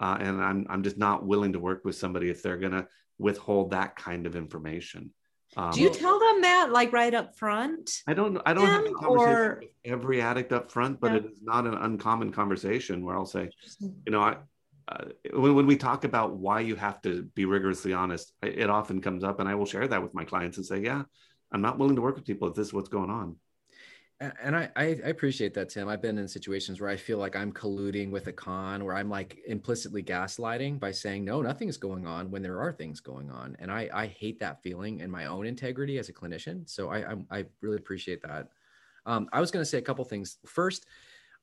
uh, 0.00 0.16
and 0.18 0.42
I'm 0.42 0.66
I'm 0.68 0.82
just 0.82 0.98
not 0.98 1.24
willing 1.24 1.52
to 1.52 1.60
work 1.60 1.84
with 1.84 1.96
somebody 1.96 2.28
if 2.28 2.42
they're 2.42 2.56
gonna 2.56 2.86
withhold 3.18 3.70
that 3.70 3.96
kind 3.96 4.26
of 4.26 4.36
information. 4.36 5.12
Um, 5.56 5.70
do 5.72 5.80
you 5.80 5.90
tell 5.90 6.18
them 6.18 6.42
that 6.42 6.70
like 6.72 6.92
right 6.92 7.14
up 7.14 7.36
front 7.36 8.02
I 8.06 8.14
don't 8.14 8.40
I 8.44 8.54
don't 8.54 8.66
have 8.66 8.86
a 8.86 8.94
conversation 8.94 9.36
or- 9.36 9.58
with 9.60 9.70
every 9.84 10.20
addict 10.20 10.52
up 10.52 10.70
front, 10.70 11.00
but 11.00 11.14
it 11.14 11.24
is 11.24 11.40
not 11.42 11.66
an 11.66 11.74
uncommon 11.74 12.32
conversation 12.32 13.04
where 13.04 13.16
I'll 13.16 13.26
say, 13.26 13.50
you 13.80 14.12
know, 14.12 14.20
I. 14.20 14.36
Uh, 14.86 15.06
when, 15.32 15.54
when 15.54 15.66
we 15.66 15.78
talk 15.78 16.04
about 16.04 16.36
why 16.36 16.60
you 16.60 16.76
have 16.76 17.00
to 17.00 17.22
be 17.34 17.46
rigorously 17.46 17.94
honest, 17.94 18.34
it 18.42 18.68
often 18.68 19.00
comes 19.00 19.24
up, 19.24 19.40
and 19.40 19.48
I 19.48 19.54
will 19.54 19.64
share 19.64 19.88
that 19.88 20.02
with 20.02 20.12
my 20.12 20.24
clients 20.24 20.58
and 20.58 20.66
say, 20.66 20.82
"Yeah, 20.82 21.04
I'm 21.50 21.62
not 21.62 21.78
willing 21.78 21.96
to 21.96 22.02
work 22.02 22.16
with 22.16 22.26
people 22.26 22.48
if 22.48 22.54
this 22.54 22.66
is 22.66 22.74
what's 22.74 22.90
going 22.90 23.08
on." 23.08 23.36
And 24.20 24.56
I, 24.56 24.70
I 24.76 24.84
I 24.84 25.08
appreciate 25.08 25.54
that, 25.54 25.68
Tim. 25.68 25.88
I've 25.88 26.00
been 26.00 26.18
in 26.18 26.28
situations 26.28 26.80
where 26.80 26.88
I 26.88 26.96
feel 26.96 27.18
like 27.18 27.34
I'm 27.34 27.52
colluding 27.52 28.10
with 28.10 28.28
a 28.28 28.32
con, 28.32 28.84
where 28.84 28.94
I'm 28.94 29.10
like 29.10 29.38
implicitly 29.46 30.02
gaslighting 30.02 30.78
by 30.78 30.92
saying, 30.92 31.24
no, 31.24 31.42
nothing's 31.42 31.76
going 31.76 32.06
on 32.06 32.30
when 32.30 32.40
there 32.40 32.60
are 32.60 32.72
things 32.72 33.00
going 33.00 33.30
on. 33.30 33.56
And 33.58 33.72
I, 33.72 33.90
I 33.92 34.06
hate 34.06 34.38
that 34.40 34.62
feeling 34.62 35.00
in 35.00 35.10
my 35.10 35.26
own 35.26 35.46
integrity 35.46 35.98
as 35.98 36.08
a 36.08 36.12
clinician. 36.12 36.68
So 36.68 36.90
I, 36.90 37.00
I'm- 37.00 37.26
I 37.30 37.44
really 37.60 37.76
appreciate 37.76 38.22
that. 38.22 38.48
Um, 39.04 39.28
I 39.32 39.40
was 39.40 39.50
going 39.50 39.62
to 39.62 39.68
say 39.68 39.78
a 39.78 39.82
couple 39.82 40.04
things. 40.04 40.38
First, 40.46 40.86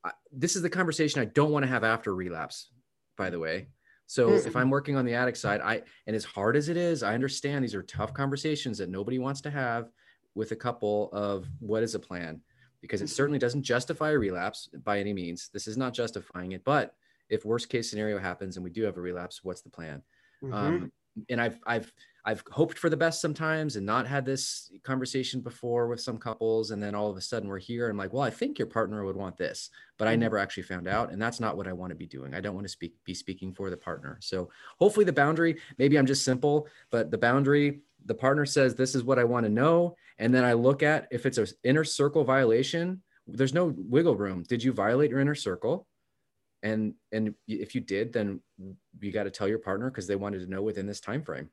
I, 0.04 0.12
this 0.32 0.56
is 0.56 0.62
the 0.62 0.70
conversation 0.70 1.22
I 1.22 1.26
don't 1.26 1.52
want 1.52 1.64
to 1.64 1.70
have 1.70 1.84
after 1.84 2.16
relapse, 2.16 2.70
by 3.18 3.30
the 3.30 3.38
way. 3.40 3.68
So 4.08 4.30
if 4.48 4.56
I'm 4.56 4.70
working 4.70 4.96
on 4.98 5.06
the 5.06 5.14
addict 5.14 5.38
side, 5.38 5.62
I, 5.62 5.84
and 6.08 6.16
as 6.16 6.26
hard 6.26 6.56
as 6.58 6.70
it 6.70 6.78
is, 6.78 7.04
I 7.04 7.14
understand 7.14 7.64
these 7.64 7.76
are 7.76 7.84
tough 7.84 8.14
conversations 8.14 8.78
that 8.80 8.90
nobody 8.90 9.20
wants 9.20 9.42
to 9.42 9.52
have 9.52 9.90
with 10.36 10.52
a 10.52 10.56
couple 10.56 11.10
of 11.14 11.48
what 11.60 11.84
is 11.84 11.96
a 11.96 12.00
plan 12.00 12.42
because 12.82 13.02
it 13.02 13.10
certainly 13.10 13.40
doesn't 13.40 13.64
justify 13.64 14.12
a 14.12 14.18
relapse 14.18 14.70
by 14.84 15.00
any 15.00 15.14
means. 15.14 15.50
This 15.54 15.68
is 15.68 15.78
not 15.78 15.94
justifying 15.94 16.52
it, 16.54 16.64
but 16.64 16.96
if 17.30 17.46
worst 17.46 17.70
case 17.70 17.90
scenario 17.90 18.20
happens 18.20 18.58
and 18.58 18.64
we 18.64 18.70
do 18.70 18.84
have 18.84 18.98
a 18.98 19.02
relapse, 19.02 19.44
what's 19.44 19.62
the 19.62 19.70
plan? 19.70 20.04
Mm-hmm. 20.44 20.54
Um, 20.54 20.92
and 21.30 21.42
I've 21.42 21.60
I've 21.66 21.94
I've 22.24 22.44
hoped 22.52 22.78
for 22.78 22.90
the 22.90 22.96
best 22.96 23.20
sometimes 23.20 23.76
and 23.76 23.86
not 23.86 24.08
had 24.08 24.26
this 24.26 24.72
conversation 24.84 25.42
before 25.42 25.88
with 25.88 26.00
some 26.00 26.18
couples, 26.18 26.72
and 26.72 26.82
then 26.82 26.96
all 26.96 27.10
of 27.10 27.18
a 27.18 27.22
sudden 27.22 27.50
we're 27.50 27.60
here. 27.60 27.86
And 27.86 27.92
I'm 27.92 27.98
like, 27.98 28.14
well, 28.14 28.24
I 28.24 28.30
think 28.30 28.58
your 28.58 28.68
partner 28.68 29.04
would 29.04 29.18
want 29.18 29.38
this, 29.38 29.70
but 29.98 30.08
I 30.08 30.16
Mhm. 30.16 30.20
never 30.20 30.38
actually 30.38 30.64
found 30.64 30.88
out, 30.88 31.12
and 31.12 31.22
that's 31.22 31.40
not 31.40 31.58
what 31.58 31.68
I 31.68 31.74
want 31.74 31.92
to 31.92 31.96
be 31.96 32.06
doing. 32.06 32.34
I 32.34 32.40
don't 32.40 32.56
want 32.56 32.66
to 32.66 32.72
speak 32.72 32.96
be 33.04 33.14
speaking 33.14 33.54
for 33.54 33.70
the 33.70 33.78
partner. 33.78 34.18
So 34.22 34.50
hopefully 34.80 35.06
the 35.06 35.14
boundary, 35.14 35.60
maybe 35.78 35.98
I'm 35.98 36.06
just 36.06 36.24
simple, 36.24 36.68
but 36.92 37.12
the 37.12 37.18
boundary, 37.18 37.82
the 38.06 38.16
partner 38.16 38.46
says 38.46 38.74
this 38.74 38.96
is 38.96 39.04
what 39.04 39.20
I 39.20 39.26
want 39.26 39.46
to 39.46 39.50
know, 39.52 39.96
and 40.22 40.34
then 40.34 40.46
I 40.46 40.54
look 40.54 40.84
at 40.84 41.08
if 41.12 41.26
it's 41.26 41.38
an 41.38 41.48
inner 41.64 41.84
circle 41.84 42.24
violation. 42.24 43.02
There's 43.28 43.54
no 43.54 43.74
wiggle 43.78 44.16
room. 44.16 44.44
Did 44.48 44.64
you 44.64 44.72
violate 44.74 45.10
your 45.12 45.20
inner 45.20 45.36
circle? 45.36 45.88
and 46.64 46.94
and 47.12 47.34
if 47.48 47.74
you 47.74 47.82
did 47.82 48.14
then 48.14 48.40
you 49.00 49.12
got 49.12 49.24
to 49.24 49.32
tell 49.32 49.48
your 49.48 49.58
partner 49.58 49.90
because 49.90 50.06
they 50.06 50.16
wanted 50.16 50.40
to 50.42 50.46
know 50.54 50.62
within 50.62 50.86
this 50.86 51.00
time 51.02 51.24
frame 51.24 51.50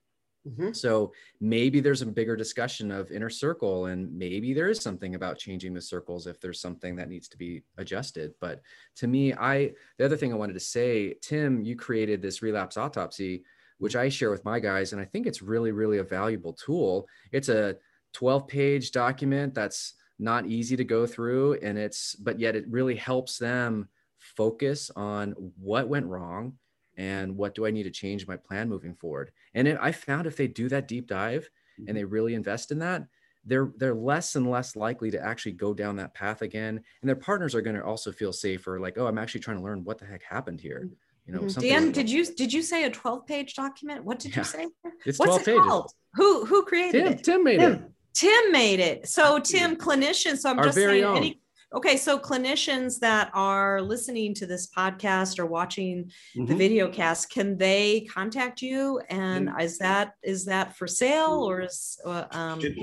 Mhm. 0.46 0.76
so 0.76 1.12
maybe 1.40 1.80
there's 1.80 2.02
a 2.02 2.06
bigger 2.06 2.36
discussion 2.36 2.90
of 2.90 3.10
inner 3.10 3.30
circle 3.30 3.86
and 3.86 4.00
maybe 4.24 4.52
there 4.52 4.68
is 4.68 4.80
something 4.82 5.14
about 5.14 5.38
changing 5.38 5.72
the 5.72 5.80
circles 5.80 6.26
if 6.26 6.40
there's 6.40 6.60
something 6.60 6.94
that 6.96 7.08
needs 7.08 7.26
to 7.28 7.38
be 7.38 7.62
adjusted 7.78 8.34
but 8.38 8.60
to 8.96 9.06
me 9.06 9.32
i 9.32 9.72
the 9.96 10.04
other 10.04 10.16
thing 10.18 10.30
i 10.32 10.36
wanted 10.36 10.52
to 10.60 10.60
say 10.76 11.14
tim 11.22 11.62
you 11.64 11.74
created 11.74 12.20
this 12.20 12.42
relapse 12.42 12.76
autopsy 12.76 13.42
which 13.78 13.96
i 13.96 14.10
share 14.10 14.30
with 14.30 14.44
my 14.44 14.60
guys 14.60 14.92
and 14.92 15.00
i 15.00 15.06
think 15.06 15.26
it's 15.26 15.40
really 15.40 15.72
really 15.72 15.98
a 15.98 16.04
valuable 16.18 16.52
tool 16.52 17.08
it's 17.32 17.48
a 17.48 17.76
12 18.14 18.46
page 18.48 18.90
document 18.92 19.54
that's 19.54 19.94
not 20.18 20.46
easy 20.46 20.76
to 20.76 20.84
go 20.84 21.06
through 21.06 21.54
and 21.62 21.78
it's 21.78 22.14
but 22.16 22.40
yet 22.40 22.56
it 22.56 22.64
really 22.68 22.96
helps 22.96 23.38
them 23.38 23.88
focus 24.18 24.90
on 24.96 25.32
what 25.60 25.88
went 25.88 26.06
wrong 26.06 26.54
and 26.96 27.36
what 27.36 27.54
do 27.54 27.64
I 27.64 27.70
need 27.70 27.84
to 27.84 27.90
change 27.90 28.26
my 28.26 28.36
plan 28.36 28.68
moving 28.68 28.94
forward. 28.94 29.30
And 29.54 29.68
it, 29.68 29.78
I 29.80 29.92
found 29.92 30.26
if 30.26 30.36
they 30.36 30.48
do 30.48 30.68
that 30.70 30.88
deep 30.88 31.06
dive 31.06 31.48
and 31.86 31.96
they 31.96 32.02
really 32.02 32.34
invest 32.34 32.72
in 32.72 32.80
that, 32.80 33.06
they're 33.44 33.70
they're 33.76 33.94
less 33.94 34.34
and 34.34 34.50
less 34.50 34.74
likely 34.74 35.12
to 35.12 35.24
actually 35.24 35.52
go 35.52 35.72
down 35.72 35.94
that 35.96 36.12
path 36.14 36.42
again. 36.42 36.82
And 37.00 37.08
their 37.08 37.14
partners 37.14 37.54
are 37.54 37.62
going 37.62 37.76
to 37.76 37.84
also 37.84 38.10
feel 38.10 38.32
safer, 38.32 38.80
like, 38.80 38.98
oh, 38.98 39.06
I'm 39.06 39.16
actually 39.18 39.42
trying 39.42 39.58
to 39.58 39.62
learn 39.62 39.84
what 39.84 39.98
the 39.98 40.06
heck 40.06 40.24
happened 40.24 40.60
here. 40.60 40.88
You 41.24 41.34
know, 41.34 41.42
Mhm. 41.42 41.60
Dan, 41.60 41.84
like- 41.86 41.94
did 41.94 42.10
you 42.10 42.24
did 42.26 42.52
you 42.52 42.62
say 42.62 42.82
a 42.84 42.90
12 42.90 43.24
page 43.26 43.54
document? 43.54 44.04
What 44.04 44.18
did 44.18 44.32
Yeah. 44.32 44.40
you 44.40 44.44
say? 44.44 44.66
It's 45.06 45.20
What's 45.20 45.28
12 45.36 45.40
it 45.42 45.44
pages. 45.44 45.60
called? 45.62 45.92
Who 46.14 46.44
who 46.46 46.64
created 46.64 47.04
Tim, 47.04 47.12
it? 47.12 47.22
Tim 47.24 47.44
made 47.44 47.60
it. 47.60 47.80
Tim 48.14 48.52
made 48.52 48.80
it. 48.80 49.08
So 49.08 49.38
Tim, 49.38 49.76
clinicians. 49.76 50.38
So 50.38 50.50
I'm 50.50 50.58
Our 50.58 50.64
just 50.66 50.76
saying. 50.76 51.04
Any, 51.16 51.40
okay, 51.74 51.96
so 51.96 52.18
clinicians 52.18 52.98
that 53.00 53.30
are 53.34 53.80
listening 53.82 54.34
to 54.34 54.46
this 54.46 54.68
podcast 54.68 55.38
or 55.38 55.46
watching 55.46 56.10
the 56.34 56.54
Mhm. 56.54 56.58
video 56.58 56.88
cast, 56.90 57.30
can 57.30 57.56
they 57.56 58.06
contact 58.12 58.62
you? 58.62 59.00
And 59.08 59.48
Mm-hmm. 59.48 59.60
is 59.60 59.78
that 59.78 60.14
is 60.22 60.46
that 60.46 60.76
for 60.76 60.86
sale 60.86 61.42
or 61.48 61.60
is 61.62 61.98
uh, 62.04 62.24
um, 62.32 62.60
is, 62.60 62.74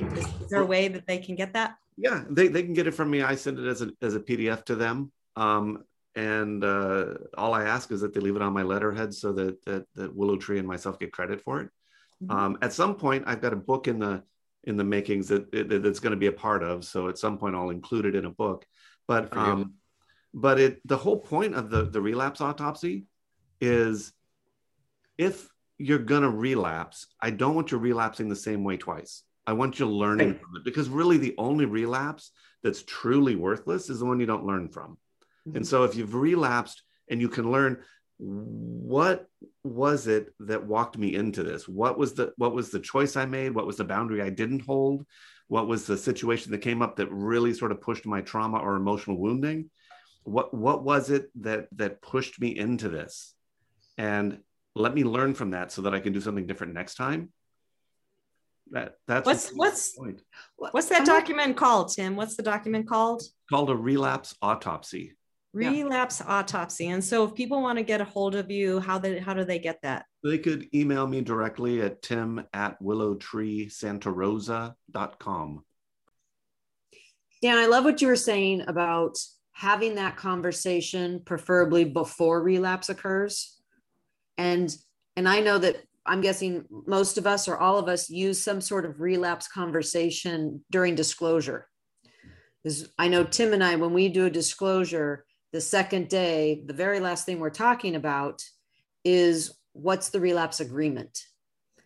is 0.42 0.50
there 0.50 0.62
a 0.62 0.66
way 0.66 0.88
that 0.88 1.06
they 1.08 1.18
can 1.18 1.36
get 1.36 1.54
that? 1.54 1.76
Yeah, 1.98 2.24
they, 2.30 2.48
they 2.50 2.62
can 2.64 2.74
get 2.74 2.88
it 2.88 2.92
from 2.94 3.10
me. 3.10 3.22
I 3.22 3.36
send 3.36 3.58
it 3.58 3.68
as 3.68 3.82
a, 3.82 3.90
as 4.02 4.16
a 4.16 4.20
PDF 4.20 4.66
to 4.66 4.76
them. 4.76 5.12
Um, 5.38 5.84
and 6.14 6.64
uh, 6.64 7.14
all 7.38 7.54
I 7.54 7.64
ask 7.64 7.92
is 7.92 8.02
that 8.02 8.14
they 8.14 8.20
leave 8.20 8.36
it 8.36 8.42
on 8.42 8.54
my 8.54 8.64
letterhead 8.64 9.14
so 9.14 9.32
that, 9.34 9.64
that, 9.66 9.86
that 9.96 10.16
Willow 10.16 10.38
Tree 10.38 10.60
and 10.60 10.68
myself 10.68 11.00
get 11.00 11.12
credit 11.12 11.42
for 11.42 11.62
it. 11.62 11.70
Mhm. 12.24 12.32
Um, 12.34 12.58
at 12.62 12.72
some 12.74 12.96
point, 12.96 13.24
I've 13.28 13.42
got 13.42 13.54
a 13.54 13.58
book 13.58 13.88
in 13.88 14.00
the 14.00 14.24
in 14.66 14.78
the 14.78 14.84
makings 14.84 15.28
that, 15.30 15.52
that 15.52 15.82
that's 15.84 16.00
going 16.00 16.12
to 16.12 16.18
be 16.18 16.28
a 16.28 16.32
part 16.32 16.64
of. 16.64 16.84
So 16.84 17.08
at 17.08 17.18
some 17.18 17.38
point, 17.38 17.56
I'll 17.56 17.70
include 17.70 18.06
it 18.06 18.16
in 18.16 18.26
a 18.26 18.32
book. 18.32 18.66
But 19.08 19.36
um, 19.38 19.76
but 20.34 20.60
it 20.60 20.82
the 20.86 20.98
whole 20.98 21.20
point 21.20 21.56
of 21.56 21.70
the 21.70 21.86
the 21.86 22.02
relapse 22.02 22.42
autopsy 22.42 23.06
is 23.62 24.12
if 25.18 25.48
you're 25.78 26.00
going 26.00 26.24
to 26.24 26.30
relapse, 26.30 27.08
I 27.22 27.30
don't 27.32 27.56
want 27.56 27.72
you 27.72 27.78
relapsing 27.78 28.30
the 28.30 28.36
same 28.36 28.64
way 28.64 28.78
twice. 28.78 29.24
I 29.48 29.54
want 29.54 29.80
you 29.80 29.86
learning 29.86 30.30
Right. 30.30 30.42
from 30.42 30.56
it 30.58 30.64
because 30.64 30.90
really 30.90 31.18
the 31.18 31.36
only 31.38 31.66
relapse 31.66 32.32
that's 32.64 32.84
truly 32.84 33.36
worthless 33.36 33.90
is 33.90 34.00
the 34.00 34.06
one 34.06 34.20
you 34.20 34.26
don't 34.26 34.46
learn 34.46 34.70
from. 34.70 34.98
And 35.54 35.68
so 35.68 35.84
if 35.84 35.96
you've 35.96 36.16
relapsed 36.16 36.82
and 37.08 37.22
you 37.22 37.30
can 37.30 37.52
learn 37.52 37.78
what 38.18 39.28
was 39.64 40.08
it 40.08 40.34
that 40.40 40.66
walked 40.66 40.98
me 40.98 41.14
into 41.16 41.44
this? 41.44 41.68
What 41.68 41.98
was 41.98 42.14
the 42.14 42.34
what 42.38 42.54
was 42.54 42.70
the 42.72 42.80
choice 42.80 43.16
I 43.16 43.26
made? 43.26 43.54
What 43.54 43.68
was 43.68 43.78
the 43.78 43.84
boundary 43.84 44.22
I 44.22 44.30
didn't 44.30 44.62
hold? 44.66 45.06
What 45.48 45.68
was 45.68 45.86
the 45.86 45.98
situation 45.98 46.52
that 46.52 46.60
came 46.60 46.82
up 46.82 46.96
that 46.96 47.12
really 47.12 47.54
sort 47.54 47.72
of 47.72 47.82
pushed 47.82 48.06
my 48.06 48.22
trauma 48.22 48.60
or 48.60 48.76
emotional 48.76 49.18
wounding? 49.18 49.70
What 50.24 50.54
what 50.54 50.84
was 50.84 51.10
it 51.10 51.30
that 51.42 51.68
that 51.74 52.02
pushed 52.02 52.40
me 52.40 52.58
into 52.58 52.90
this? 52.90 53.34
And 53.98 54.40
let 54.76 54.94
me 54.94 55.04
learn 55.04 55.34
from 55.36 55.52
that 55.52 55.72
so 55.72 55.84
that 55.84 55.94
I 55.94 56.00
can 56.00 56.14
do 56.14 56.22
something 56.22 56.48
different 56.48 56.74
next 56.74 56.96
time. 56.96 57.32
That 58.72 58.96
that's 59.08 59.26
What's- 59.26 59.52
what's- 59.54 59.96
point. 59.96 60.22
What's 60.58 60.90
that 60.90 61.06
document 61.06 61.56
called, 61.58 61.94
Tim? 61.94 62.16
What's 62.16 62.36
the 62.36 62.44
document 62.44 62.88
called? 62.88 63.24
called 63.50 63.70
a 63.70 63.76
relapse 63.76 64.36
autopsy. 64.42 65.14
Yeah. 65.58 65.72
Relapse 65.72 66.22
autopsy. 66.22 66.90
And 66.90 67.02
so 67.04 67.24
if 67.24 67.34
people 67.34 67.62
want 67.62 67.78
to 67.78 67.84
get 67.84 68.02
a 68.02 68.06
hold 68.06 68.36
of 68.36 68.52
you, 68.52 68.82
how 68.82 69.00
they 69.00 69.20
how 69.20 69.34
do 69.34 69.46
they 69.46 69.60
get 69.60 69.82
that? 69.84 70.06
They 70.22 70.38
could 70.38 70.68
email 70.74 71.08
me 71.08 71.22
directly 71.22 71.82
at 71.82 72.02
tim 72.02 72.44
at 72.54 72.78
willowtreesantarosa.com. 72.82 75.66
Dan, 77.42 77.58
I 77.58 77.68
love 77.68 77.86
what 77.86 78.02
you 78.02 78.10
were 78.10 78.18
saying 78.18 78.64
about 78.68 79.18
having 79.54 79.96
that 79.96 80.18
conversation, 80.18 81.22
preferably 81.24 81.86
before 81.86 82.44
relapse 82.44 82.90
occurs. 82.90 83.58
And 84.38 84.76
and 85.16 85.30
I 85.30 85.40
know 85.40 85.58
that 85.58 85.78
I'm 86.06 86.22
guessing 86.22 86.66
most 86.86 87.18
of 87.18 87.26
us 87.26 87.48
or 87.48 87.58
all 87.58 87.78
of 87.78 87.88
us 87.88 88.10
use 88.10 88.44
some 88.44 88.62
sort 88.62 88.86
of 88.86 89.00
relapse 89.00 89.48
conversation 89.48 90.64
during 90.70 90.96
disclosure. 90.96 91.68
Because 92.62 92.90
I 93.00 93.08
know 93.08 93.24
Tim 93.24 93.54
and 93.54 93.64
I, 93.64 93.76
when 93.76 93.94
we 93.94 94.10
do 94.10 94.26
a 94.26 94.30
disclosure, 94.30 95.26
the 95.56 95.62
second 95.62 96.10
day, 96.10 96.62
the 96.66 96.74
very 96.74 97.00
last 97.00 97.26
thing 97.26 97.40
we're 97.40 97.50
talking 97.50 97.96
about 97.96 98.44
is 99.06 99.58
what's 99.72 100.10
the 100.10 100.20
relapse 100.20 100.60
agreement? 100.60 101.18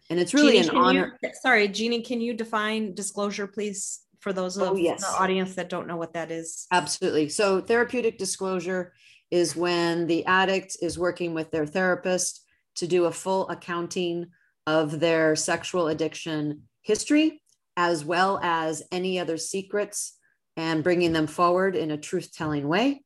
And 0.09 0.20
it's 0.20 0.34
really 0.34 0.53
Jeannie, 0.53 0.70
an 0.70 0.76
honor. 0.76 1.17
you- 1.22 1.30
sorry, 1.39 1.67
Jeannie, 1.67 2.01
can 2.01 2.20
you 2.20 2.34
define 2.34 2.95
disclosure, 2.95 3.45
please, 3.45 3.99
for 4.22 4.34
those 4.34 4.57
Oh, 4.57 4.72
of 4.72 4.80
yes. 4.80 5.01
the 5.01 5.22
audience 5.22 5.53
that 5.53 5.70
don't 5.70 5.86
know 5.86 5.97
what 5.97 6.13
that 6.13 6.32
is? 6.32 6.65
Absolutely. 6.72 7.30
So, 7.30 7.61
therapeutic 7.61 8.17
disclosure 8.17 8.91
is 9.30 9.55
when 9.55 10.07
the 10.07 10.26
addict 10.26 10.78
is 10.82 10.97
working 10.97 11.36
with 11.36 11.51
their 11.51 11.67
therapist 11.67 12.43
to 12.78 12.88
do 12.88 13.05
a 13.05 13.11
full 13.11 13.47
accounting 13.49 14.32
of 14.65 14.99
their 14.99 15.36
sexual 15.36 15.89
addiction 15.89 16.63
history, 16.82 17.43
as 17.78 18.03
well 18.03 18.39
as 18.41 18.82
any 18.91 19.20
other 19.20 19.38
secrets, 19.38 20.17
and 20.57 20.84
bringing 20.84 21.13
them 21.13 21.28
forward 21.28 21.76
in 21.76 21.91
a 21.91 21.97
truth 21.99 22.32
telling 22.34 22.67
way. 22.67 23.03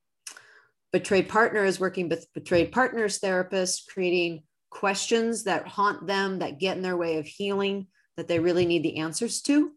Betrayed 0.94 1.28
partner 1.28 1.64
is 1.64 1.80
working 1.80 2.08
with 2.08 2.32
betrayed 2.34 2.70
partners 2.70 3.18
therapist, 3.18 3.90
creating 3.92 4.44
questions 4.70 5.42
that 5.42 5.66
haunt 5.66 6.06
them, 6.06 6.38
that 6.38 6.60
get 6.60 6.76
in 6.76 6.84
their 6.84 6.96
way 6.96 7.18
of 7.18 7.26
healing, 7.26 7.88
that 8.16 8.28
they 8.28 8.38
really 8.38 8.64
need 8.64 8.84
the 8.84 8.98
answers 8.98 9.42
to. 9.42 9.72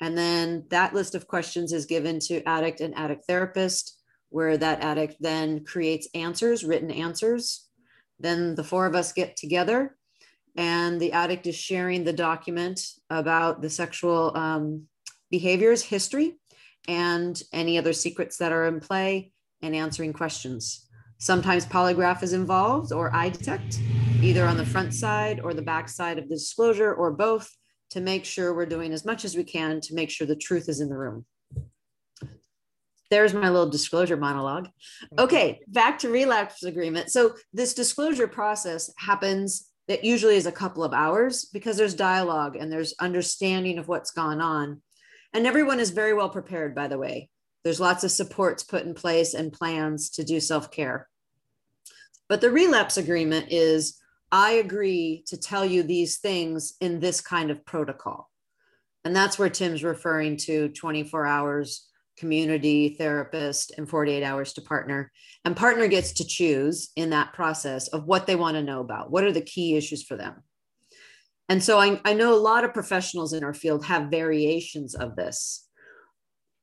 And 0.00 0.16
then 0.16 0.64
that 0.70 0.94
list 0.94 1.14
of 1.14 1.28
questions 1.28 1.74
is 1.74 1.84
given 1.84 2.20
to 2.20 2.42
addict 2.44 2.80
and 2.80 2.96
addict 2.96 3.26
therapist, 3.26 4.00
where 4.30 4.56
that 4.56 4.82
addict 4.82 5.16
then 5.20 5.62
creates 5.62 6.08
answers, 6.14 6.64
written 6.64 6.90
answers. 6.90 7.68
Then 8.18 8.54
the 8.54 8.64
four 8.64 8.86
of 8.86 8.94
us 8.94 9.12
get 9.12 9.36
together, 9.36 9.94
and 10.56 10.98
the 10.98 11.12
addict 11.12 11.48
is 11.48 11.54
sharing 11.54 12.02
the 12.02 12.14
document 12.14 12.80
about 13.10 13.60
the 13.60 13.68
sexual 13.68 14.34
um, 14.34 14.86
behaviors, 15.30 15.82
history, 15.82 16.38
and 16.88 17.42
any 17.52 17.76
other 17.76 17.92
secrets 17.92 18.38
that 18.38 18.52
are 18.52 18.64
in 18.64 18.80
play, 18.80 19.32
and 19.62 19.74
answering 19.74 20.12
questions. 20.12 20.88
Sometimes 21.18 21.66
polygraph 21.66 22.22
is 22.22 22.32
involved 22.32 22.92
or 22.92 23.10
EyeDetect, 23.10 23.80
either 24.22 24.46
on 24.46 24.56
the 24.56 24.64
front 24.64 24.94
side 24.94 25.40
or 25.40 25.52
the 25.52 25.62
back 25.62 25.88
side 25.88 26.18
of 26.18 26.28
the 26.28 26.36
disclosure 26.36 26.94
or 26.94 27.10
both 27.10 27.50
to 27.90 28.00
make 28.00 28.24
sure 28.24 28.54
we're 28.54 28.66
doing 28.66 28.92
as 28.92 29.04
much 29.04 29.24
as 29.24 29.36
we 29.36 29.44
can 29.44 29.80
to 29.82 29.94
make 29.94 30.10
sure 30.10 30.26
the 30.26 30.36
truth 30.36 30.68
is 30.68 30.80
in 30.80 30.88
the 30.88 30.96
room. 30.96 31.26
There's 33.10 33.34
my 33.34 33.50
little 33.50 33.68
disclosure 33.68 34.16
monologue. 34.16 34.68
Okay, 35.18 35.60
back 35.66 35.98
to 35.98 36.08
relapse 36.08 36.62
agreement. 36.62 37.10
So 37.10 37.34
this 37.52 37.74
disclosure 37.74 38.28
process 38.28 38.90
happens 38.98 39.70
it 39.90 40.04
usually 40.04 40.36
is 40.36 40.46
a 40.46 40.52
couple 40.52 40.84
of 40.84 40.92
hours 40.92 41.46
because 41.46 41.76
there's 41.76 41.94
dialogue 41.94 42.54
and 42.54 42.70
there's 42.70 42.94
understanding 43.00 43.76
of 43.76 43.88
what's 43.88 44.12
gone 44.12 44.40
on. 44.40 44.82
And 45.32 45.48
everyone 45.48 45.80
is 45.80 45.90
very 45.90 46.14
well 46.14 46.30
prepared, 46.30 46.76
by 46.76 46.86
the 46.86 46.96
way. 46.96 47.28
There's 47.62 47.80
lots 47.80 48.04
of 48.04 48.10
supports 48.10 48.62
put 48.62 48.84
in 48.84 48.94
place 48.94 49.34
and 49.34 49.52
plans 49.52 50.10
to 50.10 50.24
do 50.24 50.40
self 50.40 50.70
care. 50.70 51.08
But 52.28 52.40
the 52.40 52.50
relapse 52.50 52.96
agreement 52.96 53.46
is 53.50 53.98
I 54.32 54.52
agree 54.52 55.24
to 55.26 55.36
tell 55.36 55.64
you 55.64 55.82
these 55.82 56.18
things 56.18 56.74
in 56.80 57.00
this 57.00 57.20
kind 57.20 57.50
of 57.50 57.64
protocol. 57.64 58.30
And 59.04 59.16
that's 59.16 59.38
where 59.38 59.48
Tim's 59.48 59.82
referring 59.82 60.36
to 60.38 60.68
24 60.68 61.26
hours 61.26 61.88
community 62.20 62.90
therapist 62.98 63.72
and 63.78 63.88
48 63.88 64.22
hours 64.22 64.52
to 64.52 64.60
partner. 64.60 65.10
And 65.44 65.56
partner 65.56 65.88
gets 65.88 66.12
to 66.12 66.24
choose 66.24 66.90
in 66.94 67.10
that 67.10 67.32
process 67.32 67.88
of 67.88 68.04
what 68.04 68.26
they 68.26 68.36
want 68.36 68.56
to 68.56 68.62
know 68.62 68.80
about. 68.80 69.10
What 69.10 69.24
are 69.24 69.32
the 69.32 69.40
key 69.40 69.74
issues 69.74 70.04
for 70.04 70.16
them? 70.16 70.42
And 71.48 71.64
so 71.64 71.78
I, 71.78 71.98
I 72.04 72.12
know 72.12 72.32
a 72.32 72.38
lot 72.38 72.62
of 72.62 72.74
professionals 72.74 73.32
in 73.32 73.42
our 73.42 73.54
field 73.54 73.86
have 73.86 74.10
variations 74.10 74.94
of 74.94 75.16
this, 75.16 75.66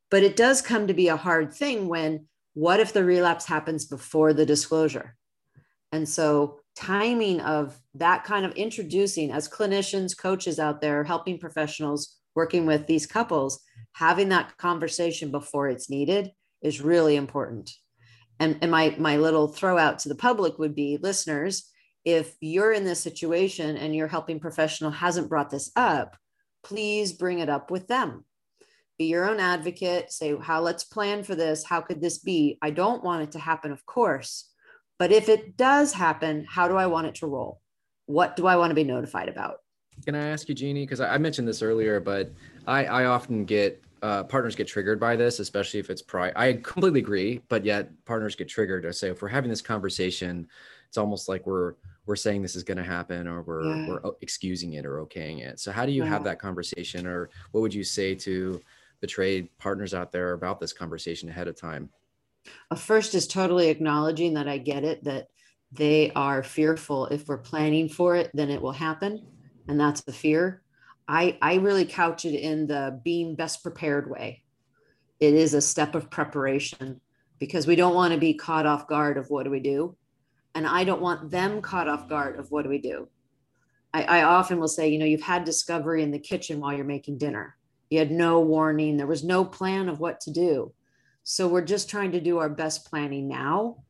but 0.10 0.24
it 0.24 0.36
does 0.36 0.62
come 0.62 0.88
to 0.88 0.93
be 0.93 1.08
a 1.08 1.18
hard 1.18 1.53
thing 1.53 1.88
when 1.88 2.28
what 2.53 2.80
if 2.80 2.93
the 2.93 3.03
relapse 3.03 3.45
happens 3.45 3.86
before 3.86 4.34
the 4.34 4.45
disclosure? 4.45 5.16
And 5.91 6.08
so 6.08 6.60
timing 6.76 7.39
of 7.41 7.80
that 7.95 8.24
kind 8.24 8.45
of 8.45 8.51
introducing 8.53 9.32
as 9.32 9.49
clinicians, 9.49 10.18
coaches 10.18 10.60
out 10.60 10.82
there, 10.82 11.03
helping 11.03 11.39
professionals 11.39 12.18
working 12.36 12.66
with 12.66 12.86
these 12.86 13.08
couples, 13.08 13.64
having 13.93 14.30
that 14.30 14.55
conversation 14.58 15.32
before 15.32 15.68
it's 15.68 15.89
needed 15.89 16.32
is 16.62 16.82
really 16.82 17.16
important. 17.16 17.72
And, 18.39 18.60
and 18.62 18.70
my, 18.70 18.95
my 18.99 19.18
little 19.18 19.47
throw 19.47 19.78
out 19.78 19.99
to 19.99 20.10
the 20.10 20.16
public 20.16 20.60
would 20.60 20.76
be 20.76 20.99
listeners, 21.01 21.72
if 22.05 22.36
you're 22.39 22.72
in 22.72 22.86
this 22.86 22.99
situation 22.99 23.76
and 23.76 23.95
your 23.95 24.08
helping 24.08 24.39
professional 24.39 24.91
hasn't 24.91 25.30
brought 25.30 25.49
this 25.49 25.72
up, 25.76 26.16
please 26.64 27.12
bring 27.12 27.39
it 27.39 27.49
up 27.49 27.72
with 27.72 27.88
them. 27.88 28.24
Be 28.98 29.06
your 29.06 29.30
own 29.30 29.39
advocate, 29.39 30.12
say, 30.12 30.36
how 30.41 30.62
let's 30.62 30.84
plan 30.84 31.24
for 31.24 31.36
this. 31.36 31.64
How 31.64 31.82
could 31.82 32.02
this 32.02 32.18
be? 32.18 32.58
I 32.64 32.72
don't 32.72 33.04
want 33.04 33.22
it 33.22 33.32
to 33.34 33.39
happen, 33.39 33.72
of 33.72 33.86
course. 33.86 34.50
But 34.98 35.12
if 35.12 35.30
it 35.30 35.56
does 35.56 35.93
happen, 35.93 36.48
how 36.50 36.68
do 36.68 36.76
I 36.76 36.88
want 36.88 37.06
it 37.06 37.16
to 37.16 37.28
roll? 37.28 37.62
What 38.08 38.36
do 38.36 38.48
I 38.48 38.56
want 38.56 38.72
to 38.72 38.76
be 38.76 38.84
notified 38.84 39.30
about? 39.30 39.58
Can 40.04 40.16
I 40.16 40.30
ask 40.30 40.50
you, 40.50 40.56
Jeannie? 40.56 40.84
Because 40.84 41.00
I 41.00 41.18
mentioned 41.20 41.48
this 41.48 41.62
earlier, 41.62 42.00
but 42.00 42.32
I, 42.66 42.86
I 42.86 43.06
often 43.06 43.45
get 43.45 43.84
uh, 44.02 44.24
partners 44.24 44.56
get 44.56 44.68
triggered 44.68 45.00
by 45.00 45.16
this, 45.16 45.39
especially 45.39 45.80
if 45.80 45.89
it's 45.91 46.02
pri. 46.02 46.32
I 46.36 46.54
completely 46.54 47.00
agree, 47.00 47.41
but 47.50 47.66
yet 47.66 47.89
partners 48.06 48.36
get 48.36 48.48
triggered. 48.48 48.86
I 48.86 48.91
say 48.91 49.10
if 49.10 49.22
we're 49.22 49.28
having 49.28 49.50
this 49.50 49.62
conversation, 49.62 50.48
it's 50.88 50.98
almost 50.98 51.30
like 51.30 51.45
we're 51.45 51.74
we're 52.06 52.16
saying 52.16 52.41
this 52.41 52.56
is 52.56 52.64
going 52.64 52.78
to 52.78 52.84
happen, 52.84 53.28
or 53.28 53.41
we're 53.41 53.66
Yeah. 53.66 53.88
we're 53.88 54.12
excusing 54.22 54.74
it 54.74 54.86
or 54.86 55.04
okaying 55.06 55.41
it. 55.41 55.60
So 55.60 55.72
how 55.72 55.86
do 55.86 55.91
you 55.91 56.04
have 56.04 56.24
that 56.24 56.39
conversation, 56.39 57.06
or 57.06 57.30
what 57.52 57.62
would 57.62 57.74
you 57.74 57.84
say 57.84 58.16
to 58.16 58.62
betrayed 59.02 59.50
partners 59.58 59.93
out 59.93 60.12
there 60.12 60.34
about 60.34 60.60
this 60.60 60.74
conversation 60.74 61.30
ahead 61.30 61.48
of 61.48 61.60
time? 61.60 61.89
A 62.72 62.76
first 62.76 63.16
is 63.16 63.28
totally 63.28 63.70
acknowledging 63.70 64.34
that 64.36 64.48
I 64.48 64.58
get 64.58 64.84
it, 64.84 65.04
that 65.04 65.28
they 65.72 66.12
are 66.12 66.43
fearful. 66.43 67.08
If 67.08 67.28
we're 67.28 67.38
planning 67.38 67.89
for 67.89 68.16
it, 68.16 68.32
then 68.34 68.50
it 68.50 68.62
will 68.62 68.72
happen. 68.72 69.26
And 69.68 69.80
that's 69.80 70.02
the 70.02 70.14
fear. 70.14 70.62
I, 71.08 71.38
I 71.41 71.56
really 71.56 71.86
couch 71.86 72.26
it 72.26 72.36
in 72.36 72.68
the 72.68 73.00
being 73.04 73.36
best 73.36 73.64
prepared 73.64 74.10
way. 74.10 74.43
It 75.20 75.34
is 75.34 75.54
a 75.54 75.62
step 75.62 75.95
of 75.95 76.10
preparation 76.10 77.02
because 77.39 77.68
we 77.68 77.76
don't 77.76 77.95
want 77.95 78.14
to 78.14 78.20
be 78.20 78.34
caught 78.34 78.66
off 78.66 78.88
guard 78.88 79.18
of 79.18 79.30
what 79.30 79.43
do 79.43 79.50
we 79.50 79.60
do. 79.60 79.95
And 80.56 80.66
I 80.66 80.84
don't 80.84 81.02
want 81.02 81.30
them 81.30 81.62
caught 81.62 81.88
off 81.88 82.10
guard 82.10 82.39
of 82.39 82.50
what 82.50 82.64
do 82.64 82.70
we 82.70 82.80
do. 82.80 83.10
I, 83.93 84.04
I 84.04 84.24
often 84.24 84.60
will 84.60 84.68
say, 84.68 84.89
you 84.89 85.00
know, 85.00 85.06
you've 85.06 85.22
had 85.22 85.43
discovery 85.43 86.04
in 86.04 86.12
the 86.12 86.20
kitchen 86.20 86.60
while 86.60 86.74
you're 86.74 86.86
making 86.86 87.18
dinner. 87.18 87.57
You 87.90 88.00
had 88.00 88.12
no 88.12 88.40
warning, 88.42 88.98
there 88.98 89.08
was 89.08 89.24
no 89.24 89.46
plan 89.46 89.90
of 89.90 90.00
what 90.00 90.20
to 90.22 90.32
do. 90.32 90.74
So 91.24 91.48
we're 91.48 91.62
just 91.62 91.90
trying 91.90 92.14
to 92.14 92.22
do 92.22 92.38
our 92.38 92.50
best 92.50 92.90
planning 92.90 93.28
now. 93.28 93.84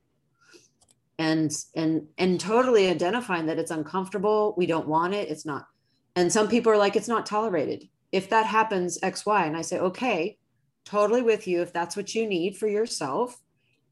And 1.19 1.51
and 1.75 2.07
and 2.17 2.39
totally 2.39 2.89
identifying 2.89 3.47
that 3.47 3.57
it's 3.57 3.71
uncomfortable. 3.71 4.53
We 4.57 4.67
don't 4.67 4.87
want 4.87 5.15
it. 5.15 5.29
It's 5.29 5.45
not 5.45 5.67
and 6.15 6.31
some 6.31 6.47
people 6.47 6.71
are 6.71 6.77
like 6.77 6.95
it's 6.95 7.07
not 7.07 7.25
tolerated. 7.25 7.89
If 8.11 8.29
that 8.29 8.45
happens 8.45 8.99
x 9.01 9.25
y 9.25 9.45
and 9.45 9.57
i 9.57 9.61
say 9.61 9.79
okay 9.79 10.37
totally 10.85 11.21
with 11.21 11.47
you 11.47 11.61
if 11.61 11.73
that's 11.73 11.97
what 11.97 12.15
you 12.15 12.27
need 12.27 12.57
for 12.57 12.67
yourself. 12.67 13.39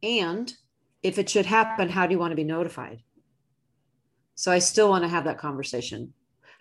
And 0.01 0.53
if 1.01 1.17
it 1.17 1.29
should 1.29 1.45
happen 1.45 1.89
how 1.89 2.05
do 2.05 2.13
you 2.13 2.19
want 2.19 2.31
to 2.31 2.35
be 2.35 2.43
notified? 2.43 3.01
So 4.35 4.51
i 4.51 4.59
still 4.59 4.89
want 4.89 5.03
to 5.03 5.09
have 5.09 5.25
that 5.25 5.39
conversation 5.39 6.13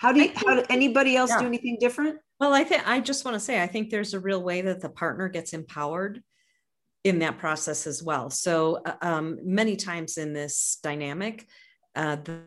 how 0.05 0.13
do 0.13 0.23
you 0.23 0.31
I 0.37 0.39
how 0.39 0.55
do 0.55 0.65
anybody 0.69 1.17
else 1.17 1.35
do 1.35 1.47
anything 1.47 1.79
different 1.81 2.19
Well, 2.39 2.53
I 2.53 2.65
think 2.65 2.87
I 2.87 3.01
just 3.01 3.25
want 3.25 3.37
to 3.37 3.41
say 3.41 3.63
I 3.63 3.67
think 3.67 3.91
there's 3.91 4.13
a 4.13 4.21
real 4.21 4.43
way 4.43 4.61
that 4.61 4.81
the 4.81 4.89
partner 4.91 5.29
gets 5.29 5.53
empowered 5.53 6.23
in 7.05 7.19
that 7.21 7.39
process 7.39 7.87
as 7.87 8.03
well. 8.03 8.31
So 8.31 8.81
uh, 8.85 8.97
um, 9.03 9.39
many 9.45 9.77
times 9.77 10.17
in 10.17 10.33
this 10.33 10.79
dynamic, 10.83 11.47
uh, 11.95 12.17
the, 12.17 12.41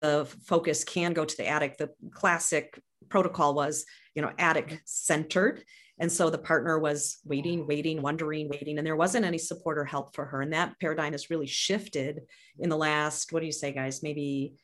the 0.00 0.28
focus 0.46 0.84
can 0.84 1.12
go 1.12 1.24
to 1.24 1.36
the 1.36 1.46
addict. 1.46 1.78
The 1.78 1.90
classic 2.12 2.80
protocol 3.08 3.54
was, 3.54 3.84
you 4.14 4.22
know, 4.22 4.32
addict 4.38 4.80
centered. 4.84 5.64
And 5.98 6.10
so 6.10 6.30
the 6.30 6.38
partner 6.38 6.78
was 6.78 7.18
waiting, 7.24 7.66
waiting, 7.66 8.00
wondering, 8.00 8.48
waiting, 8.48 8.78
and 8.78 8.86
there 8.86 8.96
wasn't 8.96 9.26
any 9.26 9.36
support 9.36 9.76
or 9.76 9.84
help 9.84 10.14
for 10.14 10.24
her. 10.24 10.40
And 10.40 10.52
that 10.54 10.78
paradigm 10.80 11.12
has 11.12 11.28
really 11.28 11.46
shifted 11.46 12.20
in 12.58 12.70
the 12.70 12.76
last, 12.76 13.32
what 13.32 13.40
do 13.40 13.46
you 13.46 13.52
say, 13.52 13.72
guys? 13.72 14.02
Maybe 14.02 14.54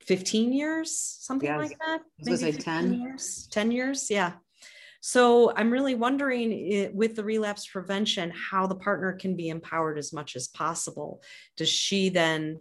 15 0.00 0.52
years, 0.52 0.98
something 1.20 1.48
Yes. 1.48 1.58
like 1.58 1.78
that. 1.78 2.02
was 2.28 2.40
15 2.42 2.62
10. 2.62 3.00
years, 3.00 3.48
10 3.50 3.70
years. 3.70 4.10
Yeah. 4.10 4.34
So 5.00 5.52
I'm 5.56 5.70
really 5.70 5.94
wondering 5.94 6.52
eh, 6.72 6.88
with 6.92 7.14
the 7.16 7.24
relapse 7.24 7.66
prevention, 7.66 8.30
how 8.32 8.66
the 8.66 8.74
partner 8.74 9.12
can 9.12 9.36
be 9.36 9.48
empowered 9.48 9.98
as 9.98 10.12
much 10.12 10.34
as 10.36 10.48
possible. 10.48 11.22
Does 11.56 11.68
she 11.68 12.08
then 12.08 12.58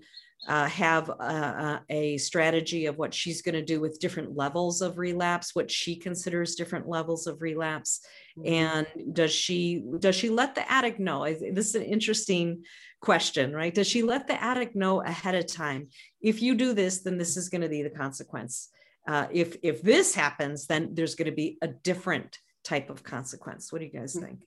uh, 0.47 0.67
have 0.67 1.09
a, 1.09 1.81
a, 1.89 2.17
strategy 2.17 2.85
of 2.85 2.97
what 2.97 3.13
she's 3.13 3.41
going 3.41 3.55
to 3.55 3.63
do 3.63 3.79
with 3.79 3.99
different 3.99 4.35
levels 4.35 4.81
of 4.81 4.97
relapse, 4.97 5.55
what 5.55 5.71
she 5.71 5.95
considers 5.95 6.55
different 6.55 6.87
levels 6.87 7.25
of 7.25 7.41
relapse, 7.41 8.01
mm-hmm. 8.37 8.53
and 8.53 8.87
does 9.13 9.31
she 9.31 9.83
does 9.99 10.15
she 10.15 10.29
let 10.29 10.53
the 10.53 10.71
addict 10.71 10.99
know? 10.99 11.23
This 11.25 11.69
is 11.69 11.75
an 11.75 11.83
interesting 11.83 12.63
question, 13.01 13.53
right? 13.53 13.73
Does 13.73 13.87
she 13.87 14.03
let 14.03 14.27
the 14.27 14.41
addict 14.41 14.75
know 14.75 15.01
ahead 15.01 15.35
of 15.35 15.47
time? 15.47 15.89
If 16.21 16.41
you 16.41 16.55
do 16.55 16.73
this, 16.73 17.01
then 17.01 17.17
this 17.17 17.37
is 17.37 17.49
going 17.49 17.61
to 17.61 17.69
be 17.69 17.81
the 17.81 17.89
consequence. 17.89 18.69
Uh, 19.07 19.27
if 19.31 19.57
if 19.63 19.81
this 19.81 20.13
happens, 20.13 20.67
then 20.67 20.89
there's 20.93 21.15
going 21.15 21.29
to 21.29 21.35
be 21.35 21.57
a 21.61 21.67
different 21.67 22.37
type 22.63 22.89
of 22.89 23.03
consequence. 23.03 23.71
What 23.71 23.79
do 23.79 23.85
you 23.85 23.91
guys 23.91 24.15
mm-hmm. 24.15 24.25
think? 24.25 24.39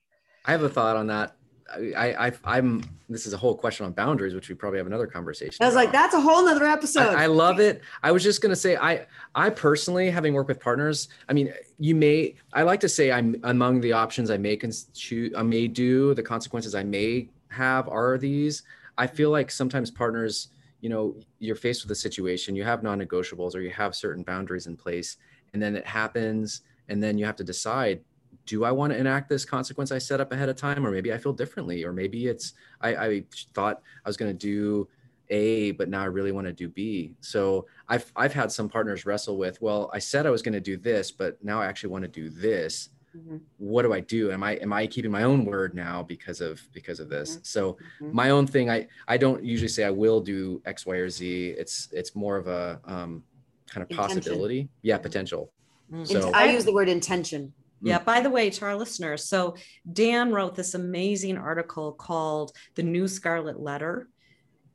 I 0.45 0.53
have 0.53 0.63
a 0.63 0.69
thought 0.69 0.97
on 0.97 1.09
that. 1.09 1.37
I, 1.75 2.33
I 2.45 2.59
am 2.59 2.83
this 3.09 3.27
is 3.27 3.33
a 3.33 3.37
whole 3.37 3.55
question 3.55 3.87
on 3.87 3.93
boundaries, 3.93 4.35
which 4.35 4.49
we 4.49 4.55
probably 4.55 4.79
have 4.79 4.87
another 4.87 5.07
conversation. 5.07 5.57
I 5.61 5.66
was 5.66 5.75
about. 5.75 5.85
like, 5.85 5.93
that's 5.93 6.14
a 6.14 6.21
whole 6.21 6.45
nother 6.45 6.64
episode. 6.64 7.14
I, 7.14 7.25
I, 7.25 7.27
love 7.27 7.61
it. 7.61 7.83
I 8.03 8.12
was 8.12 8.23
just 8.23 8.43
gonna 8.43 8.57
say, 8.57 8.77
I 8.77 9.07
I 9.35 9.51
personally, 9.51 10.11
having 10.11 10.35
worked 10.35 10.49
with 10.49 10.61
partners, 10.61 11.09
I 11.29 11.33
mean, 11.33 11.53
you 11.79 11.95
may 11.95 12.35
I 12.53 12.62
like 12.62 12.81
to 12.81 12.89
say 12.89 13.12
I'm 13.12 13.37
among 13.45 13.81
the 13.81 13.93
options 13.93 14.31
I 14.31 14.37
may 14.37 14.59
choose, 14.95 15.33
I 15.37 15.43
may 15.43 15.69
do, 15.69 16.14
the 16.14 16.23
consequences 16.23 16.75
I 16.75 16.85
may 16.85 17.29
have 17.49 17.89
are 17.89 18.19
these. 18.19 18.62
I 18.97 19.07
feel 19.07 19.31
like 19.31 19.51
sometimes 19.51 19.91
partners, 19.91 20.49
you 20.81 20.89
know, 20.89 21.16
you're 21.39 21.57
faced 21.57 21.85
with 21.85 21.91
a 21.93 21.95
situation, 21.95 22.57
you 22.57 22.64
have 22.64 22.83
non-negotiables 22.83 23.55
or 23.55 23.61
you 23.61 23.71
have 23.71 23.95
certain 23.95 24.23
boundaries 24.23 24.66
in 24.66 24.77
place, 24.77 25.16
and 25.53 25.62
then 25.62 25.77
it 25.77 25.87
happens, 25.87 26.62
and 26.89 27.03
then 27.03 27.16
you 27.16 27.25
have 27.25 27.37
to 27.37 27.45
decide 27.45 28.01
do 28.49 28.65
I 28.65 28.73
want 28.73 28.93
to 28.95 28.99
enact 28.99 29.29
this 29.29 29.45
consequence 29.45 29.93
I 29.93 29.99
set 29.99 30.21
up 30.21 30.33
ahead 30.33 30.49
of 30.49 30.57
time? 30.57 30.85
Or 30.85 30.91
maybe 30.91 31.13
I 31.13 31.19
feel 31.19 31.35
differently, 31.35 31.85
or 31.85 31.93
maybe 31.93 32.27
it's 32.27 32.55
I, 32.81 32.97
I 32.97 33.25
thought 33.55 33.83
I 34.05 34.09
was 34.09 34.17
going 34.17 34.33
to 34.33 34.39
do 34.39 34.89
A, 35.29 35.73
but 35.73 35.89
now 35.91 36.01
I 36.01 36.07
really 36.07 36.33
want 36.33 36.47
to 36.47 36.53
do 36.53 36.69
B. 36.69 37.15
So 37.21 37.67
I've 37.89 38.11
I've 38.17 38.33
had 38.33 38.51
some 38.51 38.69
partners 38.69 39.05
wrestle 39.07 39.37
with, 39.37 39.61
well, 39.61 39.91
I 39.93 39.99
said 39.99 40.27
I 40.27 40.31
was 40.31 40.43
going 40.43 40.55
to 40.55 40.61
do 40.61 40.77
this, 40.77 41.11
but 41.11 41.43
now 41.45 41.61
I 41.61 41.67
actually 41.67 41.91
want 41.91 42.03
to 42.03 42.09
do 42.09 42.31
this. 42.31 42.89
Mm-hmm. 43.17 43.37
What 43.59 43.83
do 43.83 43.93
I 43.93 44.01
do? 44.01 44.33
Am 44.33 44.43
I 44.43 44.53
am 44.57 44.73
I 44.73 44.87
keeping 44.87 45.11
my 45.11 45.25
own 45.25 45.45
word 45.45 45.75
now 45.75 46.03
because 46.03 46.41
of 46.41 46.61
because 46.73 47.01
of 47.01 47.09
this? 47.11 47.33
Mm-hmm. 47.33 47.41
So 47.43 47.73
mm-hmm. 47.73 48.17
my 48.17 48.31
own 48.31 48.47
thing, 48.47 48.71
I 48.71 48.87
I 49.07 49.19
don't 49.19 49.45
usually 49.45 49.69
say 49.69 49.85
I 49.85 49.91
will 49.91 50.21
do 50.21 50.63
X, 50.65 50.87
Y, 50.87 50.97
or 50.97 51.11
Z. 51.11 51.55
It's 51.59 51.89
it's 51.93 52.15
more 52.15 52.37
of 52.37 52.49
a 52.49 52.81
um, 52.85 53.23
kind 53.69 53.83
of 53.83 53.91
Intention. 53.91 54.17
possibility. 54.17 54.69
Yeah, 54.83 54.99
potential. 54.99 55.53
Mm. 55.93 56.07
So 56.07 56.31
I 56.33 56.47
use 56.47 56.65
the 56.65 56.73
word 56.73 56.89
intention. 56.89 57.53
Yeah. 57.81 57.99
By 58.01 58.20
the 58.20 58.31
way, 58.31 58.51
to 58.51 58.64
our 58.64 58.76
listeners, 58.76 59.24
so 59.24 59.57
Dan 59.91 60.33
wrote 60.33 60.57
this 60.57 60.74
amazing 60.74 61.39
article 61.39 61.93
called 61.93 62.53
The 62.74 62.83
New 62.83 63.07
Scarlet 63.09 63.61
Letter. 63.61 64.09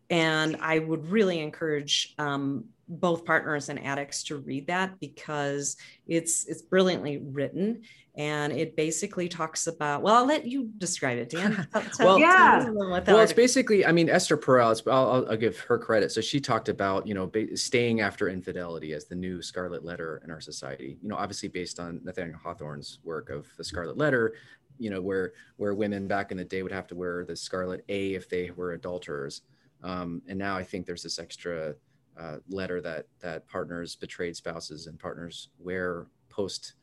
And 0.10 0.58
I 0.62 0.80
would 0.80 1.10
really 1.10 1.40
encourage 1.40 2.14
um, 2.20 2.66
both 3.00 3.26
partners 3.26 3.70
and 3.70 3.84
addicts 3.84 4.24
to 4.24 4.38
read 4.38 4.68
that 4.68 5.00
because 5.00 5.78
it's 6.08 6.46
it's 6.46 6.62
brilliantly 6.62 7.18
written 7.18 7.82
and 8.16 8.54
it 8.54 8.76
basically 8.76 9.28
talks 9.28 9.66
about 9.66 10.04
well 10.04 10.16
i'll 10.16 10.26
let 10.26 10.46
you 10.46 10.70
describe 10.78 11.18
it 11.18 11.30
dan. 11.30 11.68
Tell, 11.74 11.82
tell, 11.82 12.06
well 12.06 12.20
yeah. 12.20 12.70
well 12.70 13.20
it's 13.20 13.34
basically 13.34 13.86
i 13.86 13.92
mean 13.92 14.10
esther 14.10 14.38
perel 14.38 14.80
I'll, 14.92 15.26
I'll, 15.30 15.38
give 15.38 15.60
her 15.62 15.78
credit. 15.78 16.12
So 16.12 16.22
she 16.22 16.40
talked 16.40 16.70
about 16.70 17.08
you 17.08 17.14
know 17.14 17.32
staying 17.56 18.02
after 18.02 18.30
infidelity 18.30 18.94
as 18.94 19.06
the 19.06 19.16
new 19.16 19.42
scarlet 19.42 19.84
letter 19.84 20.22
in 20.24 20.32
our 20.32 20.42
society 20.42 20.98
you 21.02 21.10
know 21.10 21.16
obviously 21.16 21.50
based 21.50 21.80
on 21.80 22.02
nathaniel 22.04 22.38
hawthorne's 22.38 23.00
work 23.04 23.30
of 23.30 23.48
the 23.58 23.64
scarlet 23.64 23.98
letter 23.98 24.34
you 24.78 24.90
know 24.90 25.02
where 25.02 25.34
where 25.58 25.74
women 25.74 26.08
back 26.08 26.32
in 26.32 26.38
the 26.38 26.44
day 26.44 26.62
would 26.62 26.72
have 26.72 26.88
to 26.88 26.96
wear 26.96 27.26
the 27.26 27.36
scarlet 27.36 27.84
a 27.90 28.14
if 28.14 28.30
they 28.30 28.52
were 28.52 28.74
adulterers. 28.74 29.42
Um, 29.84 30.22
and 30.28 30.40
now 30.40 30.56
i 30.56 30.64
think 30.64 30.86
there's 30.86 31.04
this 31.04 31.20
extra 31.20 31.76
uh, 32.20 32.38
letter 32.50 32.82
that 32.82 33.08
that 33.20 33.48
partners 33.48 33.96
betrayed 33.96 34.36
spouses 34.36 34.88
and 34.88 35.00
partners 35.00 35.50
wear 35.60 36.08
post 36.30 36.74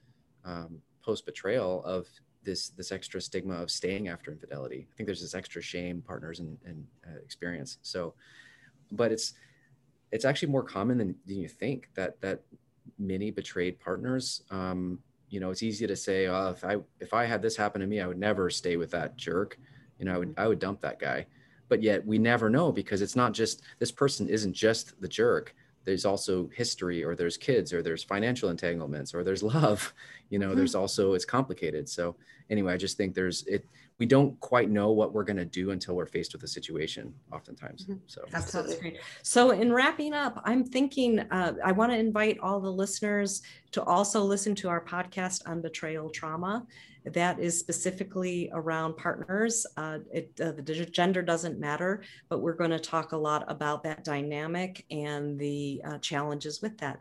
um, 0.44 0.80
post 1.02 1.26
betrayal 1.26 1.82
of 1.84 2.06
this 2.42 2.70
this 2.70 2.92
extra 2.92 3.20
stigma 3.20 3.54
of 3.54 3.70
staying 3.70 4.08
after 4.08 4.32
infidelity. 4.32 4.86
I 4.90 4.96
think 4.96 5.06
there's 5.06 5.20
this 5.20 5.34
extra 5.34 5.62
shame 5.62 6.02
partners 6.02 6.40
and, 6.40 6.56
and 6.64 6.86
uh, 7.06 7.18
experience. 7.22 7.78
So, 7.82 8.14
but 8.92 9.12
it's 9.12 9.34
it's 10.12 10.24
actually 10.24 10.50
more 10.50 10.64
common 10.64 10.98
than, 10.98 11.14
than 11.26 11.36
you 11.36 11.48
think 11.48 11.88
that 11.94 12.20
that 12.20 12.42
many 12.98 13.30
betrayed 13.30 13.78
partners. 13.78 14.42
Um, 14.50 14.98
you 15.28 15.38
know, 15.38 15.50
it's 15.50 15.62
easy 15.62 15.86
to 15.86 15.94
say, 15.94 16.26
oh, 16.26 16.50
if 16.50 16.64
I 16.64 16.78
if 16.98 17.14
I 17.14 17.24
had 17.24 17.42
this 17.42 17.56
happen 17.56 17.80
to 17.80 17.86
me, 17.86 18.00
I 18.00 18.06
would 18.06 18.18
never 18.18 18.50
stay 18.50 18.76
with 18.76 18.90
that 18.90 19.16
jerk. 19.16 19.58
You 19.98 20.06
know, 20.06 20.14
I 20.14 20.18
would 20.18 20.34
I 20.36 20.48
would 20.48 20.58
dump 20.58 20.80
that 20.80 20.98
guy. 20.98 21.26
But 21.70 21.82
yet 21.82 22.04
we 22.04 22.18
never 22.18 22.50
know 22.50 22.70
because 22.70 23.00
it's 23.00 23.16
not 23.16 23.32
just 23.32 23.62
this 23.78 23.90
person 23.90 24.28
isn't 24.28 24.52
just 24.52 25.00
the 25.00 25.08
jerk 25.08 25.54
there's 25.84 26.04
also 26.04 26.48
history 26.54 27.02
or 27.02 27.14
there's 27.14 27.36
kids 27.36 27.72
or 27.72 27.82
there's 27.82 28.04
financial 28.04 28.50
entanglements 28.50 29.14
or 29.14 29.24
there's 29.24 29.42
love 29.56 29.94
you 30.28 30.38
know 30.38 30.48
mm-hmm. 30.48 30.56
there's 30.56 30.74
also 30.74 31.14
it's 31.14 31.24
complicated 31.24 31.88
so 31.88 32.14
anyway 32.51 32.72
i 32.72 32.76
just 32.76 32.96
think 32.96 33.14
there's 33.14 33.46
it 33.46 33.64
we 33.98 34.07
don't 34.07 34.38
quite 34.40 34.70
know 34.70 34.90
what 34.90 35.12
we're 35.12 35.24
going 35.24 35.36
to 35.36 35.44
do 35.44 35.72
until 35.72 35.94
we're 35.94 36.07
faced 36.07 36.32
with 36.32 36.42
a 36.42 36.48
situation 36.48 37.12
oftentimes 37.32 37.84
mm-hmm. 37.84 37.98
so 38.07 38.22
absolutely 38.34 38.98
so 39.22 39.51
in 39.51 39.72
wrapping 39.72 40.12
up 40.12 40.40
i'm 40.44 40.64
thinking 40.64 41.20
uh, 41.30 41.55
i 41.64 41.72
want 41.72 41.90
to 41.90 41.98
invite 41.98 42.38
all 42.40 42.61
the 42.61 42.70
listeners 42.70 43.42
to 43.72 43.82
also 43.84 44.22
listen 44.22 44.55
to 44.55 44.68
our 44.68 44.84
podcast 44.84 45.48
on 45.48 45.61
betrayal 45.61 46.11
trauma 46.11 46.66
that 47.05 47.38
is 47.38 47.59
specifically 47.59 48.51
around 48.53 48.96
partners. 48.96 49.66
Uh, 49.76 49.98
it, 50.12 50.30
uh, 50.40 50.53
the 50.53 50.62
gender 50.62 51.22
doesn't 51.22 51.59
matter, 51.59 52.03
but 52.28 52.40
we're 52.40 52.55
going 52.55 52.70
to 52.70 52.78
talk 52.78 53.12
a 53.12 53.16
lot 53.16 53.44
about 53.48 53.82
that 53.84 54.05
dynamic 54.05 54.84
and 54.90 55.38
the 55.38 55.80
uh, 55.84 55.98
challenges 55.98 56.61
with 56.61 56.76
that. 56.78 57.01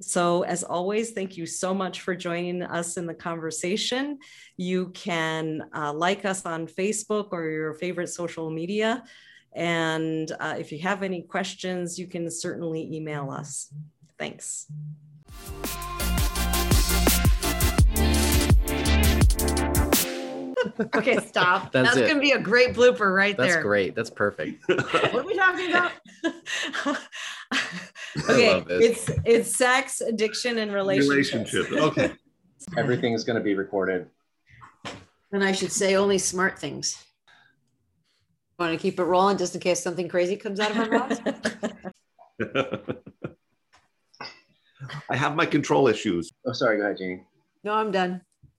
So, 0.00 0.42
as 0.42 0.62
always, 0.62 1.10
thank 1.10 1.36
you 1.36 1.44
so 1.44 1.74
much 1.74 2.02
for 2.02 2.14
joining 2.14 2.62
us 2.62 2.96
in 2.96 3.06
the 3.06 3.14
conversation. 3.14 4.18
You 4.56 4.90
can 4.90 5.68
uh, 5.74 5.92
like 5.92 6.24
us 6.24 6.46
on 6.46 6.68
Facebook 6.68 7.28
or 7.32 7.48
your 7.50 7.74
favorite 7.74 8.08
social 8.08 8.48
media. 8.48 9.02
And 9.54 10.30
uh, 10.38 10.54
if 10.56 10.70
you 10.70 10.78
have 10.80 11.02
any 11.02 11.22
questions, 11.22 11.98
you 11.98 12.06
can 12.06 12.30
certainly 12.30 12.94
email 12.94 13.30
us. 13.30 13.72
Thanks. 14.18 14.66
okay, 20.94 21.18
stop. 21.18 21.72
That's, 21.72 21.94
That's 21.94 22.08
gonna 22.08 22.20
be 22.20 22.32
a 22.32 22.40
great 22.40 22.74
blooper 22.74 23.14
right 23.14 23.36
That's 23.36 23.48
there. 23.48 23.56
That's 23.56 23.66
great. 23.66 23.94
That's 23.94 24.10
perfect. 24.10 24.62
what 24.68 25.14
are 25.14 25.22
we 25.22 25.34
talking 25.34 25.70
about? 25.70 25.92
okay, 28.28 28.64
it's 28.68 29.10
it's 29.24 29.56
sex, 29.56 30.00
addiction, 30.00 30.58
and 30.58 30.72
relationships. 30.72 31.52
Relationship. 31.52 31.72
Okay. 31.72 32.12
Everything 32.76 33.12
is 33.12 33.24
gonna 33.24 33.40
be 33.40 33.54
recorded. 33.54 34.08
And 35.32 35.44
I 35.44 35.52
should 35.52 35.72
say 35.72 35.96
only 35.96 36.18
smart 36.18 36.58
things. 36.58 37.04
Want 38.58 38.72
to 38.72 38.78
keep 38.78 38.98
it 38.98 39.04
rolling 39.04 39.36
just 39.36 39.54
in 39.54 39.60
case 39.60 39.82
something 39.82 40.08
crazy 40.08 40.36
comes 40.36 40.58
out 40.58 40.70
of 40.72 40.78
our 40.78 40.90
mouth. 40.90 41.20
I 45.10 45.16
have 45.16 45.36
my 45.36 45.46
control 45.46 45.88
issues. 45.88 46.30
Oh, 46.46 46.52
sorry. 46.52 46.78
Go 46.78 46.84
ahead, 46.84 46.98
Janie. 46.98 47.22
No, 47.64 47.74
I'm 47.74 47.90
done. 47.90 48.22